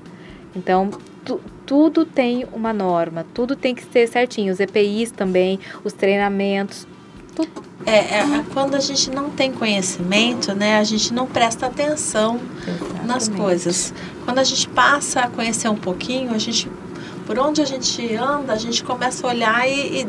Então, 0.56 0.90
tu, 1.22 1.38
tudo 1.66 2.04
tem 2.04 2.46
uma 2.52 2.72
norma, 2.72 3.24
tudo 3.32 3.56
tem 3.56 3.74
que 3.74 3.84
ser 3.84 4.08
certinho, 4.08 4.52
os 4.52 4.60
EPIs 4.60 5.10
também, 5.10 5.58
os 5.84 5.92
treinamentos, 5.92 6.86
tudo. 7.34 7.64
É, 7.84 8.18
é, 8.18 8.44
quando 8.52 8.74
a 8.74 8.80
gente 8.80 9.10
não 9.10 9.30
tem 9.30 9.52
conhecimento, 9.52 10.54
né, 10.54 10.78
a 10.78 10.84
gente 10.84 11.12
não 11.12 11.26
presta 11.26 11.66
atenção 11.66 12.38
Exatamente. 12.66 13.06
nas 13.06 13.28
coisas. 13.28 13.94
Quando 14.24 14.38
a 14.38 14.44
gente 14.44 14.68
passa 14.68 15.20
a 15.20 15.28
conhecer 15.28 15.68
um 15.68 15.76
pouquinho, 15.76 16.32
a 16.32 16.38
gente, 16.38 16.70
por 17.26 17.38
onde 17.38 17.60
a 17.60 17.64
gente 17.64 18.14
anda, 18.14 18.52
a 18.52 18.56
gente 18.56 18.84
começa 18.84 19.26
a 19.26 19.30
olhar 19.30 19.68
e, 19.68 20.02
e 20.02 20.08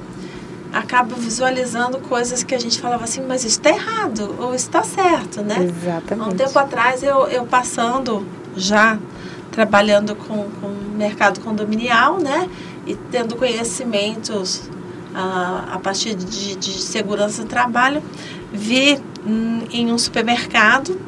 acaba 0.71 1.15
visualizando 1.15 1.99
coisas 1.99 2.43
que 2.43 2.53
a 2.53 2.59
gente 2.59 2.79
falava 2.79 3.05
assim, 3.05 3.21
mas 3.27 3.43
isso 3.43 3.59
está 3.59 3.69
errado 3.69 4.35
ou 4.39 4.53
está 4.53 4.83
certo, 4.83 5.41
né? 5.41 5.63
Exatamente. 5.63 6.29
Há 6.29 6.33
um 6.33 6.35
tempo 6.35 6.59
atrás 6.59 7.01
eu, 7.01 7.27
eu 7.27 7.45
passando 7.45 8.25
já 8.55 8.99
trabalhando 9.53 10.15
com, 10.15 10.49
com 10.59 10.67
mercado 10.97 11.39
condominial, 11.39 12.17
né? 12.17 12.49
E 12.85 12.95
tendo 13.11 13.35
conhecimentos 13.35 14.69
a, 15.13 15.75
a 15.75 15.79
partir 15.79 16.15
de, 16.15 16.55
de 16.55 16.71
segurança 16.71 17.43
do 17.43 17.47
trabalho, 17.47 18.01
vi 18.51 18.99
hum, 19.25 19.61
em 19.71 19.93
um 19.93 19.97
supermercado 19.97 20.99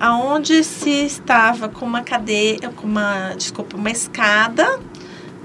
aonde 0.00 0.64
se 0.64 0.90
estava 1.06 1.68
com 1.68 1.86
uma 1.86 2.02
cadeia, 2.02 2.70
com 2.74 2.86
uma, 2.86 3.34
desculpa, 3.36 3.76
uma 3.76 3.90
escada, 3.90 4.80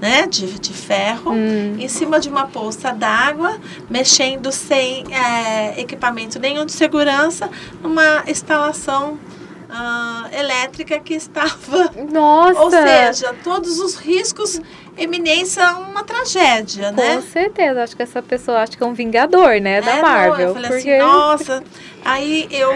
né, 0.00 0.26
de, 0.26 0.58
de 0.58 0.72
ferro, 0.72 1.32
hum. 1.32 1.76
em 1.78 1.88
cima 1.88 2.18
de 2.18 2.28
uma 2.28 2.46
poça 2.46 2.92
d'água, 2.92 3.58
mexendo 3.88 4.50
sem 4.50 5.04
é, 5.14 5.80
equipamento 5.80 6.38
nenhum 6.38 6.66
de 6.66 6.72
segurança, 6.72 7.48
numa 7.80 8.24
instalação 8.26 9.18
uh, 9.74 10.34
elétrica 10.34 10.98
que 11.00 11.14
estava. 11.14 11.90
Nossa! 12.10 12.60
Ou 12.60 12.70
seja, 12.70 13.34
todos 13.42 13.80
os 13.80 13.96
riscos 13.96 14.60
eminência 14.96 15.76
uma 15.76 16.04
tragédia, 16.04 16.90
Com 16.90 16.96
né? 16.96 17.16
Com 17.16 17.22
certeza, 17.22 17.82
acho 17.82 17.96
que 17.96 18.02
essa 18.02 18.22
pessoa 18.22 18.62
acho 18.62 18.76
que 18.76 18.82
é 18.82 18.86
um 18.86 18.94
vingador, 18.94 19.60
né, 19.60 19.80
da 19.80 19.96
é, 19.96 20.02
Marvel. 20.02 20.36
Não, 20.36 20.40
eu 20.40 20.54
falei 20.54 20.70
assim, 20.70 20.76
porque... 20.76 20.90
assim, 20.92 21.04
nossa. 21.04 21.64
Aí 22.04 22.48
eu 22.50 22.72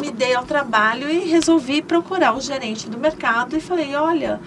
me 0.00 0.10
dei 0.10 0.34
ao 0.34 0.44
trabalho 0.44 1.08
e 1.08 1.28
resolvi 1.28 1.82
procurar 1.82 2.36
o 2.36 2.40
gerente 2.40 2.88
do 2.88 2.98
mercado 2.98 3.56
e 3.56 3.60
falei, 3.60 3.94
olha, 3.94 4.40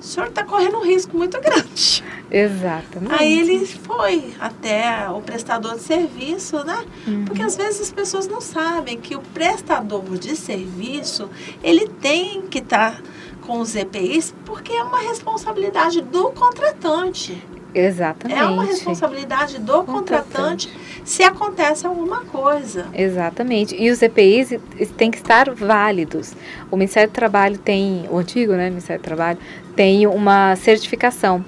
o 0.00 0.02
senhor 0.02 0.28
está 0.28 0.44
correndo 0.44 0.78
um 0.78 0.84
risco 0.84 1.16
muito 1.16 1.38
grande. 1.40 2.02
Exatamente. 2.30 3.14
Aí 3.22 3.40
ele 3.40 3.66
foi 3.66 4.32
até 4.40 5.08
o 5.10 5.20
prestador 5.20 5.74
de 5.74 5.82
serviço, 5.82 6.64
né? 6.64 6.84
Uhum. 7.06 7.24
Porque 7.26 7.42
às 7.42 7.56
vezes 7.56 7.82
as 7.82 7.92
pessoas 7.92 8.26
não 8.26 8.40
sabem 8.40 8.98
que 8.98 9.14
o 9.14 9.20
prestador 9.20 10.16
de 10.16 10.34
serviço, 10.36 11.28
ele 11.62 11.86
tem 11.86 12.42
que 12.42 12.58
estar 12.58 12.96
tá 12.96 13.02
com 13.42 13.60
os 13.60 13.76
EPIs 13.76 14.34
porque 14.46 14.72
é 14.72 14.82
uma 14.82 15.00
responsabilidade 15.00 16.00
do 16.00 16.30
contratante. 16.30 17.42
Exatamente. 17.74 18.40
É 18.40 18.44
uma 18.44 18.64
responsabilidade 18.64 19.58
do 19.58 19.84
contratante, 19.84 20.68
contratante 20.68 20.89
se 21.04 21.22
acontece 21.22 21.86
alguma 21.86 22.24
coisa. 22.24 22.86
Exatamente. 22.94 23.74
E 23.74 23.90
os 23.90 24.00
EPIs 24.02 24.54
têm 24.96 25.10
que 25.10 25.18
estar 25.18 25.50
válidos. 25.50 26.32
O 26.70 26.76
Ministério 26.76 27.10
do 27.10 27.14
Trabalho 27.14 27.58
tem, 27.58 28.06
o 28.10 28.18
antigo, 28.18 28.52
né, 28.52 28.68
Ministério 28.68 29.00
do 29.00 29.04
Trabalho, 29.04 29.38
tem 29.74 30.06
uma 30.06 30.56
certificação 30.56 31.44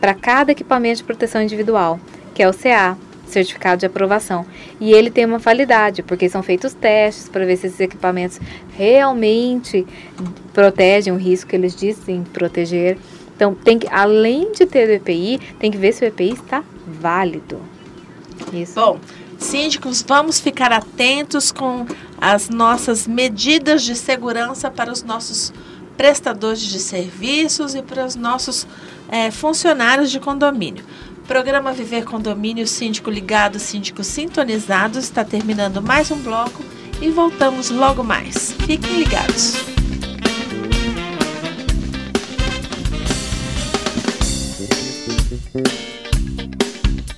para 0.00 0.14
cada 0.14 0.52
equipamento 0.52 0.98
de 0.98 1.04
proteção 1.04 1.40
individual, 1.42 1.98
que 2.34 2.42
é 2.42 2.48
o 2.48 2.52
CA, 2.52 2.96
certificado 3.26 3.80
de 3.80 3.86
aprovação. 3.86 4.44
E 4.80 4.92
ele 4.92 5.10
tem 5.10 5.24
uma 5.24 5.38
validade, 5.38 6.02
porque 6.02 6.28
são 6.28 6.42
feitos 6.42 6.74
testes 6.74 7.28
para 7.28 7.46
ver 7.46 7.56
se 7.56 7.66
esses 7.66 7.80
equipamentos 7.80 8.40
realmente 8.76 9.86
protegem 10.52 11.12
o 11.12 11.16
risco 11.16 11.50
que 11.50 11.56
eles 11.56 11.74
dizem 11.74 12.24
proteger. 12.24 12.98
Então, 13.34 13.54
tem 13.54 13.78
que, 13.78 13.88
além 13.88 14.52
de 14.52 14.66
ter 14.66 14.88
o 14.88 14.92
EPI, 14.92 15.40
tem 15.58 15.70
que 15.70 15.78
ver 15.78 15.92
se 15.92 16.04
o 16.04 16.06
EPI 16.06 16.32
está 16.32 16.62
válido. 16.86 17.60
Isso. 18.52 18.74
Bom, 18.74 18.98
síndicos, 19.38 20.04
vamos 20.06 20.40
ficar 20.40 20.72
atentos 20.72 21.52
com 21.52 21.86
as 22.20 22.48
nossas 22.48 23.06
medidas 23.06 23.82
de 23.82 23.96
segurança 23.96 24.70
para 24.70 24.92
os 24.92 25.02
nossos 25.02 25.52
prestadores 25.96 26.60
de 26.60 26.78
serviços 26.78 27.74
e 27.74 27.82
para 27.82 28.06
os 28.06 28.16
nossos 28.16 28.66
é, 29.08 29.30
funcionários 29.30 30.10
de 30.10 30.18
condomínio. 30.18 30.84
Programa 31.26 31.72
Viver 31.72 32.04
Condomínio 32.04 32.66
Síndico 32.66 33.08
Ligado, 33.08 33.58
Síndico 33.58 34.02
Sintonizado 34.02 34.98
está 34.98 35.24
terminando 35.24 35.80
mais 35.80 36.10
um 36.10 36.18
bloco 36.18 36.64
e 37.00 37.10
voltamos 37.10 37.70
logo 37.70 38.02
mais. 38.02 38.52
Fiquem 38.66 38.98
ligados. 38.98 39.54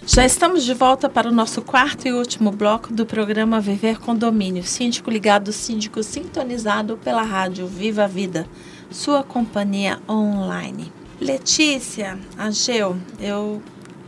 Já 0.06 0.26
estamos 0.26 0.64
de 0.64 0.74
volta 0.74 1.08
para 1.08 1.30
o 1.30 1.32
nosso 1.32 1.62
quarto 1.62 2.06
e 2.06 2.12
último 2.12 2.50
bloco 2.50 2.92
do 2.92 3.06
programa 3.06 3.58
Viver 3.58 3.98
Condomínio, 3.98 4.62
síndico 4.62 5.10
ligado, 5.10 5.50
síndico 5.50 6.02
sintonizado 6.02 6.98
pela 6.98 7.22
rádio 7.22 7.66
Viva 7.66 8.04
a 8.04 8.06
Vida, 8.06 8.46
sua 8.90 9.22
companhia 9.22 9.98
online. 10.06 10.92
Letícia, 11.18 12.18
Ageu, 12.36 12.98
eu 13.18 13.62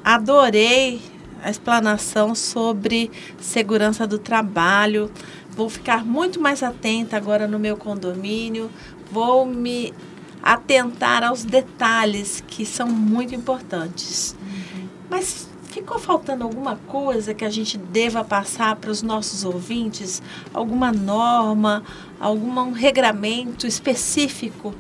adorei 0.05 1.01
a 1.43 1.51
explanação 1.51 2.35
sobre 2.35 3.11
segurança 3.41 4.07
do 4.07 4.19
trabalho. 4.19 5.11
Vou 5.51 5.71
ficar 5.71 6.05
muito 6.05 6.39
mais 6.39 6.63
atenta 6.63 7.17
agora 7.17 7.49
no 7.49 7.59
meu 7.59 7.75
condomínio. 7.79 8.71
Vou 9.11 9.47
me 9.47 9.95
atentar 10.43 11.25
aos 11.25 11.43
detalhes 11.43 12.45
que 12.47 12.67
são 12.67 12.87
muito 12.87 13.35
importantes. 13.35 14.37
Uhum. 14.43 14.89
Mas 15.09 15.56
Ficou 15.77 15.99
faltando 15.99 16.43
alguma 16.43 16.77
coisa 16.89 17.35
que 17.35 17.45
a 17.45 17.51
gente 17.51 17.77
deva 17.77 18.25
passar 18.25 18.77
para 18.77 18.91
os 18.91 19.03
nossos 19.03 19.45
ouvintes? 19.45 20.23
Alguma 20.55 20.91
norma, 20.91 21.85
algum 22.19 22.73
regramento 22.73 23.67
específico 23.67 24.75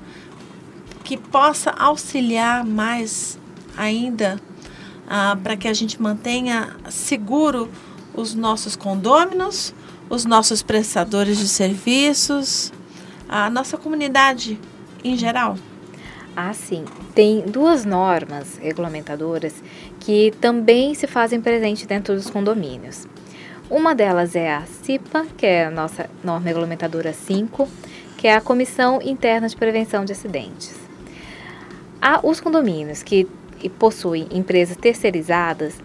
que 1.05 1.18
possa 1.18 1.70
auxiliar 1.72 2.64
mais 2.64 3.38
ainda 3.76 4.40
ah, 5.07 5.36
para 5.42 5.55
que 5.55 5.68
a 5.68 5.74
gente 5.74 6.01
mantenha 6.01 6.74
seguro 6.88 7.70
os 8.14 8.34
nossos 8.34 8.74
condôminos, 8.74 9.74
os 10.09 10.24
nossos 10.24 10.62
prestadores 10.62 11.36
de 11.36 11.47
serviços, 11.47 12.72
a 13.28 13.51
nossa 13.51 13.76
comunidade 13.76 14.59
em 15.05 15.14
geral? 15.14 15.59
Ah, 16.39 16.53
sim. 16.53 16.84
Tem 17.14 17.41
duas 17.41 17.87
normas 17.87 18.59
regulamentadoras 18.59 19.55
que 19.99 20.34
também 20.39 20.95
se 20.95 21.07
fazem 21.07 21.41
presente 21.41 21.87
dentro 21.87 22.14
dos 22.14 22.28
condomínios. 22.28 23.07
Uma 23.70 23.95
delas 23.95 24.37
é 24.37 24.53
a 24.53 24.66
CIPA, 24.66 25.24
que 25.34 25.47
é 25.47 25.64
a 25.64 25.70
nossa 25.70 26.11
norma 26.22 26.45
regulamentadora 26.45 27.14
5, 27.14 27.66
que 28.18 28.28
é 28.28 28.34
a 28.34 28.43
Comissão 28.43 29.01
Interna 29.01 29.49
de 29.49 29.57
Prevenção 29.57 30.05
de 30.05 30.12
Acidentes. 30.12 30.76
Há 32.03 32.20
os 32.22 32.39
condomínios 32.39 33.03
que 33.03 33.26
possuem 33.78 34.28
empresas 34.30 34.76
terceirizadas, 34.76 35.80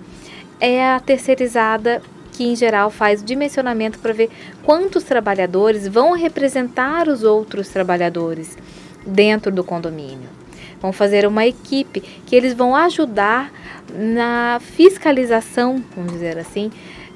é 0.60 0.86
a 0.86 0.99
terceirizada 0.99 2.02
que 2.34 2.43
em 2.43 2.58
geral 2.58 2.91
faz 2.91 3.22
o 3.22 3.26
dimensionamento 3.26 3.99
para 3.99 4.12
ver 4.12 4.30
quantos 4.64 5.06
trabalhadores 5.06 5.88
vão 5.88 6.12
representar 6.12 7.08
os 7.08 7.24
outros 7.24 7.70
trabalhadores 7.70 8.58
dentro 9.06 9.49
do 9.49 9.64
condomínio 9.64 10.41
vão 10.82 10.92
fazer 10.92 11.26
uma 11.26 11.46
equipe 11.46 12.02
que 12.26 12.36
eles 12.36 12.54
vão 12.54 12.76
ajudar 12.76 13.52
na 13.94 14.60
fiscalização, 14.60 15.84
vamos 15.96 16.14
dizer 16.14 16.38
assim, 16.38 16.72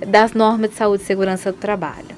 das 0.05 0.33
normas 0.33 0.71
de 0.71 0.75
saúde 0.75 1.03
e 1.03 1.05
segurança 1.05 1.51
do 1.51 1.57
trabalho. 1.57 2.15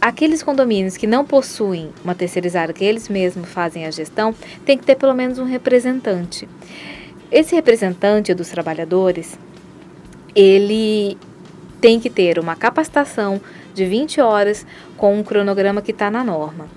aqueles 0.00 0.44
condomínios 0.44 0.96
que 0.96 1.06
não 1.08 1.24
possuem 1.24 1.90
uma 2.04 2.14
terceirizada, 2.14 2.72
que 2.72 2.84
eles 2.84 3.08
mesmos 3.08 3.48
fazem 3.48 3.84
a 3.84 3.90
gestão, 3.90 4.34
tem 4.64 4.78
que 4.78 4.84
ter 4.84 4.94
pelo 4.94 5.12
menos 5.12 5.38
um 5.38 5.44
representante. 5.44 6.48
Esse 7.30 7.54
representante 7.54 8.32
dos 8.32 8.48
trabalhadores, 8.48 9.36
ele 10.34 11.18
tem 11.80 11.98
que 12.00 12.08
ter 12.08 12.38
uma 12.38 12.54
capacitação 12.54 13.40
de 13.74 13.84
20 13.84 14.20
horas 14.20 14.64
com 14.96 15.18
um 15.18 15.22
cronograma 15.22 15.82
que 15.82 15.90
está 15.90 16.10
na 16.10 16.24
norma. 16.24 16.68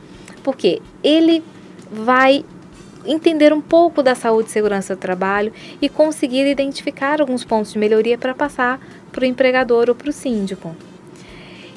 Porque 0.44 0.82
ele 1.04 1.44
vai 1.92 2.44
entender 3.06 3.54
um 3.54 3.62
pouco 3.62 4.04
da 4.04 4.16
saúde 4.16 4.50
e 4.50 4.52
segurança 4.52 4.96
do 4.96 5.00
trabalho 5.00 5.54
e 5.82 5.90
conseguir 5.90 6.46
identificar 6.48 7.22
alguns 7.22 7.44
pontos 7.44 7.74
de 7.74 7.80
melhoria 7.80 8.18
para 8.18 8.34
passar 8.34 8.80
para 9.12 9.24
o 9.24 9.26
empregador 9.26 9.90
ou 9.90 9.96
para 9.96 10.10
o 10.10 10.14
síndico. 10.14 10.76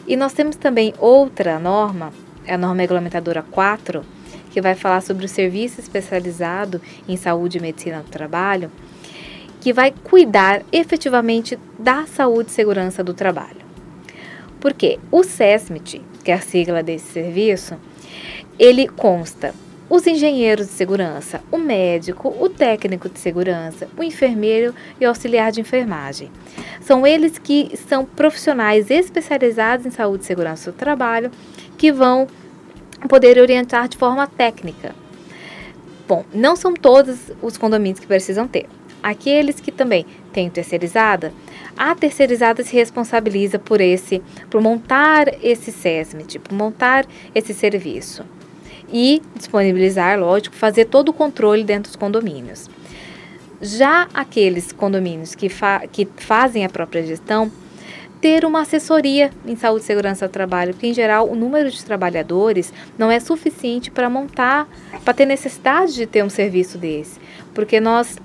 E 0.07 0.17
nós 0.17 0.33
temos 0.33 0.57
também 0.57 0.93
outra 0.99 1.59
norma, 1.59 2.13
a 2.47 2.59
norma 2.59 2.81
regulamentadora 2.81 3.43
4, 3.51 4.05
que 4.51 4.61
vai 4.61 4.75
falar 4.75 5.01
sobre 5.01 5.25
o 5.25 5.29
serviço 5.29 5.81
especializado 5.81 6.81
em 7.09 7.17
saúde 7.17 7.59
e 7.59 7.61
medicina 7.61 8.01
do 8.01 8.11
trabalho, 8.11 8.71
que 9.61 9.73
vai 9.73 9.93
cuidar 10.05 10.63
efetivamente 10.71 11.59
da 11.79 12.07
saúde 12.07 12.51
e 12.51 12.53
segurança 12.53 13.03
do 13.03 13.15
trabalho. 13.15 13.65
Porque 14.61 14.99
o 15.11 15.23
SESMIT, 15.25 16.03
que 16.23 16.31
é 16.31 16.35
a 16.35 16.41
sigla 16.41 16.83
desse 16.83 17.13
serviço, 17.13 17.77
ele 18.59 18.87
consta 18.87 19.55
os 19.89 20.07
engenheiros 20.07 20.67
de 20.67 20.73
segurança, 20.73 21.43
o 21.51 21.59
médico, 21.59 22.35
o 22.41 22.49
técnico 22.49 23.09
de 23.09 23.19
segurança, 23.19 23.89
o 23.97 24.03
enfermeiro 24.03 24.75
e 24.99 25.05
o 25.05 25.09
auxiliar 25.09 25.53
de 25.53 25.61
enfermagem. 25.61 26.31
São 26.81 27.07
eles 27.07 27.39
que 27.39 27.77
são 27.89 28.05
profissionais 28.05 28.91
especializados 28.91 29.85
em 29.85 29.91
saúde 29.91 30.25
e 30.25 30.27
segurança 30.27 30.73
do 30.73 30.77
trabalho 30.77 31.31
que 31.77 31.93
vão 31.93 32.27
poder 33.09 33.39
orientar 33.39 33.89
de 33.89 33.99
forma 33.99 34.27
técnica. 34.27 34.95
Bom, 36.09 36.25
não 36.33 36.57
são 36.57 36.75
todos 36.75 37.19
os 37.43 37.57
condomínios 37.57 38.01
que 38.01 38.07
precisam 38.07 38.49
ter. 38.49 38.67
Aqueles 39.03 39.61
que 39.61 39.71
também 39.71 40.07
têm 40.33 40.49
terceirizada, 40.49 41.31
a 41.77 41.95
terceirizada 41.95 42.65
se 42.65 42.75
responsabiliza 42.75 43.59
por 43.59 43.83
esse, 43.83 44.23
por 44.49 44.63
montar 44.63 45.29
esse 45.45 45.71
SESMIT, 45.71 46.39
por 46.39 46.55
montar 46.55 47.05
esse 47.35 47.53
serviço 47.53 48.25
e 48.95 49.21
disponibilizar, 49.35 50.17
lógico, 50.21 50.55
fazer 50.55 50.85
todo 50.85 51.09
o 51.09 51.13
controle 51.13 51.65
dentro 51.65 51.91
dos 51.91 51.97
condomínios. 51.97 52.71
Já 53.61 54.07
aqueles 54.15 54.71
condomínios 54.71 55.35
que, 55.35 55.49
fa 55.49 55.83
que 55.91 56.07
fazem 56.17 56.65
a 56.65 56.69
própria 56.69 57.03
gestão, 57.03 57.51
ter 58.21 58.45
uma 58.45 58.61
assessoria 58.61 59.33
em 59.45 59.57
saúde 59.57 59.83
e 59.83 59.87
segurança 59.87 60.29
do 60.29 60.31
trabalho, 60.31 60.73
porque 60.73 60.87
em 60.87 60.95
geral 60.95 61.29
o 61.29 61.35
número 61.35 61.69
de 61.71 61.85
trabalhadores 61.85 62.73
não 62.97 63.11
é 63.11 63.19
suficiente 63.19 63.91
para 63.91 64.09
montar, 64.09 64.69
para 65.05 65.13
ter 65.13 65.27
necessidade 65.27 65.95
de 65.95 66.07
ter 66.07 66.23
um 66.23 66.31
serviço 66.31 66.79
desse. 66.79 67.19
Porque 67.53 67.81
nós, 67.81 68.17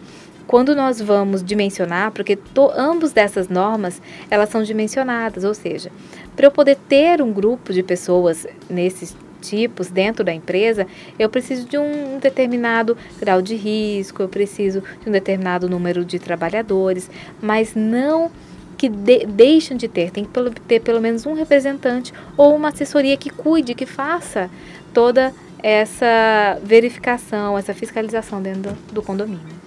quando 0.46 0.76
nós 0.76 1.02
vamos 1.02 1.44
dimensionar, 1.44 2.12
porque 2.12 2.36
to, 2.36 2.70
ambos 2.76 3.12
dessas 3.12 3.50
normas, 3.50 4.00
elas 4.30 4.50
são 4.50 4.62
dimensionadas, 4.62 5.44
ou 5.44 5.56
seja, 5.56 5.92
para 6.36 6.46
eu 6.46 6.52
poder 6.52 6.78
ter 6.88 7.22
um 7.24 7.34
grupo 7.34 7.74
de 7.74 7.82
pessoas 7.82 8.48
nesses 8.70 9.16
tipos 9.42 9.90
dentro 9.90 10.24
da 10.24 10.34
empresa, 10.34 10.86
eu 11.18 11.30
preciso 11.30 11.68
de 11.68 11.78
um 11.78 12.20
determinado 12.20 12.98
grau 13.20 13.42
de 13.42 13.56
risco, 13.56 14.22
eu 14.22 14.30
preciso 14.30 14.84
de 15.02 15.10
um 15.10 15.12
determinado 15.12 15.70
número 15.70 16.06
de 16.06 16.20
trabalhadores, 16.20 17.10
mas 17.42 17.76
não 17.76 18.32
que 18.78 18.88
de, 18.88 19.26
deixam 19.26 19.76
de 19.76 19.90
ter, 19.90 20.10
tem 20.10 20.24
que 20.24 20.62
ter 20.62 20.80
pelo 20.80 21.02
menos 21.02 21.26
um 21.26 21.34
representante 21.34 22.14
ou 22.38 22.56
uma 22.56 22.70
assessoria 22.70 23.18
que 23.18 23.30
cuide, 23.30 23.76
que 23.76 23.86
faça 23.86 24.50
toda 24.94 25.34
essa 25.62 26.58
verificação, 26.64 27.58
essa 27.58 27.74
fiscalização 27.74 28.42
dentro 28.42 28.72
do, 28.72 28.94
do 28.94 29.02
condomínio. 29.02 29.60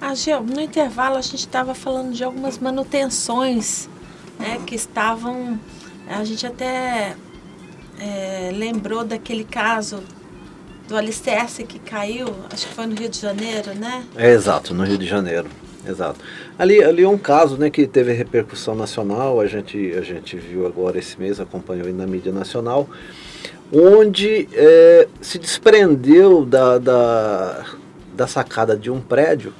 Ah, 0.00 0.14
Gil, 0.14 0.42
no 0.42 0.60
intervalo 0.60 1.16
a 1.16 1.20
gente 1.20 1.40
estava 1.40 1.74
falando 1.74 2.12
de 2.12 2.22
algumas 2.22 2.58
manutenções 2.58 3.88
né, 4.38 4.60
que 4.66 4.74
estavam. 4.74 5.58
A 6.08 6.22
gente 6.24 6.46
até 6.46 7.16
é, 8.00 8.50
lembrou 8.52 9.04
daquele 9.04 9.44
caso 9.44 10.02
do 10.88 10.96
alicerce 10.96 11.64
que 11.64 11.78
caiu, 11.78 12.28
acho 12.50 12.66
que 12.66 12.74
foi 12.74 12.86
no 12.86 12.94
Rio 12.94 13.08
de 13.08 13.18
Janeiro, 13.20 13.74
né? 13.74 14.04
É, 14.16 14.30
exato, 14.30 14.72
no 14.72 14.84
Rio 14.84 14.96
de 14.96 15.06
Janeiro. 15.06 15.48
Exato. 15.86 16.20
Ali, 16.58 16.82
ali 16.82 17.02
é 17.02 17.08
um 17.08 17.18
caso 17.18 17.56
né, 17.56 17.70
que 17.70 17.86
teve 17.86 18.12
repercussão 18.12 18.74
nacional, 18.74 19.40
a 19.40 19.46
gente, 19.46 19.92
a 19.96 20.02
gente 20.02 20.36
viu 20.36 20.66
agora 20.66 20.98
esse 20.98 21.18
mês, 21.18 21.40
acompanhou 21.40 21.92
na 21.92 22.06
mídia 22.06 22.32
nacional, 22.32 22.88
onde 23.72 24.48
é, 24.52 25.08
se 25.20 25.38
desprendeu 25.38 26.44
da, 26.44 26.78
da, 26.78 27.64
da 28.14 28.26
sacada 28.26 28.76
de 28.76 28.90
um 28.90 29.00
prédio 29.00 29.52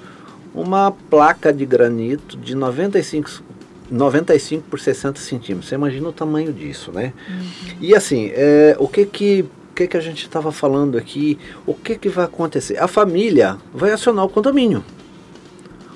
uma 0.55 0.91
placa 0.91 1.53
de 1.53 1.64
granito 1.64 2.36
de 2.36 2.55
95 2.55 3.45
95 3.91 4.64
por 4.68 4.78
60 4.80 5.20
centímetros. 5.20 5.68
Você 5.68 5.74
imagina 5.74 6.09
o 6.09 6.12
tamanho 6.12 6.53
disso, 6.53 6.93
né? 6.93 7.12
Uhum. 7.28 7.76
E 7.80 7.95
assim, 7.95 8.30
é, 8.34 8.76
o 8.78 8.89
que 8.89 9.07
que 9.07 9.45
o 9.70 9.74
que, 9.78 9.86
que 9.86 9.97
a 9.97 10.01
gente 10.01 10.24
estava 10.24 10.51
falando 10.51 10.99
aqui? 10.99 11.39
O 11.64 11.72
que, 11.72 11.97
que 11.97 12.09
vai 12.09 12.24
acontecer? 12.24 12.76
A 12.78 12.89
família 12.89 13.59
vai 13.72 13.93
acionar 13.93 14.24
o 14.24 14.28
condomínio. 14.28 14.84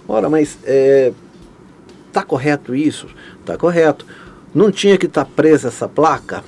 Ora, 0.06 0.30
mas 0.30 0.56
é, 0.62 1.12
tá 2.12 2.22
correto 2.22 2.76
isso? 2.76 3.08
Tá 3.44 3.58
correto. 3.58 4.06
Não 4.54 4.70
tinha 4.70 4.96
que 4.96 5.06
estar 5.06 5.24
tá 5.24 5.30
presa 5.34 5.66
essa 5.66 5.88
placa? 5.88 6.44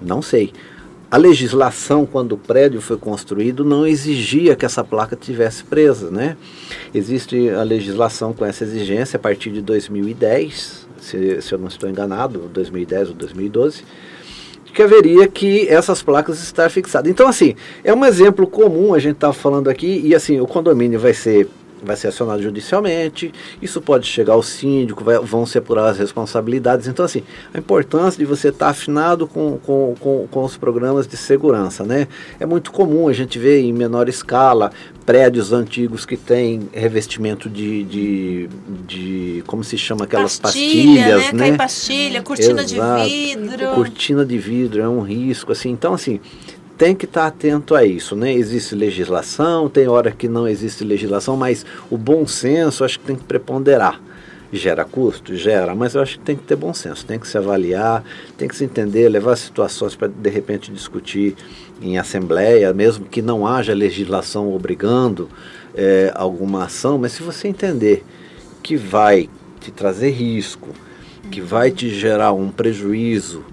Não 0.00 0.22
sei. 0.22 0.52
A 1.12 1.18
legislação, 1.18 2.06
quando 2.06 2.32
o 2.32 2.38
prédio 2.38 2.80
foi 2.80 2.96
construído, 2.96 3.66
não 3.66 3.86
exigia 3.86 4.56
que 4.56 4.64
essa 4.64 4.82
placa 4.82 5.14
tivesse 5.14 5.62
presa, 5.62 6.10
né? 6.10 6.38
Existe 6.94 7.50
a 7.50 7.62
legislação 7.62 8.32
com 8.32 8.46
essa 8.46 8.64
exigência 8.64 9.18
a 9.18 9.20
partir 9.20 9.50
de 9.50 9.60
2010, 9.60 10.88
se, 10.98 11.42
se 11.42 11.52
eu 11.52 11.58
não 11.58 11.68
estou 11.68 11.90
enganado, 11.90 12.48
2010 12.54 13.10
ou 13.10 13.14
2012, 13.14 13.84
que 14.72 14.80
haveria 14.80 15.28
que 15.28 15.68
essas 15.68 16.02
placas 16.02 16.42
estar 16.42 16.70
fixadas. 16.70 17.10
Então, 17.10 17.28
assim, 17.28 17.56
é 17.84 17.92
um 17.92 18.06
exemplo 18.06 18.46
comum, 18.46 18.94
a 18.94 18.98
gente 18.98 19.16
estava 19.16 19.34
falando 19.34 19.68
aqui, 19.68 20.00
e 20.02 20.14
assim, 20.14 20.40
o 20.40 20.46
condomínio 20.46 20.98
vai 20.98 21.12
ser 21.12 21.46
vai 21.82 21.96
ser 21.96 22.08
acionado 22.08 22.42
judicialmente, 22.42 23.32
isso 23.60 23.80
pode 23.80 24.06
chegar 24.06 24.34
ao 24.34 24.42
síndico, 24.42 25.02
vai, 25.02 25.18
vão 25.18 25.44
ser 25.44 25.58
apuradas 25.58 25.92
as 25.92 25.98
responsabilidades. 25.98 26.86
Então, 26.86 27.04
assim, 27.04 27.22
a 27.52 27.58
importância 27.58 28.18
de 28.18 28.24
você 28.24 28.48
estar 28.48 28.66
tá 28.66 28.70
afinado 28.70 29.26
com, 29.26 29.58
com, 29.58 29.94
com, 29.98 30.28
com, 30.30 30.44
os 30.44 30.56
programas 30.56 31.06
de 31.06 31.16
segurança, 31.16 31.84
né? 31.84 32.06
É 32.38 32.46
muito 32.46 32.70
comum 32.70 33.08
a 33.08 33.12
gente 33.12 33.38
ver 33.38 33.60
em 33.60 33.72
menor 33.72 34.08
escala 34.08 34.70
prédios 35.04 35.52
antigos 35.52 36.06
que 36.06 36.16
têm 36.16 36.68
revestimento 36.72 37.48
de, 37.48 37.82
de, 37.84 38.48
de 38.86 39.44
como 39.46 39.64
se 39.64 39.76
chama 39.76 40.04
aquelas 40.04 40.38
pastilha, 40.38 41.16
pastilhas, 41.16 41.32
né? 41.32 41.50
né? 41.50 41.56
pastilha, 41.56 42.22
cortina 42.22 42.62
Exato. 42.62 43.08
de 43.08 43.10
vidro. 43.10 43.74
Cortina 43.74 44.24
de 44.24 44.38
vidro 44.38 44.80
é 44.80 44.88
um 44.88 45.00
risco, 45.00 45.52
assim. 45.52 45.70
Então, 45.70 45.94
assim, 45.94 46.20
tem 46.76 46.94
que 46.94 47.04
estar 47.04 47.26
atento 47.26 47.74
a 47.74 47.84
isso, 47.84 48.16
né? 48.16 48.32
Existe 48.32 48.74
legislação, 48.74 49.68
tem 49.68 49.88
hora 49.88 50.10
que 50.10 50.28
não 50.28 50.48
existe 50.48 50.84
legislação, 50.84 51.36
mas 51.36 51.64
o 51.90 51.96
bom 51.96 52.26
senso 52.26 52.84
acho 52.84 52.98
que 52.98 53.06
tem 53.06 53.16
que 53.16 53.24
preponderar. 53.24 54.00
Gera 54.52 54.84
custo? 54.84 55.34
Gera, 55.34 55.74
mas 55.74 55.94
eu 55.94 56.02
acho 56.02 56.18
que 56.18 56.24
tem 56.24 56.36
que 56.36 56.42
ter 56.42 56.56
bom 56.56 56.74
senso, 56.74 57.06
tem 57.06 57.18
que 57.18 57.26
se 57.26 57.38
avaliar, 57.38 58.04
tem 58.36 58.46
que 58.46 58.54
se 58.54 58.64
entender, 58.64 59.08
levar 59.08 59.34
situações 59.36 59.96
para 59.96 60.08
de 60.08 60.28
repente 60.28 60.70
discutir 60.70 61.34
em 61.80 61.96
assembleia, 61.96 62.72
mesmo 62.74 63.06
que 63.06 63.22
não 63.22 63.46
haja 63.46 63.72
legislação 63.72 64.54
obrigando 64.54 65.28
é, 65.74 66.12
alguma 66.14 66.64
ação, 66.64 66.98
mas 66.98 67.12
se 67.12 67.22
você 67.22 67.48
entender 67.48 68.04
que 68.62 68.76
vai 68.76 69.28
te 69.58 69.70
trazer 69.70 70.10
risco, 70.10 70.68
que 71.30 71.40
vai 71.40 71.70
te 71.70 71.88
gerar 71.88 72.32
um 72.32 72.50
prejuízo 72.50 73.44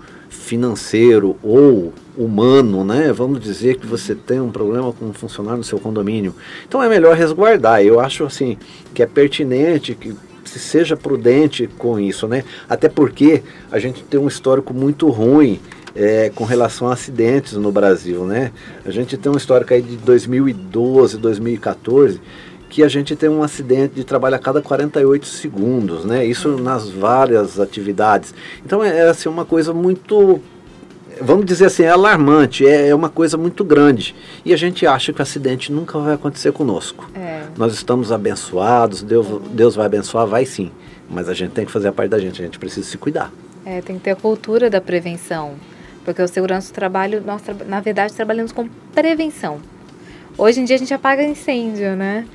financeiro 0.49 1.37
ou 1.43 1.93
humano, 2.17 2.83
né? 2.83 3.13
Vamos 3.13 3.39
dizer 3.39 3.77
que 3.77 3.85
você 3.85 4.15
tem 4.15 4.41
um 4.41 4.49
problema 4.49 4.91
com 4.91 5.05
um 5.05 5.13
funcionário 5.13 5.59
no 5.59 5.63
seu 5.63 5.79
condomínio. 5.79 6.33
Então 6.67 6.81
é 6.81 6.89
melhor 6.89 7.15
resguardar. 7.15 7.83
Eu 7.83 7.99
acho 7.99 8.23
assim 8.23 8.57
que 8.91 9.03
é 9.03 9.05
pertinente 9.05 9.93
que 9.93 10.15
se 10.43 10.57
seja 10.57 10.97
prudente 10.97 11.69
com 11.77 11.99
isso, 11.99 12.27
né? 12.27 12.43
Até 12.67 12.89
porque 12.89 13.43
a 13.71 13.77
gente 13.77 14.03
tem 14.03 14.19
um 14.19 14.27
histórico 14.27 14.73
muito 14.73 15.07
ruim 15.09 15.59
é, 15.95 16.31
com 16.33 16.45
relação 16.45 16.89
a 16.89 16.93
acidentes 16.93 17.53
no 17.53 17.71
Brasil, 17.71 18.25
né? 18.25 18.51
A 18.83 18.89
gente 18.89 19.17
tem 19.17 19.31
um 19.31 19.37
histórico 19.37 19.71
aí 19.71 19.83
de 19.83 19.97
2012, 19.97 21.15
2014 21.19 22.19
que 22.69 22.83
a 22.83 22.87
gente 22.87 23.15
tem 23.15 23.27
um 23.27 23.41
acidente 23.41 23.95
de 23.95 24.03
trabalho 24.03 24.35
a 24.35 24.39
cada 24.39 24.61
48 24.61 25.25
segundos, 25.25 26.05
né? 26.05 26.23
Isso 26.23 26.49
nas 26.57 26.89
várias 26.89 27.59
atividades. 27.59 28.33
Então 28.63 28.83
é, 28.83 28.99
é 28.99 29.09
assim, 29.09 29.27
uma 29.27 29.43
coisa 29.43 29.73
muito 29.73 30.39
vamos 31.21 31.45
dizer 31.45 31.65
assim, 31.65 31.83
é 31.83 31.89
alarmante, 31.89 32.65
é, 32.65 32.89
é, 32.89 32.95
uma 32.95 33.09
coisa 33.09 33.37
muito 33.37 33.63
grande. 33.63 34.15
E 34.45 34.53
a 34.53 34.57
gente 34.57 34.85
acha 34.85 35.11
que 35.11 35.19
o 35.19 35.21
acidente 35.21 35.71
nunca 35.71 35.97
vai 35.99 36.13
acontecer 36.13 36.51
conosco. 36.51 37.09
É. 37.13 37.43
Nós 37.57 37.73
estamos 37.73 38.11
abençoados, 38.11 39.01
Deus, 39.01 39.27
Deus 39.51 39.75
vai 39.75 39.85
abençoar, 39.85 40.25
vai 40.25 40.45
sim. 40.45 40.71
Mas 41.09 41.27
a 41.27 41.33
gente 41.33 41.51
tem 41.51 41.65
que 41.65 41.71
fazer 41.71 41.89
a 41.89 41.91
parte 41.91 42.11
da 42.11 42.19
gente, 42.19 42.41
a 42.41 42.45
gente 42.45 42.59
precisa 42.59 42.87
se 42.87 42.97
cuidar. 42.97 43.31
É, 43.65 43.81
tem 43.81 43.97
que 43.97 44.03
ter 44.03 44.11
a 44.11 44.15
cultura 44.15 44.69
da 44.69 44.79
prevenção. 44.79 45.55
Porque 46.05 46.21
o 46.21 46.27
segurança 46.27 46.71
do 46.71 46.75
trabalho, 46.75 47.21
nós, 47.25 47.41
na 47.67 47.81
verdade, 47.81 48.13
trabalhamos 48.13 48.51
com 48.51 48.67
prevenção. 48.93 49.59
Hoje 50.37 50.61
em 50.61 50.63
dia 50.63 50.75
a 50.75 50.79
gente 50.79 50.93
apaga 50.93 51.21
incêndio, 51.23 51.95
né? 51.95 52.25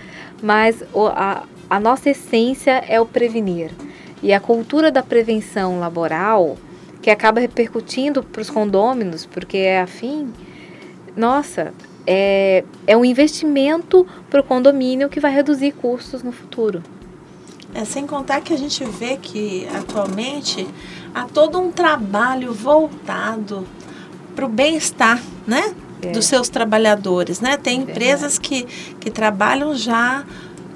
Mas 0.45 0.85
a, 0.95 1.45
a 1.71 1.81
nossa 1.81 2.11
essência 2.11 2.85
é 2.87 3.01
o 3.01 3.07
prevenir. 3.07 3.71
E 4.23 4.31
a 4.31 4.39
cultura 4.39 4.93
da 4.93 5.03
prevenção 5.03 5.81
laboral, 5.81 6.59
que 7.01 7.09
acaba 7.09 7.41
repercutindo 7.41 8.23
para 8.23 8.43
os 8.43 8.51
condôminos, 8.51 9.25
porque 9.25 9.57
é 9.57 9.81
afim, 9.81 10.31
nossa, 11.17 11.73
é, 12.07 12.63
é 12.87 12.95
um 12.95 13.07
investimento 13.07 14.07
para 14.29 14.43
o 14.43 14.45
condomínio 14.45 15.09
que 15.09 15.19
vai 15.19 15.33
reduzir 15.33 15.73
custos 15.73 16.23
no 16.23 16.31
futuro. 16.31 16.83
É, 17.73 17.83
sem 17.87 18.07
contar 18.07 18.43
que 18.43 18.53
a 18.53 18.59
gente 18.59 18.85
vê 18.85 19.17
que 19.17 19.67
atualmente 19.75 20.69
há 21.15 21.25
todo 21.25 21.59
um 21.59 21.73
trabalho 21.73 22.53
voltado 22.53 23.67
para 24.37 24.45
o 24.45 24.49
bem-estar, 24.51 25.23
né? 25.47 25.75
É. 26.05 26.11
Dos 26.11 26.27
seus 26.27 26.49
trabalhadores, 26.49 27.41
né? 27.41 27.57
Tem 27.57 27.83
empresas 27.83 28.39
que, 28.39 28.65
que 29.01 29.11
trabalham 29.11 29.75
já 29.75 30.25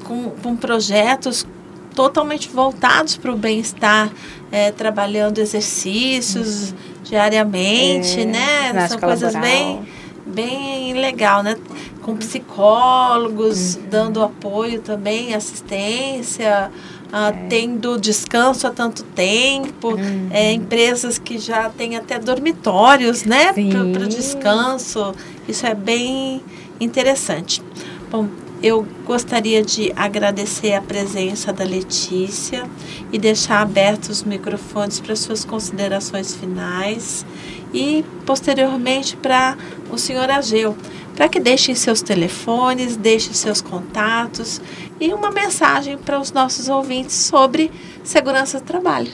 com, 0.04 0.30
com 0.42 0.56
projetos 0.56 1.46
totalmente 1.94 2.48
voltados 2.48 3.16
para 3.16 3.32
o 3.32 3.36
bem-estar, 3.36 4.10
é, 4.52 4.70
trabalhando 4.70 5.38
exercícios 5.38 6.70
uhum. 6.70 6.76
diariamente, 7.04 8.20
é, 8.20 8.24
né? 8.24 8.88
São 8.88 8.98
coisas 8.98 9.34
laboral. 9.34 9.42
bem 9.42 9.98
bem 10.28 10.92
legal, 10.94 11.42
né? 11.42 11.56
Com 12.02 12.16
psicólogos 12.16 13.76
uhum. 13.76 13.82
dando 13.90 14.22
apoio 14.22 14.80
também, 14.80 15.34
assistência, 15.34 16.70
ah, 17.12 17.32
tendo 17.48 17.98
descanso 17.98 18.66
há 18.66 18.70
tanto 18.70 19.02
tempo, 19.02 19.94
uhum. 19.94 20.28
é, 20.30 20.52
empresas 20.52 21.18
que 21.18 21.38
já 21.38 21.70
têm 21.70 21.96
até 21.96 22.18
dormitórios, 22.18 23.24
né? 23.24 23.52
Para 23.52 24.06
descanso. 24.06 25.14
Isso 25.48 25.66
é 25.66 25.74
bem 25.74 26.42
interessante. 26.80 27.62
Bom, 28.10 28.28
eu 28.62 28.86
gostaria 29.06 29.62
de 29.62 29.92
agradecer 29.94 30.74
a 30.74 30.82
presença 30.82 31.52
da 31.52 31.64
Letícia 31.64 32.68
e 33.12 33.18
deixar 33.18 33.62
abertos 33.62 34.08
os 34.08 34.24
microfones 34.24 34.98
para 34.98 35.14
suas 35.14 35.44
considerações 35.44 36.34
finais 36.34 37.24
e 37.72 38.04
posteriormente 38.26 39.16
para 39.16 39.56
o 39.90 39.96
senhor 39.96 40.28
Ageu, 40.28 40.76
para 41.18 41.28
que 41.28 41.40
deixem 41.40 41.74
seus 41.74 42.00
telefones, 42.00 42.96
deixem 42.96 43.32
seus 43.32 43.60
contatos 43.60 44.60
e 45.00 45.12
uma 45.12 45.32
mensagem 45.32 45.98
para 45.98 46.20
os 46.20 46.30
nossos 46.30 46.68
ouvintes 46.68 47.16
sobre 47.16 47.72
segurança 48.04 48.60
do 48.60 48.64
trabalho. 48.64 49.10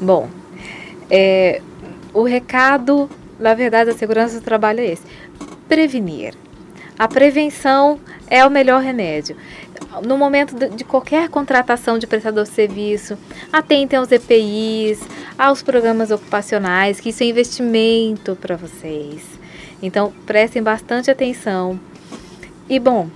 Bom, 0.00 0.30
é, 1.10 1.60
o 2.14 2.22
recado, 2.22 3.10
na 3.36 3.52
verdade, 3.52 3.90
da 3.90 3.98
segurança 3.98 4.38
do 4.38 4.44
trabalho 4.44 4.78
é 4.78 4.92
esse: 4.92 5.02
prevenir. 5.68 6.34
A 6.96 7.08
prevenção 7.08 7.98
é 8.28 8.46
o 8.46 8.50
melhor 8.50 8.80
remédio. 8.80 9.36
No 10.06 10.16
momento 10.16 10.54
de 10.68 10.84
qualquer 10.84 11.28
contratação 11.28 11.98
de 11.98 12.06
prestador 12.06 12.44
de 12.44 12.50
serviço, 12.50 13.18
atentem 13.52 13.98
aos 13.98 14.12
EPIs, 14.12 15.00
aos 15.36 15.64
programas 15.64 16.12
ocupacionais, 16.12 17.00
que 17.00 17.08
isso 17.08 17.24
é 17.24 17.26
investimento 17.26 18.36
para 18.36 18.54
vocês. 18.54 19.41
Então, 19.82 20.12
prestem 20.24 20.62
bastante 20.62 21.10
atenção. 21.10 21.78
E 22.68 22.78
bom, 22.78 23.10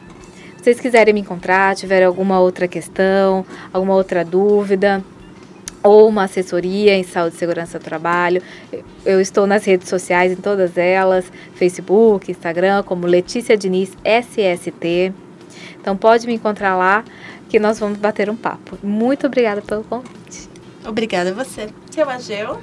se 0.57 0.65
vocês 0.65 0.81
quiserem 0.81 1.15
me 1.15 1.21
encontrar, 1.21 1.77
tiverem 1.77 2.07
alguma 2.07 2.41
outra 2.41 2.67
questão, 2.67 3.47
alguma 3.73 3.95
outra 3.95 4.25
dúvida, 4.25 5.03
ou 5.87 6.09
uma 6.09 6.25
assessoria 6.25 6.97
em 6.97 7.05
saúde 7.05 7.37
e 7.37 7.39
segurança 7.39 7.79
do 7.79 7.85
trabalho. 7.85 8.43
Eu 9.05 9.21
estou 9.21 9.47
nas 9.47 9.65
redes 9.65 9.89
sociais, 9.89 10.33
em 10.33 10.37
todas 10.37 10.77
elas, 10.77 11.31
Facebook, 11.55 12.31
Instagram, 12.31 12.83
como 12.83 13.07
Letícia 13.07 13.57
Diniz 13.57 13.97
SST. 14.05 15.13
Então 15.81 15.97
pode 15.97 16.27
me 16.27 16.35
encontrar 16.35 16.77
lá 16.77 17.05
que 17.49 17.61
nós 17.61 17.79
vamos 17.79 17.99
bater 17.99 18.29
um 18.29 18.37
papo. 18.37 18.77
Muito 18.83 19.29
obrigada 19.29 19.63
pelo 19.63 19.85
convite. 19.85 20.49
Obrigada 20.85 21.31
a 21.31 21.33
você. 21.33 21.69
Seu 21.91 22.11
Ageu. 22.11 22.61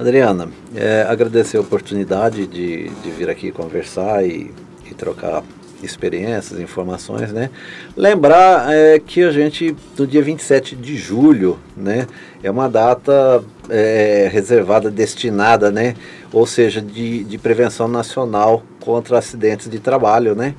Adriana, 0.00 0.48
é, 0.74 1.02
agradecer 1.06 1.58
a 1.58 1.60
oportunidade 1.60 2.46
de, 2.46 2.88
de 2.88 3.10
vir 3.10 3.28
aqui 3.28 3.52
conversar 3.52 4.24
e, 4.24 4.50
e 4.90 4.94
trocar 4.94 5.44
experiências, 5.82 6.58
informações, 6.58 7.30
né? 7.34 7.50
Lembrar 7.94 8.72
é, 8.72 8.98
que 8.98 9.22
a 9.22 9.30
gente, 9.30 9.76
no 9.98 10.06
dia 10.06 10.22
27 10.22 10.74
de 10.74 10.96
julho, 10.96 11.58
né? 11.76 12.06
É 12.42 12.50
uma 12.50 12.66
data 12.66 13.44
é, 13.68 14.26
reservada, 14.32 14.90
destinada, 14.90 15.70
né? 15.70 15.94
Ou 16.32 16.46
seja, 16.46 16.80
de, 16.80 17.22
de 17.22 17.36
prevenção 17.36 17.86
nacional 17.86 18.62
contra 18.80 19.18
acidentes 19.18 19.68
de 19.68 19.78
trabalho, 19.78 20.34
né? 20.34 20.54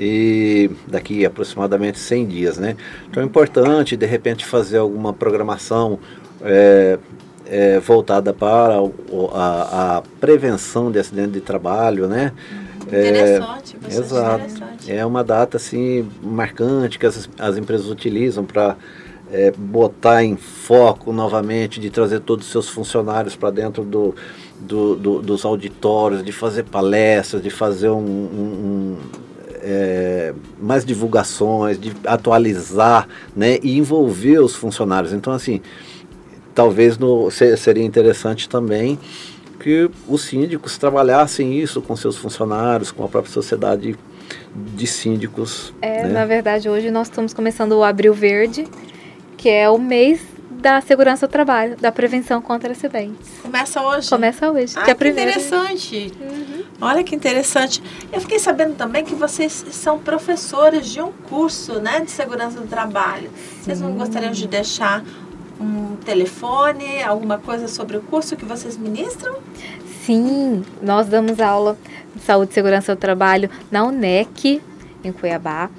e 0.00 0.70
daqui 0.86 1.26
aproximadamente 1.26 1.98
100 1.98 2.26
dias, 2.26 2.56
né? 2.56 2.76
Então 3.10 3.20
é 3.20 3.26
importante, 3.26 3.96
de 3.96 4.06
repente, 4.06 4.46
fazer 4.46 4.78
alguma 4.78 5.12
programação 5.12 5.98
é, 6.40 6.98
é, 7.48 7.80
voltada 7.80 8.32
para 8.32 8.78
a, 9.32 9.96
a, 9.96 10.02
prevenção 10.20 10.90
de 10.90 10.98
acidente 10.98 11.32
de 11.32 11.40
trabalho, 11.40 12.06
né? 12.06 12.32
Interessante, 12.82 13.76
é, 13.82 13.88
exato. 13.88 14.44
Interessante. 14.44 14.92
É 14.92 15.04
uma 15.04 15.24
data 15.24 15.56
assim 15.56 16.08
marcante 16.22 16.98
que 16.98 17.06
as, 17.06 17.28
as 17.38 17.56
empresas 17.56 17.88
utilizam 17.88 18.44
para 18.44 18.76
é, 19.32 19.50
botar 19.50 20.22
em 20.22 20.36
foco 20.36 21.12
novamente, 21.12 21.80
de 21.80 21.90
trazer 21.90 22.20
todos 22.20 22.46
os 22.46 22.52
seus 22.52 22.68
funcionários 22.68 23.34
para 23.34 23.50
dentro 23.50 23.82
do, 23.82 24.14
do, 24.60 24.96
do, 24.96 25.22
dos 25.22 25.44
auditórios, 25.44 26.22
de 26.24 26.32
fazer 26.32 26.64
palestras, 26.64 27.42
de 27.42 27.50
fazer 27.50 27.88
um, 27.90 27.98
um, 27.98 27.98
um 28.00 28.96
é, 29.60 30.34
mais 30.60 30.84
divulgações, 30.84 31.78
de 31.78 31.92
atualizar 32.04 33.08
né, 33.34 33.58
e 33.62 33.76
envolver 33.76 34.38
os 34.38 34.54
funcionários. 34.54 35.12
Então, 35.12 35.32
assim, 35.32 35.60
talvez 36.58 36.98
no, 36.98 37.30
seria 37.30 37.84
interessante 37.84 38.48
também 38.48 38.98
que 39.60 39.88
os 40.08 40.22
síndicos 40.22 40.76
trabalhassem 40.76 41.56
isso 41.56 41.80
com 41.80 41.94
seus 41.94 42.16
funcionários, 42.16 42.90
com 42.90 43.04
a 43.04 43.08
própria 43.08 43.32
sociedade 43.32 43.96
de 44.74 44.86
síndicos. 44.88 45.72
É, 45.80 46.02
né? 46.02 46.08
na 46.08 46.26
verdade, 46.26 46.68
hoje 46.68 46.90
nós 46.90 47.06
estamos 47.06 47.32
começando 47.32 47.72
o 47.74 47.84
Abril 47.84 48.12
Verde, 48.12 48.66
que 49.36 49.48
é 49.48 49.70
o 49.70 49.78
mês 49.78 50.20
da 50.50 50.80
segurança 50.80 51.28
do 51.28 51.30
trabalho, 51.30 51.76
da 51.76 51.92
prevenção 51.92 52.42
contra 52.42 52.72
acidentes. 52.72 53.28
Começa 53.40 53.80
hoje? 53.80 54.10
Começa 54.10 54.50
hoje. 54.50 54.74
Ah, 54.76 54.82
que 54.82 54.94
primeiro. 54.96 55.30
interessante. 55.30 56.12
Uhum. 56.20 56.64
Olha 56.80 57.04
que 57.04 57.14
interessante. 57.14 57.80
Eu 58.12 58.20
fiquei 58.20 58.40
sabendo 58.40 58.74
também 58.74 59.04
que 59.04 59.14
vocês 59.14 59.64
são 59.70 60.00
professores 60.00 60.88
de 60.88 61.00
um 61.00 61.12
curso 61.12 61.78
né, 61.78 62.00
de 62.00 62.10
segurança 62.10 62.60
do 62.60 62.66
trabalho. 62.66 63.30
Vocês 63.62 63.80
não 63.80 63.92
gostariam 63.92 64.32
de 64.32 64.48
deixar 64.48 65.04
um 65.60 65.96
telefone, 65.96 67.02
alguma 67.02 67.38
coisa 67.38 67.68
sobre 67.68 67.96
o 67.96 68.02
curso 68.02 68.36
que 68.36 68.44
vocês 68.44 68.76
ministram? 68.76 69.36
Sim, 70.04 70.64
nós 70.80 71.06
damos 71.06 71.40
aula 71.40 71.76
de 72.14 72.22
saúde 72.22 72.52
e 72.52 72.54
segurança 72.54 72.94
do 72.94 72.98
trabalho 72.98 73.50
na 73.70 73.84
UNEC, 73.84 74.62
em 75.04 75.12
Cuiabá. 75.12 75.70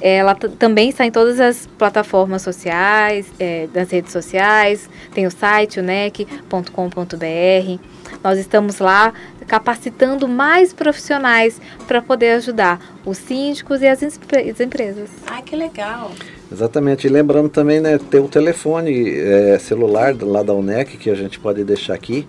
Ela 0.00 0.34
também 0.34 0.88
está 0.88 1.06
em 1.06 1.12
todas 1.12 1.38
as 1.38 1.66
plataformas 1.78 2.42
sociais, 2.42 3.30
é, 3.38 3.68
das 3.68 3.90
redes 3.90 4.10
sociais, 4.10 4.90
tem 5.14 5.26
o 5.26 5.30
site 5.30 5.78
unec.com.br. 5.78 7.78
Nós 8.22 8.38
estamos 8.38 8.78
lá 8.78 9.12
capacitando 9.46 10.28
mais 10.28 10.72
profissionais 10.72 11.60
para 11.86 12.00
poder 12.00 12.32
ajudar 12.32 12.80
os 13.04 13.18
síndicos 13.18 13.82
e 13.82 13.88
as, 13.88 14.02
as 14.02 14.60
empresas. 14.60 15.10
Ai, 15.26 15.42
que 15.42 15.56
legal! 15.56 16.12
Exatamente. 16.50 17.06
E 17.06 17.10
lembrando 17.10 17.48
também, 17.48 17.80
né, 17.80 17.98
ter 17.98 18.20
o 18.20 18.28
telefone 18.28 19.10
é, 19.10 19.58
celular 19.58 20.14
lá 20.20 20.42
da 20.42 20.52
UNEC, 20.52 20.98
que 20.98 21.08
a 21.10 21.14
gente 21.14 21.40
pode 21.40 21.64
deixar 21.64 21.94
aqui, 21.94 22.26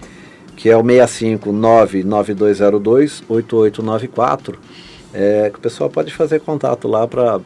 que 0.56 0.70
é 0.70 0.78
o 0.78 0.84
6599202 0.84 3.24
8894. 3.28 4.58
É, 5.14 5.50
que 5.52 5.60
o 5.60 5.62
pessoal 5.62 5.90
pode 5.90 6.14
fazer 6.14 6.40
contato 6.40 6.88
lá 6.88 7.06
para 7.08 7.42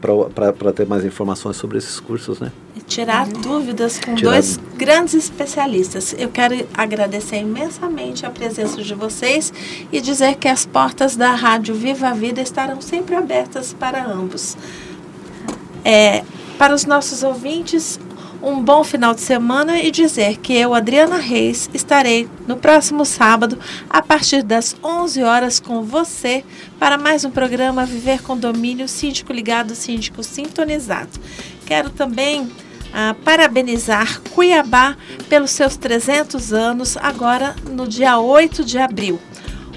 para 0.00 0.72
ter 0.72 0.86
mais 0.86 1.04
informações 1.04 1.56
sobre 1.56 1.78
esses 1.78 1.98
cursos, 1.98 2.38
né? 2.38 2.52
Tirar 2.86 3.26
uhum. 3.26 3.40
dúvidas 3.40 3.98
com 3.98 4.14
tirar... 4.14 4.30
dois 4.30 4.58
grandes 4.76 5.14
especialistas. 5.14 6.14
Eu 6.16 6.28
quero 6.28 6.66
agradecer 6.74 7.38
imensamente 7.38 8.24
a 8.24 8.30
presença 8.30 8.82
de 8.82 8.94
vocês 8.94 9.52
e 9.90 10.00
dizer 10.00 10.36
que 10.36 10.48
as 10.48 10.64
portas 10.64 11.16
da 11.16 11.34
Rádio 11.34 11.74
Viva 11.74 12.08
a 12.08 12.14
Vida 12.14 12.40
estarão 12.40 12.80
sempre 12.80 13.16
abertas 13.16 13.74
para 13.74 14.04
ambos. 14.04 14.56
É, 15.84 16.24
para 16.58 16.74
os 16.74 16.84
nossos 16.84 17.22
ouvintes, 17.22 17.98
um 18.42 18.62
bom 18.62 18.84
final 18.84 19.14
de 19.14 19.20
semana 19.20 19.80
e 19.80 19.90
dizer 19.90 20.36
que 20.38 20.52
eu, 20.52 20.74
Adriana 20.74 21.16
Reis, 21.16 21.68
estarei 21.74 22.28
no 22.46 22.56
próximo 22.56 23.04
sábado, 23.04 23.58
a 23.88 24.02
partir 24.02 24.42
das 24.42 24.76
11 24.82 25.22
horas, 25.22 25.58
com 25.58 25.82
você, 25.82 26.44
para 26.78 26.96
mais 26.96 27.24
um 27.24 27.30
programa 27.30 27.84
Viver 27.84 28.22
Condomínio 28.22 28.88
Síndico 28.88 29.32
Ligado, 29.32 29.74
Síndico 29.74 30.22
Sintonizado. 30.22 31.10
Quero 31.64 31.90
também 31.90 32.48
parabenizar 33.24 34.20
Cuiabá 34.34 34.96
pelos 35.28 35.50
seus 35.50 35.76
300 35.76 36.52
anos, 36.52 36.96
agora 36.96 37.54
no 37.70 37.86
dia 37.86 38.18
8 38.18 38.64
de 38.64 38.78
abril. 38.78 39.20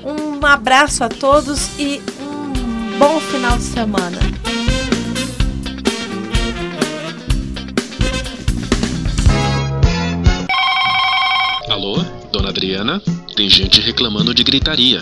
Um 0.04 0.46
abraço 0.46 1.04
a 1.04 1.10
todos 1.10 1.78
e 1.78 2.02
um 2.22 2.98
bom 2.98 3.20
final 3.20 3.58
de 3.58 3.64
semana. 3.64 4.18
Alô, 11.70 12.04
dona 12.32 12.50
Adriana? 12.50 13.02
Tem 13.36 13.50
gente 13.50 13.82
reclamando 13.82 14.34
de 14.34 14.44
gritaria. 14.44 15.00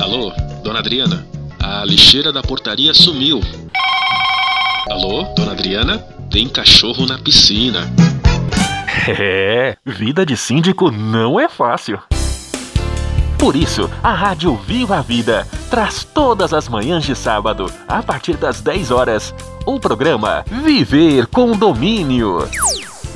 Alô, 0.00 0.32
dona 0.62 0.78
Adriana? 0.78 1.26
A 1.60 1.84
lixeira 1.84 2.32
da 2.32 2.42
portaria 2.42 2.94
sumiu. 2.94 3.40
Alô, 4.90 5.24
dona 5.34 5.52
Adriana? 5.52 6.17
Tem 6.30 6.48
cachorro 6.48 7.06
na 7.06 7.18
piscina. 7.18 7.88
É, 9.10 9.74
vida 9.86 10.26
de 10.26 10.36
síndico 10.36 10.90
não 10.90 11.40
é 11.40 11.48
fácil. 11.48 11.98
Por 13.38 13.56
isso, 13.56 13.88
a 14.02 14.12
Rádio 14.12 14.54
Viva 14.54 14.98
a 14.98 15.00
Vida 15.00 15.46
traz 15.70 16.04
todas 16.04 16.52
as 16.52 16.68
manhãs 16.68 17.04
de 17.04 17.14
sábado, 17.14 17.72
a 17.88 18.02
partir 18.02 18.36
das 18.36 18.60
10 18.60 18.90
horas, 18.90 19.34
o 19.64 19.80
programa 19.80 20.44
Viver 20.62 21.26
com 21.28 21.52
Domínio. 21.52 22.46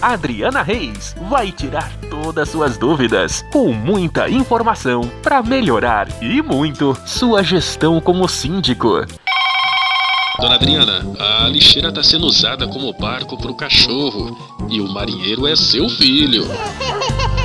Adriana 0.01 0.63
Reis 0.63 1.15
vai 1.29 1.53
tirar 1.53 1.93
todas 2.09 2.49
suas 2.49 2.79
dúvidas 2.79 3.45
com 3.53 3.73
muita 3.73 4.31
informação 4.31 5.03
para 5.23 5.43
melhorar 5.43 6.09
e 6.23 6.41
muito 6.41 6.97
sua 7.05 7.43
gestão 7.43 8.01
como 8.01 8.27
síndico. 8.29 9.05
Dona 10.41 10.55
Adriana, 10.55 11.03
a 11.19 11.49
lixeira 11.49 11.91
está 11.91 12.03
sendo 12.03 12.27
usada 12.27 12.67
como 12.67 12.93
barco 12.93 13.37
para 13.37 13.51
o 13.51 13.55
cachorro 13.55 14.37
e 14.69 14.81
o 14.81 14.89
marinheiro 14.89 15.47
é 15.47 15.55
seu 15.55 15.89
filho. 15.89 16.47